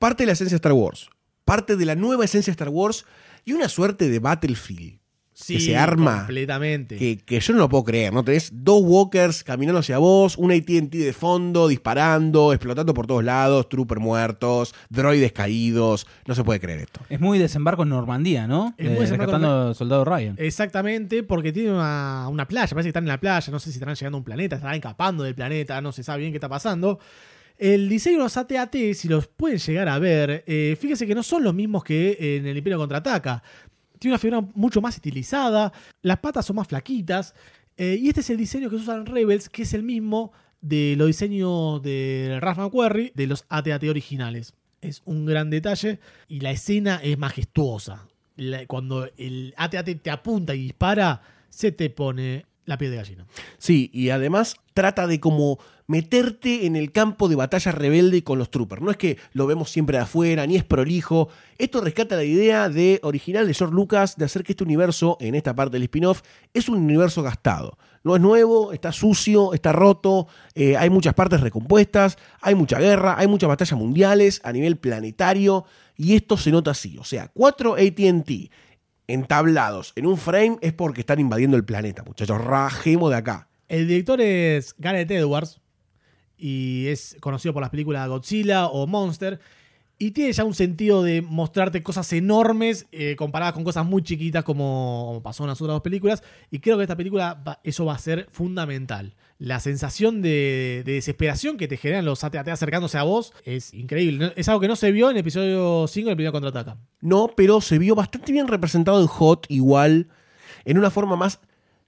parte 0.00 0.24
de 0.24 0.26
la 0.26 0.32
esencia 0.32 0.54
de 0.54 0.56
Star 0.56 0.72
Wars, 0.72 1.08
parte 1.44 1.76
de 1.76 1.84
la 1.84 1.94
nueva 1.94 2.24
esencia 2.24 2.50
de 2.50 2.54
Star 2.54 2.68
Wars 2.70 3.04
y 3.44 3.52
una 3.52 3.68
suerte 3.68 4.08
de 4.08 4.18
Battlefield 4.18 4.98
que 5.48 5.58
se 5.58 5.76
arma. 5.76 6.18
completamente. 6.18 6.96
Que, 6.96 7.18
que 7.18 7.40
yo 7.40 7.52
no 7.54 7.58
lo 7.58 7.68
puedo 7.68 7.82
creer, 7.82 8.12
¿no? 8.12 8.22
Tenés 8.22 8.50
dos 8.52 8.80
walkers 8.84 9.42
caminando 9.42 9.80
hacia 9.80 9.98
vos, 9.98 10.38
un 10.38 10.52
ATT 10.52 10.92
de 10.92 11.12
fondo, 11.12 11.66
disparando, 11.66 12.52
explotando 12.52 12.94
por 12.94 13.08
todos 13.08 13.24
lados, 13.24 13.68
troopers 13.68 14.00
muertos, 14.00 14.74
droides 14.90 15.32
caídos. 15.32 16.06
No 16.26 16.36
se 16.36 16.44
puede 16.44 16.60
creer 16.60 16.82
esto. 16.82 17.00
Es 17.08 17.18
muy 17.20 17.40
desembarco 17.40 17.82
en 17.82 17.88
Normandía, 17.88 18.46
¿no? 18.46 18.74
Es 18.78 18.86
muy 18.86 18.96
Eh, 18.96 19.00
desembarco 19.00 19.32
rescatando 19.32 19.74
soldado 19.74 20.04
Ryan. 20.04 20.36
Exactamente, 20.38 21.24
porque 21.24 21.52
tiene 21.52 21.72
una, 21.72 22.28
una 22.30 22.46
playa, 22.46 22.68
parece 22.68 22.84
que 22.86 22.90
están 22.90 23.04
en 23.04 23.08
la 23.08 23.18
playa, 23.20 23.50
no 23.50 23.58
sé 23.58 23.70
si 23.72 23.76
estarán 23.78 23.96
llegando 23.96 24.16
a 24.16 24.20
un 24.20 24.24
planeta, 24.24 24.54
estarán 24.54 24.76
escapando 24.76 25.24
del 25.24 25.34
planeta, 25.34 25.80
no 25.80 25.90
se 25.90 26.04
sabe 26.04 26.20
bien 26.20 26.32
qué 26.32 26.36
está 26.36 26.48
pasando. 26.48 27.00
El 27.56 27.88
diseño 27.88 28.18
de 28.18 28.24
los 28.24 28.36
AT-AT, 28.36 28.74
si 28.94 29.08
los 29.08 29.28
pueden 29.28 29.58
llegar 29.58 29.88
a 29.88 29.98
ver, 29.98 30.44
eh, 30.46 30.76
fíjense 30.80 31.06
que 31.06 31.14
no 31.14 31.22
son 31.22 31.44
los 31.44 31.54
mismos 31.54 31.84
que 31.84 32.36
en 32.36 32.46
el 32.46 32.56
Imperio 32.56 32.78
Contraataca. 32.78 33.42
Tiene 33.98 34.14
una 34.14 34.18
figura 34.18 34.40
mucho 34.54 34.80
más 34.80 34.96
estilizada, 34.96 35.72
las 36.02 36.18
patas 36.18 36.44
son 36.44 36.56
más 36.56 36.66
flaquitas, 36.66 37.34
eh, 37.76 37.96
y 38.00 38.08
este 38.08 38.20
es 38.20 38.30
el 38.30 38.36
diseño 38.36 38.70
que 38.70 38.76
se 38.76 38.82
usa 38.82 38.96
en 38.96 39.06
Rebels, 39.06 39.48
que 39.48 39.62
es 39.62 39.72
el 39.72 39.82
mismo 39.82 40.32
de 40.60 40.94
los 40.96 41.06
diseños 41.06 41.82
de 41.82 42.38
Ralph 42.40 42.58
McQuarrie 42.58 43.12
de 43.14 43.26
los 43.26 43.44
AT-AT 43.48 43.84
originales. 43.84 44.54
Es 44.80 45.02
un 45.04 45.24
gran 45.24 45.50
detalle 45.50 46.00
y 46.28 46.40
la 46.40 46.50
escena 46.50 47.00
es 47.02 47.16
majestuosa. 47.18 48.08
Cuando 48.66 49.08
el 49.16 49.54
AT-AT 49.56 50.02
te 50.02 50.10
apunta 50.10 50.54
y 50.54 50.62
dispara, 50.62 51.22
se 51.48 51.70
te 51.70 51.88
pone 51.88 52.46
la 52.64 52.78
piel 52.78 52.90
de 52.90 52.96
gallina. 52.96 53.26
Sí, 53.58 53.90
y 53.92 54.10
además 54.10 54.56
trata 54.72 55.06
de 55.06 55.20
como 55.20 55.58
meterte 55.86 56.66
en 56.66 56.76
el 56.76 56.92
campo 56.92 57.28
de 57.28 57.36
batalla 57.36 57.72
rebelde 57.72 58.24
con 58.24 58.38
los 58.38 58.50
troopers. 58.50 58.82
No 58.82 58.90
es 58.90 58.96
que 58.96 59.18
lo 59.32 59.46
vemos 59.46 59.70
siempre 59.70 59.98
de 59.98 60.04
afuera, 60.04 60.46
ni 60.46 60.56
es 60.56 60.64
prolijo. 60.64 61.28
Esto 61.58 61.80
rescata 61.80 62.16
la 62.16 62.24
idea 62.24 62.68
de 62.68 63.00
original 63.02 63.46
de 63.46 63.54
George 63.54 63.74
Lucas 63.74 64.16
de 64.16 64.24
hacer 64.24 64.42
que 64.42 64.52
este 64.52 64.64
universo, 64.64 65.16
en 65.20 65.34
esta 65.34 65.54
parte 65.54 65.74
del 65.74 65.82
spin-off, 65.84 66.22
es 66.52 66.68
un 66.68 66.76
universo 66.76 67.22
gastado. 67.22 67.78
No 68.02 68.14
es 68.16 68.22
nuevo, 68.22 68.72
está 68.72 68.92
sucio, 68.92 69.54
está 69.54 69.72
roto, 69.72 70.26
eh, 70.54 70.76
hay 70.76 70.90
muchas 70.90 71.14
partes 71.14 71.40
recompuestas, 71.40 72.18
hay 72.40 72.54
mucha 72.54 72.78
guerra, 72.78 73.16
hay 73.18 73.26
muchas 73.26 73.48
batallas 73.48 73.78
mundiales 73.78 74.40
a 74.44 74.52
nivel 74.52 74.76
planetario, 74.76 75.64
y 75.96 76.14
esto 76.14 76.36
se 76.36 76.50
nota 76.50 76.72
así. 76.72 76.98
O 76.98 77.04
sea, 77.04 77.28
cuatro 77.32 77.74
ATT 77.74 78.50
entablados 79.06 79.92
en 79.96 80.06
un 80.06 80.16
frame 80.16 80.58
es 80.60 80.72
porque 80.72 81.00
están 81.00 81.20
invadiendo 81.20 81.56
el 81.56 81.64
planeta, 81.64 82.02
muchachos. 82.04 82.40
Rajemos 82.40 83.10
de 83.10 83.16
acá. 83.16 83.48
El 83.68 83.88
director 83.88 84.20
es 84.20 84.74
Gareth 84.78 85.10
Edwards 85.10 85.60
y 86.46 86.88
es 86.88 87.16
conocido 87.20 87.54
por 87.54 87.62
las 87.62 87.70
películas 87.70 88.06
Godzilla 88.06 88.66
o 88.66 88.86
Monster. 88.86 89.40
Y 89.96 90.10
tiene 90.10 90.32
ya 90.32 90.44
un 90.44 90.54
sentido 90.54 91.02
de 91.02 91.22
mostrarte 91.22 91.82
cosas 91.82 92.12
enormes 92.12 92.86
eh, 92.92 93.14
comparadas 93.16 93.54
con 93.54 93.64
cosas 93.64 93.86
muy 93.86 94.02
chiquitas 94.02 94.44
como, 94.44 95.20
pasó 95.24 95.44
en 95.44 95.48
las 95.50 95.60
otras 95.62 95.76
dos 95.76 95.82
películas. 95.82 96.22
Y 96.50 96.58
creo 96.58 96.76
que 96.76 96.82
esta 96.82 96.96
película 96.96 97.34
va- 97.46 97.60
eso 97.64 97.84
va 97.86 97.94
a 97.94 97.98
ser 97.98 98.28
fundamental. 98.32 99.14
La 99.38 99.60
sensación 99.60 100.20
de, 100.20 100.82
de 100.84 100.94
desesperación 100.94 101.56
que 101.56 101.68
te 101.68 101.76
generan 101.78 102.04
los 102.04 102.24
AT-AT 102.24 102.48
acercándose 102.48 102.98
a 102.98 103.04
vos 103.04 103.32
es 103.44 103.72
increíble. 103.72 104.32
Es 104.36 104.48
algo 104.48 104.60
que 104.60 104.68
no 104.68 104.76
se 104.76 104.90
vio 104.92 105.08
en 105.10 105.16
el 105.16 105.20
episodio 105.20 105.86
5 105.88 106.08
del 106.08 106.16
primer 106.16 106.32
contraataca. 106.32 106.76
No, 107.00 107.30
pero 107.34 107.60
se 107.62 107.78
vio 107.78 107.94
bastante 107.94 108.32
bien 108.32 108.48
representado 108.48 109.00
en 109.00 109.06
Hot, 109.06 109.46
igual, 109.48 110.08
en 110.66 110.76
una 110.76 110.90
forma 110.90 111.14
más 111.16 111.40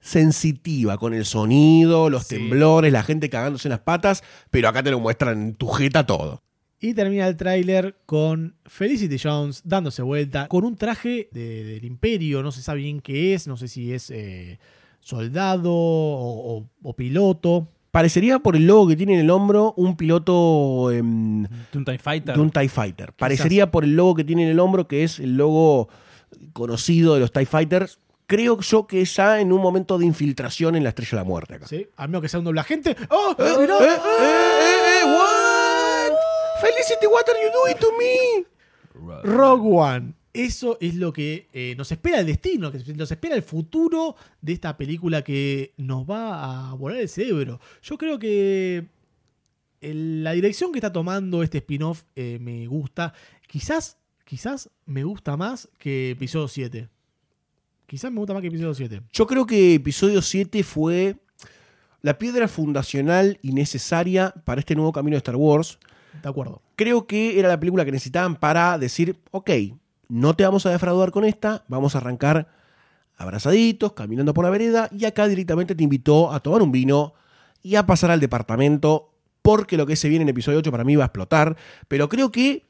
sensitiva 0.07 0.99
con 0.99 1.13
el 1.15 1.25
sonido, 1.25 2.09
los 2.11 2.27
Sí. 2.27 2.37
temblores, 2.37 2.93
la 2.93 3.03
gente 3.03 3.29
cagándose 3.29 3.69
en 3.69 3.71
las 3.71 3.81
patas, 3.81 4.23
pero 4.51 4.69
acá 4.69 4.83
te 4.83 4.91
lo 4.91 5.01
muestran 5.01 5.43
en 5.43 5.55
tu 5.55 5.69
jeta 5.69 6.07
todo. 6.07 6.43
Y 6.79 6.95
termina 6.95 7.27
el 7.27 7.37
tráiler 7.37 7.97
con 8.07 8.55
Felicity 8.67 9.19
Jones 9.19 9.63
dándose 9.65 10.03
vuelta 10.03 10.47
con 10.49 10.65
un 10.65 10.77
traje 10.77 11.29
de- 11.33 11.65
del 11.65 11.85
imperio, 11.85 12.43
no 12.43 12.53
se 12.53 12.63
sabe 12.63 12.81
bien 12.83 13.01
qué 13.01 13.35
es, 13.35 13.47
no 13.49 13.57
sé 13.57 13.67
si 13.69 13.93
es 13.93 14.11
eh, 14.11 14.59
soldado 15.01 15.73
o, 15.73 16.59
o- 16.59 16.71
o 16.83 16.97
piloto. 16.97 17.69
Parecería 17.91 18.39
por 18.41 18.57
el 18.57 18.67
logo 18.67 18.89
que 18.89 18.97
tiene 18.97 19.15
en 19.15 19.21
el 19.21 19.31
hombro 19.31 19.73
un 19.77 19.97
piloto 19.97 20.91
em, 20.93 21.45
De 21.45 21.79
un 21.79 21.85
TIE 21.85 21.99
Fighter. 21.99 22.35
de 22.35 22.41
un 22.41 22.51
TIE 22.51 22.69
Fighter. 22.69 23.13
Parecería 23.15 23.71
por 23.71 23.85
el 23.85 23.97
logo 23.97 24.15
que 24.15 24.25
tiene 24.25 24.43
en 24.45 24.51
el 24.51 24.61
hombro, 24.61 24.87
que 24.87 25.03
es 25.03 25.19
el 25.19 25.37
logo 25.37 25.89
conocido 26.53 27.15
de 27.15 27.21
los 27.21 27.33
TIE 27.33 27.47
Fighters. 27.47 27.99
Creo 28.27 28.61
yo 28.61 28.87
que 28.87 29.05
ya 29.05 29.41
en 29.41 29.53
un 29.53 29.61
momento 29.61 29.99
de 29.99 30.05
infiltración 30.07 30.75
en 30.75 30.83
la 30.83 30.89
Estrella 30.91 31.11
de 31.11 31.17
la 31.17 31.25
Muerte 31.25 31.55
acá. 31.55 31.67
¿sí? 31.69 31.87
A 31.97 32.07
menos 32.09 32.23
que 32.23 32.29
sea 32.29 32.41
un 32.41 32.45
doble 32.45 32.61
agente. 32.61 32.97
¡Oh! 33.11 33.35
Eh, 33.39 33.55
mirá! 33.61 33.75
eh, 33.79 33.99
eh, 34.21 35.01
eh, 35.01 35.05
what? 35.05 36.13
Felicity, 36.61 37.07
what 37.07 37.23
are 37.29 37.39
you 37.41 37.53
doing 37.53 37.77
to 37.79 37.93
me? 37.99 39.23
Rogue 39.23 39.69
One. 39.69 40.15
Eso 40.33 40.77
es 40.81 40.95
lo 40.97 41.13
que 41.13 41.49
eh, 41.53 41.75
nos 41.79 41.91
espera 41.93 42.21
el 42.21 42.27
destino, 42.27 42.71
que 42.71 42.79
nos 42.95 43.11
espera 43.11 43.35
el 43.37 43.43
futuro 43.43 44.17
de 44.43 44.53
esta 44.53 44.77
película 44.77 45.23
que 45.23 45.73
nos 45.79 46.05
va 46.05 46.71
a 46.71 46.75
volar 46.75 46.99
el 46.99 47.09
cerebro. 47.09 47.59
Yo 47.83 47.97
creo 47.97 48.19
que 48.19 48.87
el- 49.81 50.25
la 50.25 50.33
dirección 50.33 50.73
que 50.73 50.79
está 50.79 50.93
tomando 50.93 51.43
este 51.43 51.59
spin-off 51.59 52.03
eh, 52.17 52.39
me 52.41 52.67
gusta. 52.67 53.15
Quizás, 53.47 53.99
quizás 54.25 54.69
me 54.85 55.05
gusta 55.05 55.37
más 55.39 55.69
que 55.79 56.11
episodio 56.11 56.49
7. 56.49 56.89
Quizás 57.87 58.11
me 58.11 58.19
gusta 58.19 58.35
más 58.35 58.41
que 58.41 58.49
episodio 58.49 58.75
7. 58.75 59.03
Yo 59.13 59.27
creo 59.29 59.47
que 59.47 59.75
episodio 59.75 60.21
7 60.21 60.65
fue 60.65 61.17
la 62.03 62.19
piedra 62.19 62.49
fundacional 62.49 63.39
y 63.43 63.53
necesaria 63.53 64.35
para 64.45 64.59
este 64.59 64.75
nuevo 64.75 64.93
camino 64.93 65.15
de 65.15 65.19
Star 65.19 65.37
Wars. 65.37 65.79
De 66.21 66.29
acuerdo. 66.29 66.63
Creo 66.75 67.07
que 67.07 67.39
era 67.39 67.49
la 67.49 67.61
película 67.61 67.85
que 67.85 67.93
necesitaban 67.93 68.35
para 68.35 68.77
decir, 68.77 69.21
ok, 69.31 69.51
no 70.09 70.35
te 70.35 70.43
vamos 70.43 70.67
a 70.67 70.71
defraudar 70.71 71.13
con 71.13 71.25
esta, 71.25 71.65
vamos 71.69 71.95
a 71.95 71.99
arrancar 71.99 72.49
abrazaditos, 73.17 73.93
caminando 73.93 74.35
por 74.35 74.45
la 74.45 74.51
vereda, 74.51 74.89
y 74.91 75.05
acá 75.05 75.29
directamente 75.29 75.77
te 75.77 75.85
invitó 75.85 76.33
a 76.33 76.41
tomar 76.41 76.63
un 76.63 76.73
vino 76.73 77.15
y 77.63 77.77
a 77.77 77.87
pasar 77.87 78.11
al 78.11 78.19
departamento, 78.19 79.13
porque 79.43 79.77
lo 79.77 79.87
que 79.87 79.95
se 79.95 80.09
viene 80.09 80.25
en 80.25 80.29
episodio 80.29 80.59
8 80.59 80.73
para 80.73 80.83
mí 80.83 80.97
va 80.97 81.05
a 81.05 81.07
explotar, 81.07 81.57
pero 81.87 82.09
creo 82.09 82.33
que 82.33 82.66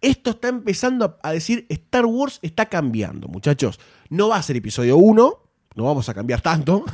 esto 0.00 0.30
está 0.30 0.48
empezando 0.48 1.18
a- 1.22 1.32
decir, 1.32 1.66
Star 1.68 2.06
Wars 2.06 2.38
está 2.42 2.66
cambiando, 2.66 3.28
muchachos. 3.28 3.78
No 4.08 4.28
va 4.28 4.36
a 4.36 4.42
ser 4.42 4.56
episodio 4.56 4.96
1, 4.96 5.38
no 5.76 5.84
vamos 5.84 6.08
a 6.08 6.14
cambiar 6.14 6.40
tanto, 6.40 6.84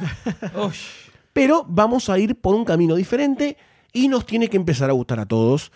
pero 1.32 1.64
vamos 1.68 2.08
a 2.08 2.18
ir 2.18 2.36
por 2.40 2.54
un 2.54 2.64
camino 2.64 2.94
diferente 2.94 3.56
y 3.92 4.08
nos 4.08 4.26
tiene 4.26 4.48
que 4.48 4.56
empezar 4.56 4.90
a 4.90 4.92
gustar 4.94 5.20
a 5.20 5.26
todos. 5.26 5.72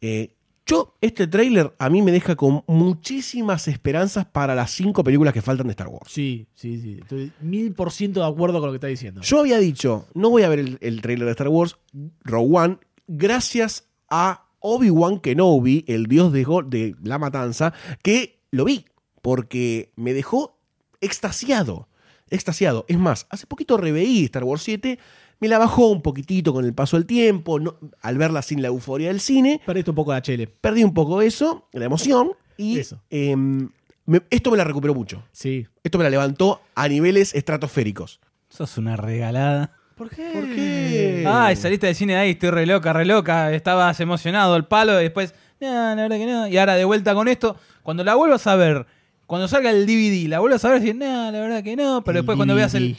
Eh, 0.00 0.34
yo, 0.66 0.96
este 1.00 1.26
tráiler 1.26 1.74
a 1.78 1.88
mí 1.88 2.02
me 2.02 2.12
deja 2.12 2.36
con 2.36 2.62
muchísimas 2.66 3.68
esperanzas 3.68 4.26
para 4.26 4.54
las 4.54 4.70
cinco 4.70 5.02
películas 5.02 5.32
que 5.32 5.40
faltan 5.40 5.66
de 5.66 5.70
Star 5.72 5.88
Wars. 5.88 6.10
Sí, 6.12 6.46
sí, 6.54 6.78
sí. 6.80 6.98
Estoy 7.00 7.32
mil 7.40 7.72
por 7.72 7.90
ciento 7.90 8.20
de 8.20 8.26
acuerdo 8.26 8.60
con 8.60 8.66
lo 8.68 8.72
que 8.72 8.76
está 8.76 8.86
diciendo. 8.86 9.22
Yo 9.22 9.40
había 9.40 9.58
dicho, 9.58 10.06
no 10.14 10.28
voy 10.28 10.42
a 10.42 10.48
ver 10.50 10.58
el, 10.58 10.78
el 10.82 11.00
tráiler 11.00 11.24
de 11.24 11.30
Star 11.32 11.48
Wars, 11.48 11.76
Rogue 12.22 12.54
One, 12.58 12.78
gracias 13.06 13.88
a 14.10 14.44
Obi-Wan 14.60 15.20
Kenobi, 15.20 15.84
el 15.88 16.06
dios 16.06 16.32
de, 16.32 16.44
de 16.66 16.94
la 17.02 17.18
matanza, 17.18 17.72
que 18.02 18.40
lo 18.50 18.64
vi, 18.64 18.84
porque 19.22 19.92
me 19.96 20.12
dejó 20.14 20.58
extasiado, 21.00 21.88
extasiado. 22.30 22.84
Es 22.88 22.98
más, 22.98 23.26
hace 23.30 23.46
poquito 23.46 23.76
reveí 23.76 24.24
Star 24.24 24.44
Wars 24.44 24.62
7, 24.62 24.98
me 25.40 25.48
la 25.48 25.58
bajó 25.58 25.88
un 25.88 26.02
poquitito 26.02 26.52
con 26.52 26.64
el 26.64 26.74
paso 26.74 26.96
del 26.96 27.06
tiempo, 27.06 27.60
no- 27.60 27.76
al 28.02 28.18
verla 28.18 28.42
sin 28.42 28.60
la 28.62 28.68
euforia 28.68 29.08
del 29.08 29.20
cine, 29.20 29.60
Perdiste 29.64 29.90
un 29.90 29.94
poco 29.96 30.12
la 30.12 30.22
chele. 30.22 30.46
perdí 30.48 30.82
un 30.84 30.94
poco 30.94 31.22
eso, 31.22 31.68
la 31.72 31.84
emoción, 31.84 32.32
y 32.56 32.78
Eso. 32.78 33.00
em, 33.10 33.68
me- 34.06 34.22
esto 34.30 34.50
me 34.50 34.56
la 34.56 34.64
recuperó 34.64 34.94
mucho. 34.94 35.22
Sí. 35.32 35.66
Esto 35.84 35.98
me 35.98 36.04
la 36.04 36.10
levantó 36.10 36.60
a 36.74 36.88
niveles 36.88 37.34
estratosféricos. 37.34 38.20
sos 38.50 38.78
una 38.78 38.96
regalada. 38.96 39.77
¿Por 39.98 40.08
qué? 40.10 40.30
¿Por 40.32 40.44
qué? 40.44 41.24
Ay, 41.26 41.56
saliste 41.56 41.86
del 41.86 41.94
cine 41.96 42.14
de 42.14 42.18
ahí, 42.20 42.30
estoy 42.30 42.50
re 42.50 42.64
loca, 42.66 42.92
re 42.92 43.04
loca. 43.04 43.52
Estabas 43.52 43.98
emocionado 44.00 44.54
al 44.54 44.66
palo 44.66 44.98
y 45.00 45.04
después, 45.04 45.34
no, 45.60 45.66
la 45.68 45.94
verdad 45.96 46.16
que 46.16 46.26
no. 46.26 46.46
Y 46.48 46.56
ahora 46.56 46.76
de 46.76 46.84
vuelta 46.84 47.14
con 47.14 47.26
esto, 47.28 47.56
cuando 47.82 48.04
la 48.04 48.14
vuelvas 48.14 48.46
a 48.46 48.56
ver, 48.56 48.86
cuando 49.26 49.48
salga 49.48 49.70
el 49.70 49.84
DVD, 49.86 50.28
la 50.28 50.38
vuelvas 50.38 50.64
a 50.64 50.68
ver 50.70 50.78
y 50.82 50.84
decís, 50.86 50.98
no, 51.00 51.30
la 51.32 51.40
verdad 51.40 51.62
que 51.62 51.76
no. 51.76 52.02
Pero 52.04 52.18
El 52.18 52.22
después 52.22 52.36
cuando 52.36 52.54
veas 52.54 52.74
el 52.74 52.96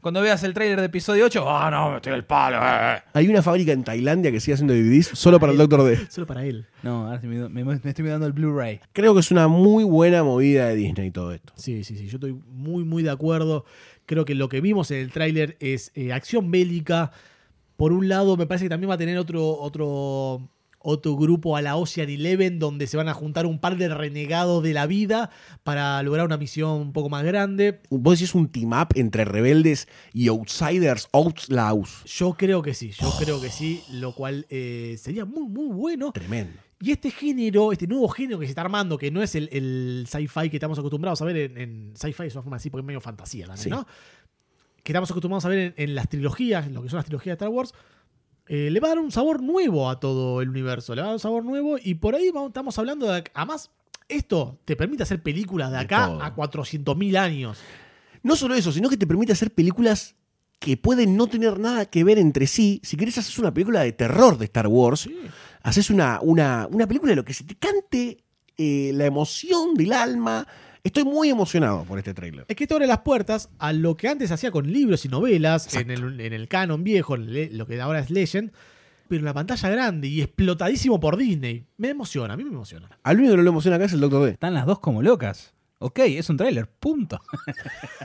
cuando 0.00 0.20
veas 0.20 0.42
el 0.44 0.52
trailer 0.52 0.78
de 0.80 0.84
episodio 0.86 1.24
8, 1.24 1.44
ah, 1.48 1.70
no, 1.70 1.88
me 1.92 1.96
estoy 1.96 2.12
al 2.12 2.24
palo. 2.26 2.58
eh". 2.62 3.02
Hay 3.14 3.26
una 3.26 3.40
fábrica 3.40 3.72
en 3.72 3.84
Tailandia 3.84 4.30
que 4.30 4.38
sigue 4.38 4.52
haciendo 4.52 4.74
DVDs 4.74 5.06
solo 5.14 5.40
para 5.40 5.52
el 5.52 5.56
Doctor 5.56 5.82
D. 5.82 5.98
Solo 6.10 6.26
para 6.26 6.44
él. 6.44 6.66
No, 6.82 7.06
ahora 7.06 7.22
sí 7.22 7.26
me, 7.26 7.48
me- 7.48 7.64
me 7.64 7.74
estoy 7.82 8.04
mirando 8.04 8.26
el 8.26 8.34
Blu-ray. 8.34 8.80
Creo 8.92 9.14
que 9.14 9.20
es 9.20 9.30
una 9.30 9.48
muy 9.48 9.82
buena 9.82 10.22
movida 10.22 10.66
de 10.66 10.74
Disney 10.74 11.10
todo 11.10 11.32
esto. 11.32 11.54
Sí, 11.56 11.84
sí, 11.84 11.96
sí. 11.96 12.06
Yo 12.06 12.16
estoy 12.18 12.38
muy, 12.52 12.84
muy 12.84 13.02
de 13.02 13.08
acuerdo. 13.12 13.64
Creo 14.06 14.24
que 14.24 14.34
lo 14.34 14.48
que 14.48 14.60
vimos 14.60 14.90
en 14.90 14.98
el 14.98 15.10
tráiler 15.10 15.56
es 15.60 15.92
eh, 15.94 16.12
acción 16.12 16.50
bélica. 16.50 17.12
Por 17.76 17.92
un 17.92 18.08
lado, 18.08 18.36
me 18.36 18.46
parece 18.46 18.66
que 18.66 18.68
también 18.68 18.90
va 18.90 18.94
a 18.94 18.98
tener 18.98 19.18
otro, 19.18 19.58
otro, 19.58 20.48
otro 20.78 21.16
grupo 21.16 21.56
a 21.56 21.62
la 21.62 21.76
Ocean 21.76 22.10
Eleven, 22.10 22.58
donde 22.58 22.86
se 22.86 22.96
van 22.96 23.08
a 23.08 23.14
juntar 23.14 23.46
un 23.46 23.58
par 23.58 23.76
de 23.76 23.88
renegados 23.88 24.62
de 24.62 24.74
la 24.74 24.86
vida 24.86 25.30
para 25.62 26.02
lograr 26.02 26.26
una 26.26 26.36
misión 26.36 26.72
un 26.72 26.92
poco 26.92 27.08
más 27.08 27.24
grande. 27.24 27.80
Vos 27.90 28.18
decís 28.18 28.34
un 28.34 28.48
team 28.48 28.72
up 28.72 28.88
entre 28.94 29.24
rebeldes 29.24 29.88
y 30.12 30.28
outsiders, 30.28 31.08
outlaws. 31.12 32.04
Yo 32.04 32.34
creo 32.34 32.62
que 32.62 32.74
sí, 32.74 32.90
yo 32.90 33.10
creo 33.18 33.40
que 33.40 33.48
sí, 33.48 33.82
lo 33.90 34.12
cual 34.14 34.46
eh, 34.50 34.96
sería 35.00 35.24
muy, 35.24 35.48
muy 35.48 35.74
bueno. 35.74 36.12
Tremendo. 36.12 36.63
Y 36.84 36.90
este 36.92 37.10
género, 37.10 37.72
este 37.72 37.86
nuevo 37.86 38.08
género 38.08 38.38
que 38.38 38.46
se 38.46 38.50
está 38.50 38.60
armando, 38.62 38.98
que 38.98 39.10
no 39.10 39.22
es 39.22 39.34
el, 39.34 39.48
el 39.52 40.06
sci-fi 40.08 40.50
que 40.50 40.56
estamos 40.56 40.78
acostumbrados 40.78 41.22
a 41.22 41.24
ver 41.24 41.36
en, 41.36 41.56
en 41.58 41.92
sci-fi, 41.96 42.24
es 42.26 42.34
una 42.34 42.42
forma 42.42 42.56
así, 42.56 42.68
porque 42.70 42.82
es 42.82 42.86
medio 42.86 43.00
fantasía 43.00 43.46
también, 43.46 43.62
Sí. 43.64 43.70
¿no? 43.70 43.86
Que 44.82 44.92
estamos 44.92 45.10
acostumbrados 45.10 45.44
a 45.46 45.48
ver 45.48 45.58
en, 45.58 45.74
en 45.78 45.94
las 45.94 46.08
trilogías, 46.08 46.66
en 46.66 46.74
lo 46.74 46.82
que 46.82 46.88
son 46.90 46.98
las 46.98 47.06
trilogías 47.06 47.32
de 47.32 47.44
Star 47.44 47.48
Wars, 47.48 47.72
eh, 48.46 48.68
le 48.70 48.80
va 48.80 48.88
a 48.88 48.90
dar 48.90 48.98
un 48.98 49.10
sabor 49.10 49.42
nuevo 49.42 49.88
a 49.88 49.98
todo 49.98 50.42
el 50.42 50.50
universo, 50.50 50.94
le 50.94 51.00
va 51.00 51.06
a 51.06 51.08
dar 51.10 51.14
un 51.16 51.20
sabor 51.20 51.42
nuevo 51.44 51.76
y 51.82 51.94
por 51.94 52.14
ahí 52.14 52.30
vamos- 52.30 52.48
estamos 52.50 52.78
hablando 52.78 53.10
de... 53.10 53.24
Además, 53.32 53.70
esto 54.06 54.58
te 54.66 54.76
permite 54.76 55.02
hacer 55.04 55.22
películas 55.22 55.70
de 55.70 55.78
De 55.78 55.82
acá 55.84 56.06
todo. 56.08 56.22
a 56.22 56.36
400.000 56.36 57.16
años. 57.16 57.58
No 58.22 58.36
solo 58.36 58.54
eso, 58.54 58.70
sino 58.72 58.90
que 58.90 58.98
te 58.98 59.06
permite 59.06 59.32
hacer 59.32 59.50
películas 59.54 60.16
que 60.58 60.76
pueden 60.76 61.16
no 61.16 61.26
tener 61.26 61.58
nada 61.58 61.86
que 61.86 62.04
ver 62.04 62.18
entre 62.18 62.46
sí. 62.46 62.80
Si 62.84 62.96
querés 62.98 63.16
hacer 63.16 63.40
una 63.40 63.54
película 63.54 63.80
de 63.82 63.92
terror 63.92 64.36
de 64.36 64.44
Star 64.44 64.66
Wars, 64.66 65.08
haces 65.64 65.90
una, 65.90 66.20
una, 66.22 66.68
una 66.70 66.86
película 66.86 67.10
de 67.10 67.16
lo 67.16 67.24
que 67.24 67.34
se 67.34 67.42
te 67.42 67.56
cante 67.56 68.18
eh, 68.56 68.92
la 68.94 69.06
emoción 69.06 69.74
del 69.74 69.92
alma. 69.92 70.46
Estoy 70.84 71.04
muy 71.04 71.30
emocionado 71.30 71.82
por 71.84 71.98
este 71.98 72.14
tráiler. 72.14 72.44
Es 72.46 72.54
que 72.54 72.64
esto 72.64 72.76
abre 72.76 72.86
las 72.86 72.98
puertas 73.00 73.48
a 73.58 73.72
lo 73.72 73.96
que 73.96 74.06
antes 74.08 74.30
hacía 74.30 74.50
con 74.52 74.70
libros 74.70 75.04
y 75.04 75.08
novelas, 75.08 75.74
en 75.74 75.90
el, 75.90 76.20
en 76.20 76.32
el 76.32 76.46
canon 76.46 76.84
viejo, 76.84 77.16
en 77.16 77.32
le- 77.32 77.50
lo 77.50 77.66
que 77.66 77.80
ahora 77.80 77.98
es 78.00 78.10
Legend, 78.10 78.52
pero 79.08 79.18
en 79.20 79.24
la 79.24 79.32
pantalla 79.34 79.68
grande 79.70 80.08
y 80.08 80.20
explotadísimo 80.20 81.00
por 81.00 81.16
Disney. 81.16 81.64
Me 81.78 81.88
emociona, 81.88 82.34
a 82.34 82.36
mí 82.36 82.44
me 82.44 82.50
emociona. 82.50 82.88
Al 83.02 83.16
único 83.18 83.32
que 83.32 83.36
no 83.38 83.42
le 83.42 83.48
emociona 83.48 83.76
acá 83.76 83.86
es 83.86 83.94
el 83.94 84.00
Doctor 84.00 84.24
D. 84.26 84.30
Están 84.32 84.52
las 84.54 84.66
dos 84.66 84.78
como 84.78 85.02
locas. 85.02 85.54
Ok, 85.78 85.98
es 86.00 86.28
un 86.30 86.36
tráiler, 86.36 86.66
punto. 86.68 87.18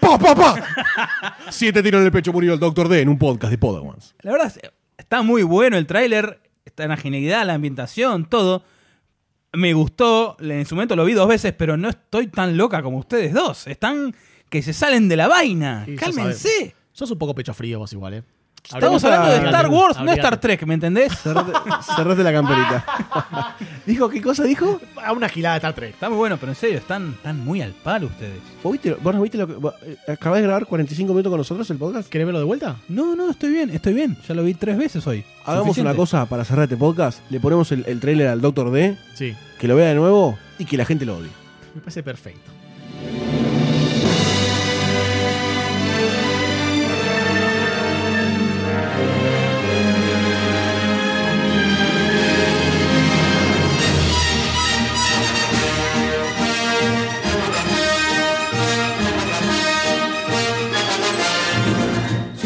¡Pa, 0.00 0.18
pa, 0.18 0.34
pa! 0.34 1.36
Siete 1.50 1.82
tiros 1.82 2.00
en 2.00 2.06
el 2.06 2.12
pecho 2.12 2.32
murió 2.32 2.54
el 2.54 2.58
Doctor 2.60 2.88
D 2.88 3.00
en 3.00 3.08
un 3.08 3.18
podcast 3.18 3.50
de 3.50 3.58
Podawans. 3.58 4.14
La 4.22 4.32
verdad, 4.32 4.46
es- 4.56 4.70
está 4.98 5.22
muy 5.22 5.42
bueno 5.42 5.76
el 5.76 5.86
tráiler, 5.86 6.40
está 6.64 6.84
en 6.84 6.90
la 6.90 6.96
genialidad, 6.96 7.46
la 7.46 7.54
ambientación, 7.54 8.26
todo. 8.26 8.62
Me 9.52 9.72
gustó, 9.72 10.36
en 10.40 10.64
su 10.64 10.74
momento 10.76 10.94
lo 10.94 11.04
vi 11.04 11.12
dos 11.12 11.28
veces, 11.28 11.52
pero 11.52 11.76
no 11.76 11.88
estoy 11.88 12.28
tan 12.28 12.56
loca 12.56 12.82
como 12.82 12.98
ustedes 12.98 13.32
dos. 13.32 13.66
Están 13.66 14.14
que 14.48 14.62
se 14.62 14.72
salen 14.72 15.08
de 15.08 15.16
la 15.16 15.28
vaina. 15.28 15.84
Sí, 15.86 15.96
Cálmense. 15.96 16.74
Sos 16.92 17.10
un 17.10 17.18
poco 17.18 17.34
pecho 17.34 17.54
frío 17.54 17.78
vos 17.78 17.92
igual, 17.92 18.14
¿eh? 18.14 18.24
Estamos 18.64 19.02
hablando 19.04 19.28
de 19.30 19.36
Star 19.46 19.68
Wars, 19.68 19.98
no. 20.00 20.12
Star 20.12 20.38
Trek, 20.38 20.64
¿me 20.64 20.74
entendés? 20.74 21.12
Cerrate, 21.18 21.52
cerrate 21.96 22.22
la 22.22 22.32
camperita. 22.32 23.56
¿Dijo 23.86 24.08
qué 24.08 24.22
cosa 24.22 24.44
dijo? 24.44 24.80
A 25.02 25.12
una 25.12 25.28
gilada 25.28 25.54
de 25.54 25.58
Star 25.58 25.72
Trek. 25.74 25.90
Está 25.94 26.08
muy 26.08 26.18
bueno, 26.18 26.36
pero 26.38 26.52
en 26.52 26.56
serio, 26.56 26.78
están, 26.78 27.10
están 27.16 27.40
muy 27.44 27.62
al 27.62 27.72
palo 27.72 28.06
ustedes. 28.06 28.38
¿Vos, 28.62 28.72
viste, 28.72 28.94
vos 28.94 29.14
no 29.14 29.22
viste 29.22 29.38
lo 29.38 29.46
que. 29.46 29.54
vos, 29.54 29.74
eh, 29.82 29.96
¿Acabás 30.08 30.38
de 30.40 30.44
grabar 30.44 30.66
45 30.66 31.12
minutos 31.12 31.30
con 31.30 31.38
nosotros 31.38 31.68
el 31.70 31.78
podcast? 31.78 32.08
¿Querés 32.08 32.26
verlo 32.26 32.38
de 32.38 32.44
vuelta? 32.46 32.76
No, 32.88 33.16
no, 33.16 33.30
estoy 33.30 33.50
bien, 33.50 33.70
estoy 33.70 33.94
bien. 33.94 34.16
Ya 34.28 34.34
lo 34.34 34.44
vi 34.44 34.54
tres 34.54 34.76
veces 34.78 35.06
hoy. 35.06 35.24
Hagamos 35.44 35.68
Suficiente. 35.68 35.90
una 35.90 35.96
cosa 35.96 36.26
para 36.26 36.44
cerrar 36.44 36.64
este 36.64 36.76
podcast. 36.76 37.20
Le 37.30 37.40
ponemos 37.40 37.72
el, 37.72 37.84
el 37.86 37.98
trailer 37.98 38.28
al 38.28 38.40
Doctor 38.40 38.70
D, 38.70 38.96
Sí, 39.14 39.34
que 39.58 39.66
lo 39.68 39.74
vea 39.74 39.88
de 39.88 39.94
nuevo 39.96 40.38
y 40.58 40.64
que 40.64 40.76
la 40.76 40.84
gente 40.84 41.04
lo 41.06 41.16
odie. 41.16 41.30
me 41.74 41.80
parece 41.80 42.02
perfecto. 42.02 42.50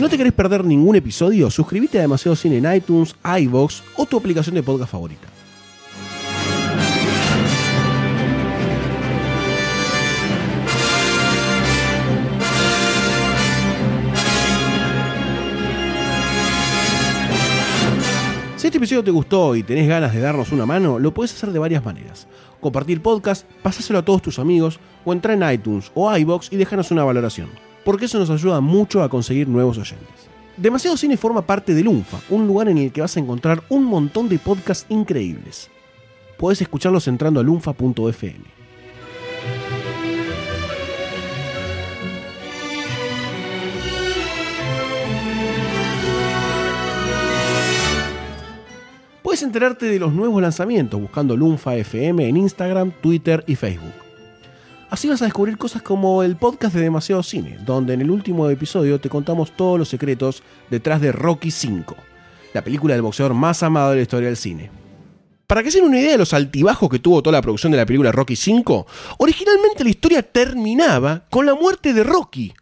Te 0.09 0.19
querés 0.19 0.33
perder 0.33 0.65
ningún 0.65 0.97
episodio, 0.97 1.51
suscríbete 1.51 1.99
a 1.99 2.03
Demasiado 2.03 2.37
Cine 2.37 2.59
en 2.59 2.75
iTunes, 2.77 3.15
iBox 3.25 3.83
o 3.97 4.07
tu 4.07 4.17
aplicación 4.17 4.55
de 4.55 4.63
podcast 4.63 4.91
favorita. 4.91 5.29
Si 18.57 18.69
este 18.69 18.79
episodio 18.79 19.05
te 19.05 19.11
gustó 19.11 19.57
y 19.57 19.63
tenés 19.63 19.87
ganas 19.87 20.15
de 20.15 20.21
darnos 20.21 20.51
una 20.51 20.65
mano, 20.65 20.99
lo 20.99 21.13
puedes 21.13 21.35
hacer 21.35 21.51
de 21.51 21.59
varias 21.59 21.85
maneras. 21.85 22.27
Compartir 22.61 23.03
podcast, 23.03 23.47
pasáselo 23.63 23.99
a 23.99 24.05
todos 24.05 24.23
tus 24.23 24.39
amigos 24.39 24.81
o 25.05 25.13
entrar 25.13 25.37
en 25.37 25.53
iTunes 25.53 25.93
o 25.95 26.17
iBox 26.17 26.51
y 26.51 26.57
déjanos 26.57 26.91
una 26.91 27.05
valoración, 27.05 27.51
porque 27.85 28.07
eso 28.07 28.19
nos 28.19 28.31
ayuda 28.31 28.61
mucho 28.61 29.03
a 29.03 29.09
conseguir 29.09 29.49
nuevos 29.49 29.79
oyentes. 29.79 30.29
Demasiado 30.57 30.97
Cine 30.97 31.17
forma 31.17 31.43
parte 31.43 31.75
de 31.75 31.83
Lunfa, 31.83 32.19
un 32.31 32.47
lugar 32.47 32.69
en 32.69 32.79
el 32.79 32.93
que 32.93 33.01
vas 33.01 33.17
a 33.17 33.21
encontrar 33.21 33.63
un 33.69 33.85
montón 33.85 34.29
de 34.29 34.39
podcasts 34.39 34.87
increíbles. 34.89 35.69
Puedes 36.39 36.61
escucharlos 36.61 37.09
entrando 37.09 37.41
a 37.41 37.43
lunfa.fm. 37.43 38.45
Puedes 49.23 49.43
enterarte 49.43 49.87
de 49.87 49.99
los 49.99 50.13
nuevos 50.13 50.41
lanzamientos 50.41 51.01
buscando 51.01 51.37
Lunfa 51.37 51.75
FM 51.75 52.29
en 52.29 52.37
Instagram, 52.37 52.93
Twitter 53.01 53.43
y 53.49 53.57
Facebook. 53.57 54.04
Así 54.95 55.09
vas 55.09 55.21
a 55.23 55.25
descubrir 55.25 55.59
cosas 55.59 55.83
como 55.83 56.23
el 56.23 56.37
podcast 56.37 56.73
de 56.73 56.81
Demasiado 56.83 57.21
Cine, 57.25 57.59
donde 57.67 57.95
en 57.95 58.01
el 58.01 58.13
último 58.13 58.49
episodio 58.49 59.01
te 59.01 59.09
contamos 59.09 59.51
todos 59.57 59.77
los 59.77 59.89
secretos 59.89 60.45
detrás 60.71 61.01
de 61.01 61.11
Rocky 61.11 61.49
V, 61.49 61.85
la 62.53 62.63
película 62.63 62.95
del 62.95 63.03
boxeador 63.03 63.35
más 63.35 63.65
amado 63.65 63.91
de 63.91 63.97
la 63.97 64.03
historia 64.03 64.29
del 64.29 64.37
cine. 64.37 64.71
Para 65.49 65.65
que 65.65 65.73
se 65.73 65.79
den 65.81 65.89
una 65.89 65.99
idea 65.99 66.13
de 66.13 66.19
los 66.19 66.33
altibajos 66.33 66.89
que 66.89 67.01
tuvo 67.01 67.25
toda 67.25 67.37
la 67.37 67.43
producción 67.43 67.73
de 67.73 67.79
la 67.79 67.87
película 67.87 68.13
Rocky 68.13 68.35
V, 68.35 68.85
originalmente 69.19 69.83
la 69.83 69.91
historia 69.91 70.23
terminaba 70.23 71.25
con 71.29 71.45
la 71.45 71.57
muerte 71.57 71.93
de 71.93 72.05
Rocky 72.05 72.55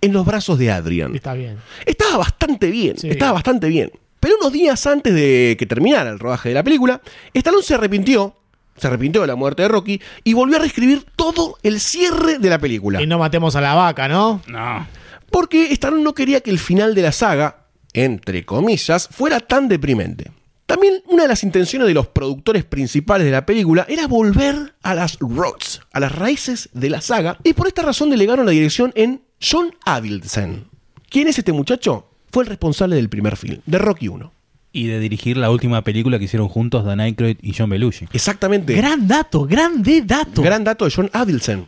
en 0.00 0.12
los 0.12 0.26
brazos 0.26 0.58
de 0.58 0.72
Adrian. 0.72 1.14
Está 1.14 1.34
bien. 1.34 1.56
Estaba 1.84 2.16
bastante 2.16 2.68
bien, 2.68 2.98
Sí. 2.98 3.10
estaba 3.10 3.30
bastante 3.34 3.68
bien. 3.68 3.92
Pero 4.18 4.34
unos 4.40 4.52
días 4.52 4.84
antes 4.88 5.14
de 5.14 5.54
que 5.56 5.66
terminara 5.66 6.10
el 6.10 6.18
rodaje 6.18 6.48
de 6.48 6.56
la 6.56 6.64
película, 6.64 7.00
Stallone 7.32 7.62
se 7.62 7.74
arrepintió, 7.74 8.34
se 8.76 8.86
arrepintió 8.86 9.20
de 9.20 9.26
la 9.26 9.36
muerte 9.36 9.62
de 9.62 9.68
Rocky 9.68 10.00
y 10.24 10.32
volvió 10.34 10.56
a 10.56 10.60
reescribir 10.60 11.04
todo 11.16 11.58
el 11.62 11.80
cierre 11.80 12.38
de 12.38 12.50
la 12.50 12.58
película. 12.58 13.02
Y 13.02 13.06
no 13.06 13.18
matemos 13.18 13.56
a 13.56 13.60
la 13.60 13.74
vaca, 13.74 14.08
¿no? 14.08 14.42
No. 14.46 14.86
Porque 15.30 15.72
Stallone 15.72 16.02
no 16.02 16.14
quería 16.14 16.40
que 16.40 16.50
el 16.50 16.58
final 16.58 16.94
de 16.94 17.02
la 17.02 17.12
saga, 17.12 17.66
entre 17.92 18.44
comillas, 18.44 19.08
fuera 19.10 19.40
tan 19.40 19.68
deprimente. 19.68 20.30
También 20.66 21.02
una 21.06 21.22
de 21.22 21.28
las 21.28 21.44
intenciones 21.44 21.86
de 21.86 21.94
los 21.94 22.08
productores 22.08 22.64
principales 22.64 23.24
de 23.24 23.30
la 23.30 23.46
película 23.46 23.86
era 23.88 24.08
volver 24.08 24.74
a 24.82 24.94
las 24.94 25.18
roots, 25.20 25.80
a 25.92 26.00
las 26.00 26.12
raíces 26.12 26.68
de 26.72 26.90
la 26.90 27.00
saga, 27.00 27.38
y 27.44 27.52
por 27.52 27.68
esta 27.68 27.82
razón 27.82 28.10
delegaron 28.10 28.46
la 28.46 28.52
dirección 28.52 28.92
en 28.96 29.22
John 29.40 29.74
Avildsen. 29.84 30.68
¿Quién 31.08 31.28
es 31.28 31.38
este 31.38 31.52
muchacho? 31.52 32.10
Fue 32.32 32.42
el 32.42 32.48
responsable 32.48 32.96
del 32.96 33.08
primer 33.08 33.36
film, 33.36 33.60
de 33.64 33.78
Rocky 33.78 34.08
1. 34.08 34.32
Y 34.76 34.88
de 34.88 35.00
dirigir 35.00 35.38
la 35.38 35.50
última 35.50 35.80
película 35.82 36.18
que 36.18 36.26
hicieron 36.26 36.48
juntos 36.48 36.84
Dan 36.84 37.00
Aykroyd 37.00 37.38
y 37.40 37.54
John 37.56 37.70
Belushi. 37.70 38.08
Exactamente. 38.12 38.74
Gran 38.74 39.08
dato, 39.08 39.46
grande 39.46 40.02
dato. 40.02 40.42
Gran 40.42 40.64
dato 40.64 40.84
de 40.84 40.90
John 40.94 41.08
Avildsen. 41.14 41.66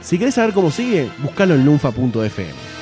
Si 0.00 0.18
querés 0.18 0.32
saber 0.34 0.54
cómo 0.54 0.70
sigue, 0.70 1.10
buscalo 1.22 1.54
en 1.54 1.66
lunfa.fm. 1.66 2.79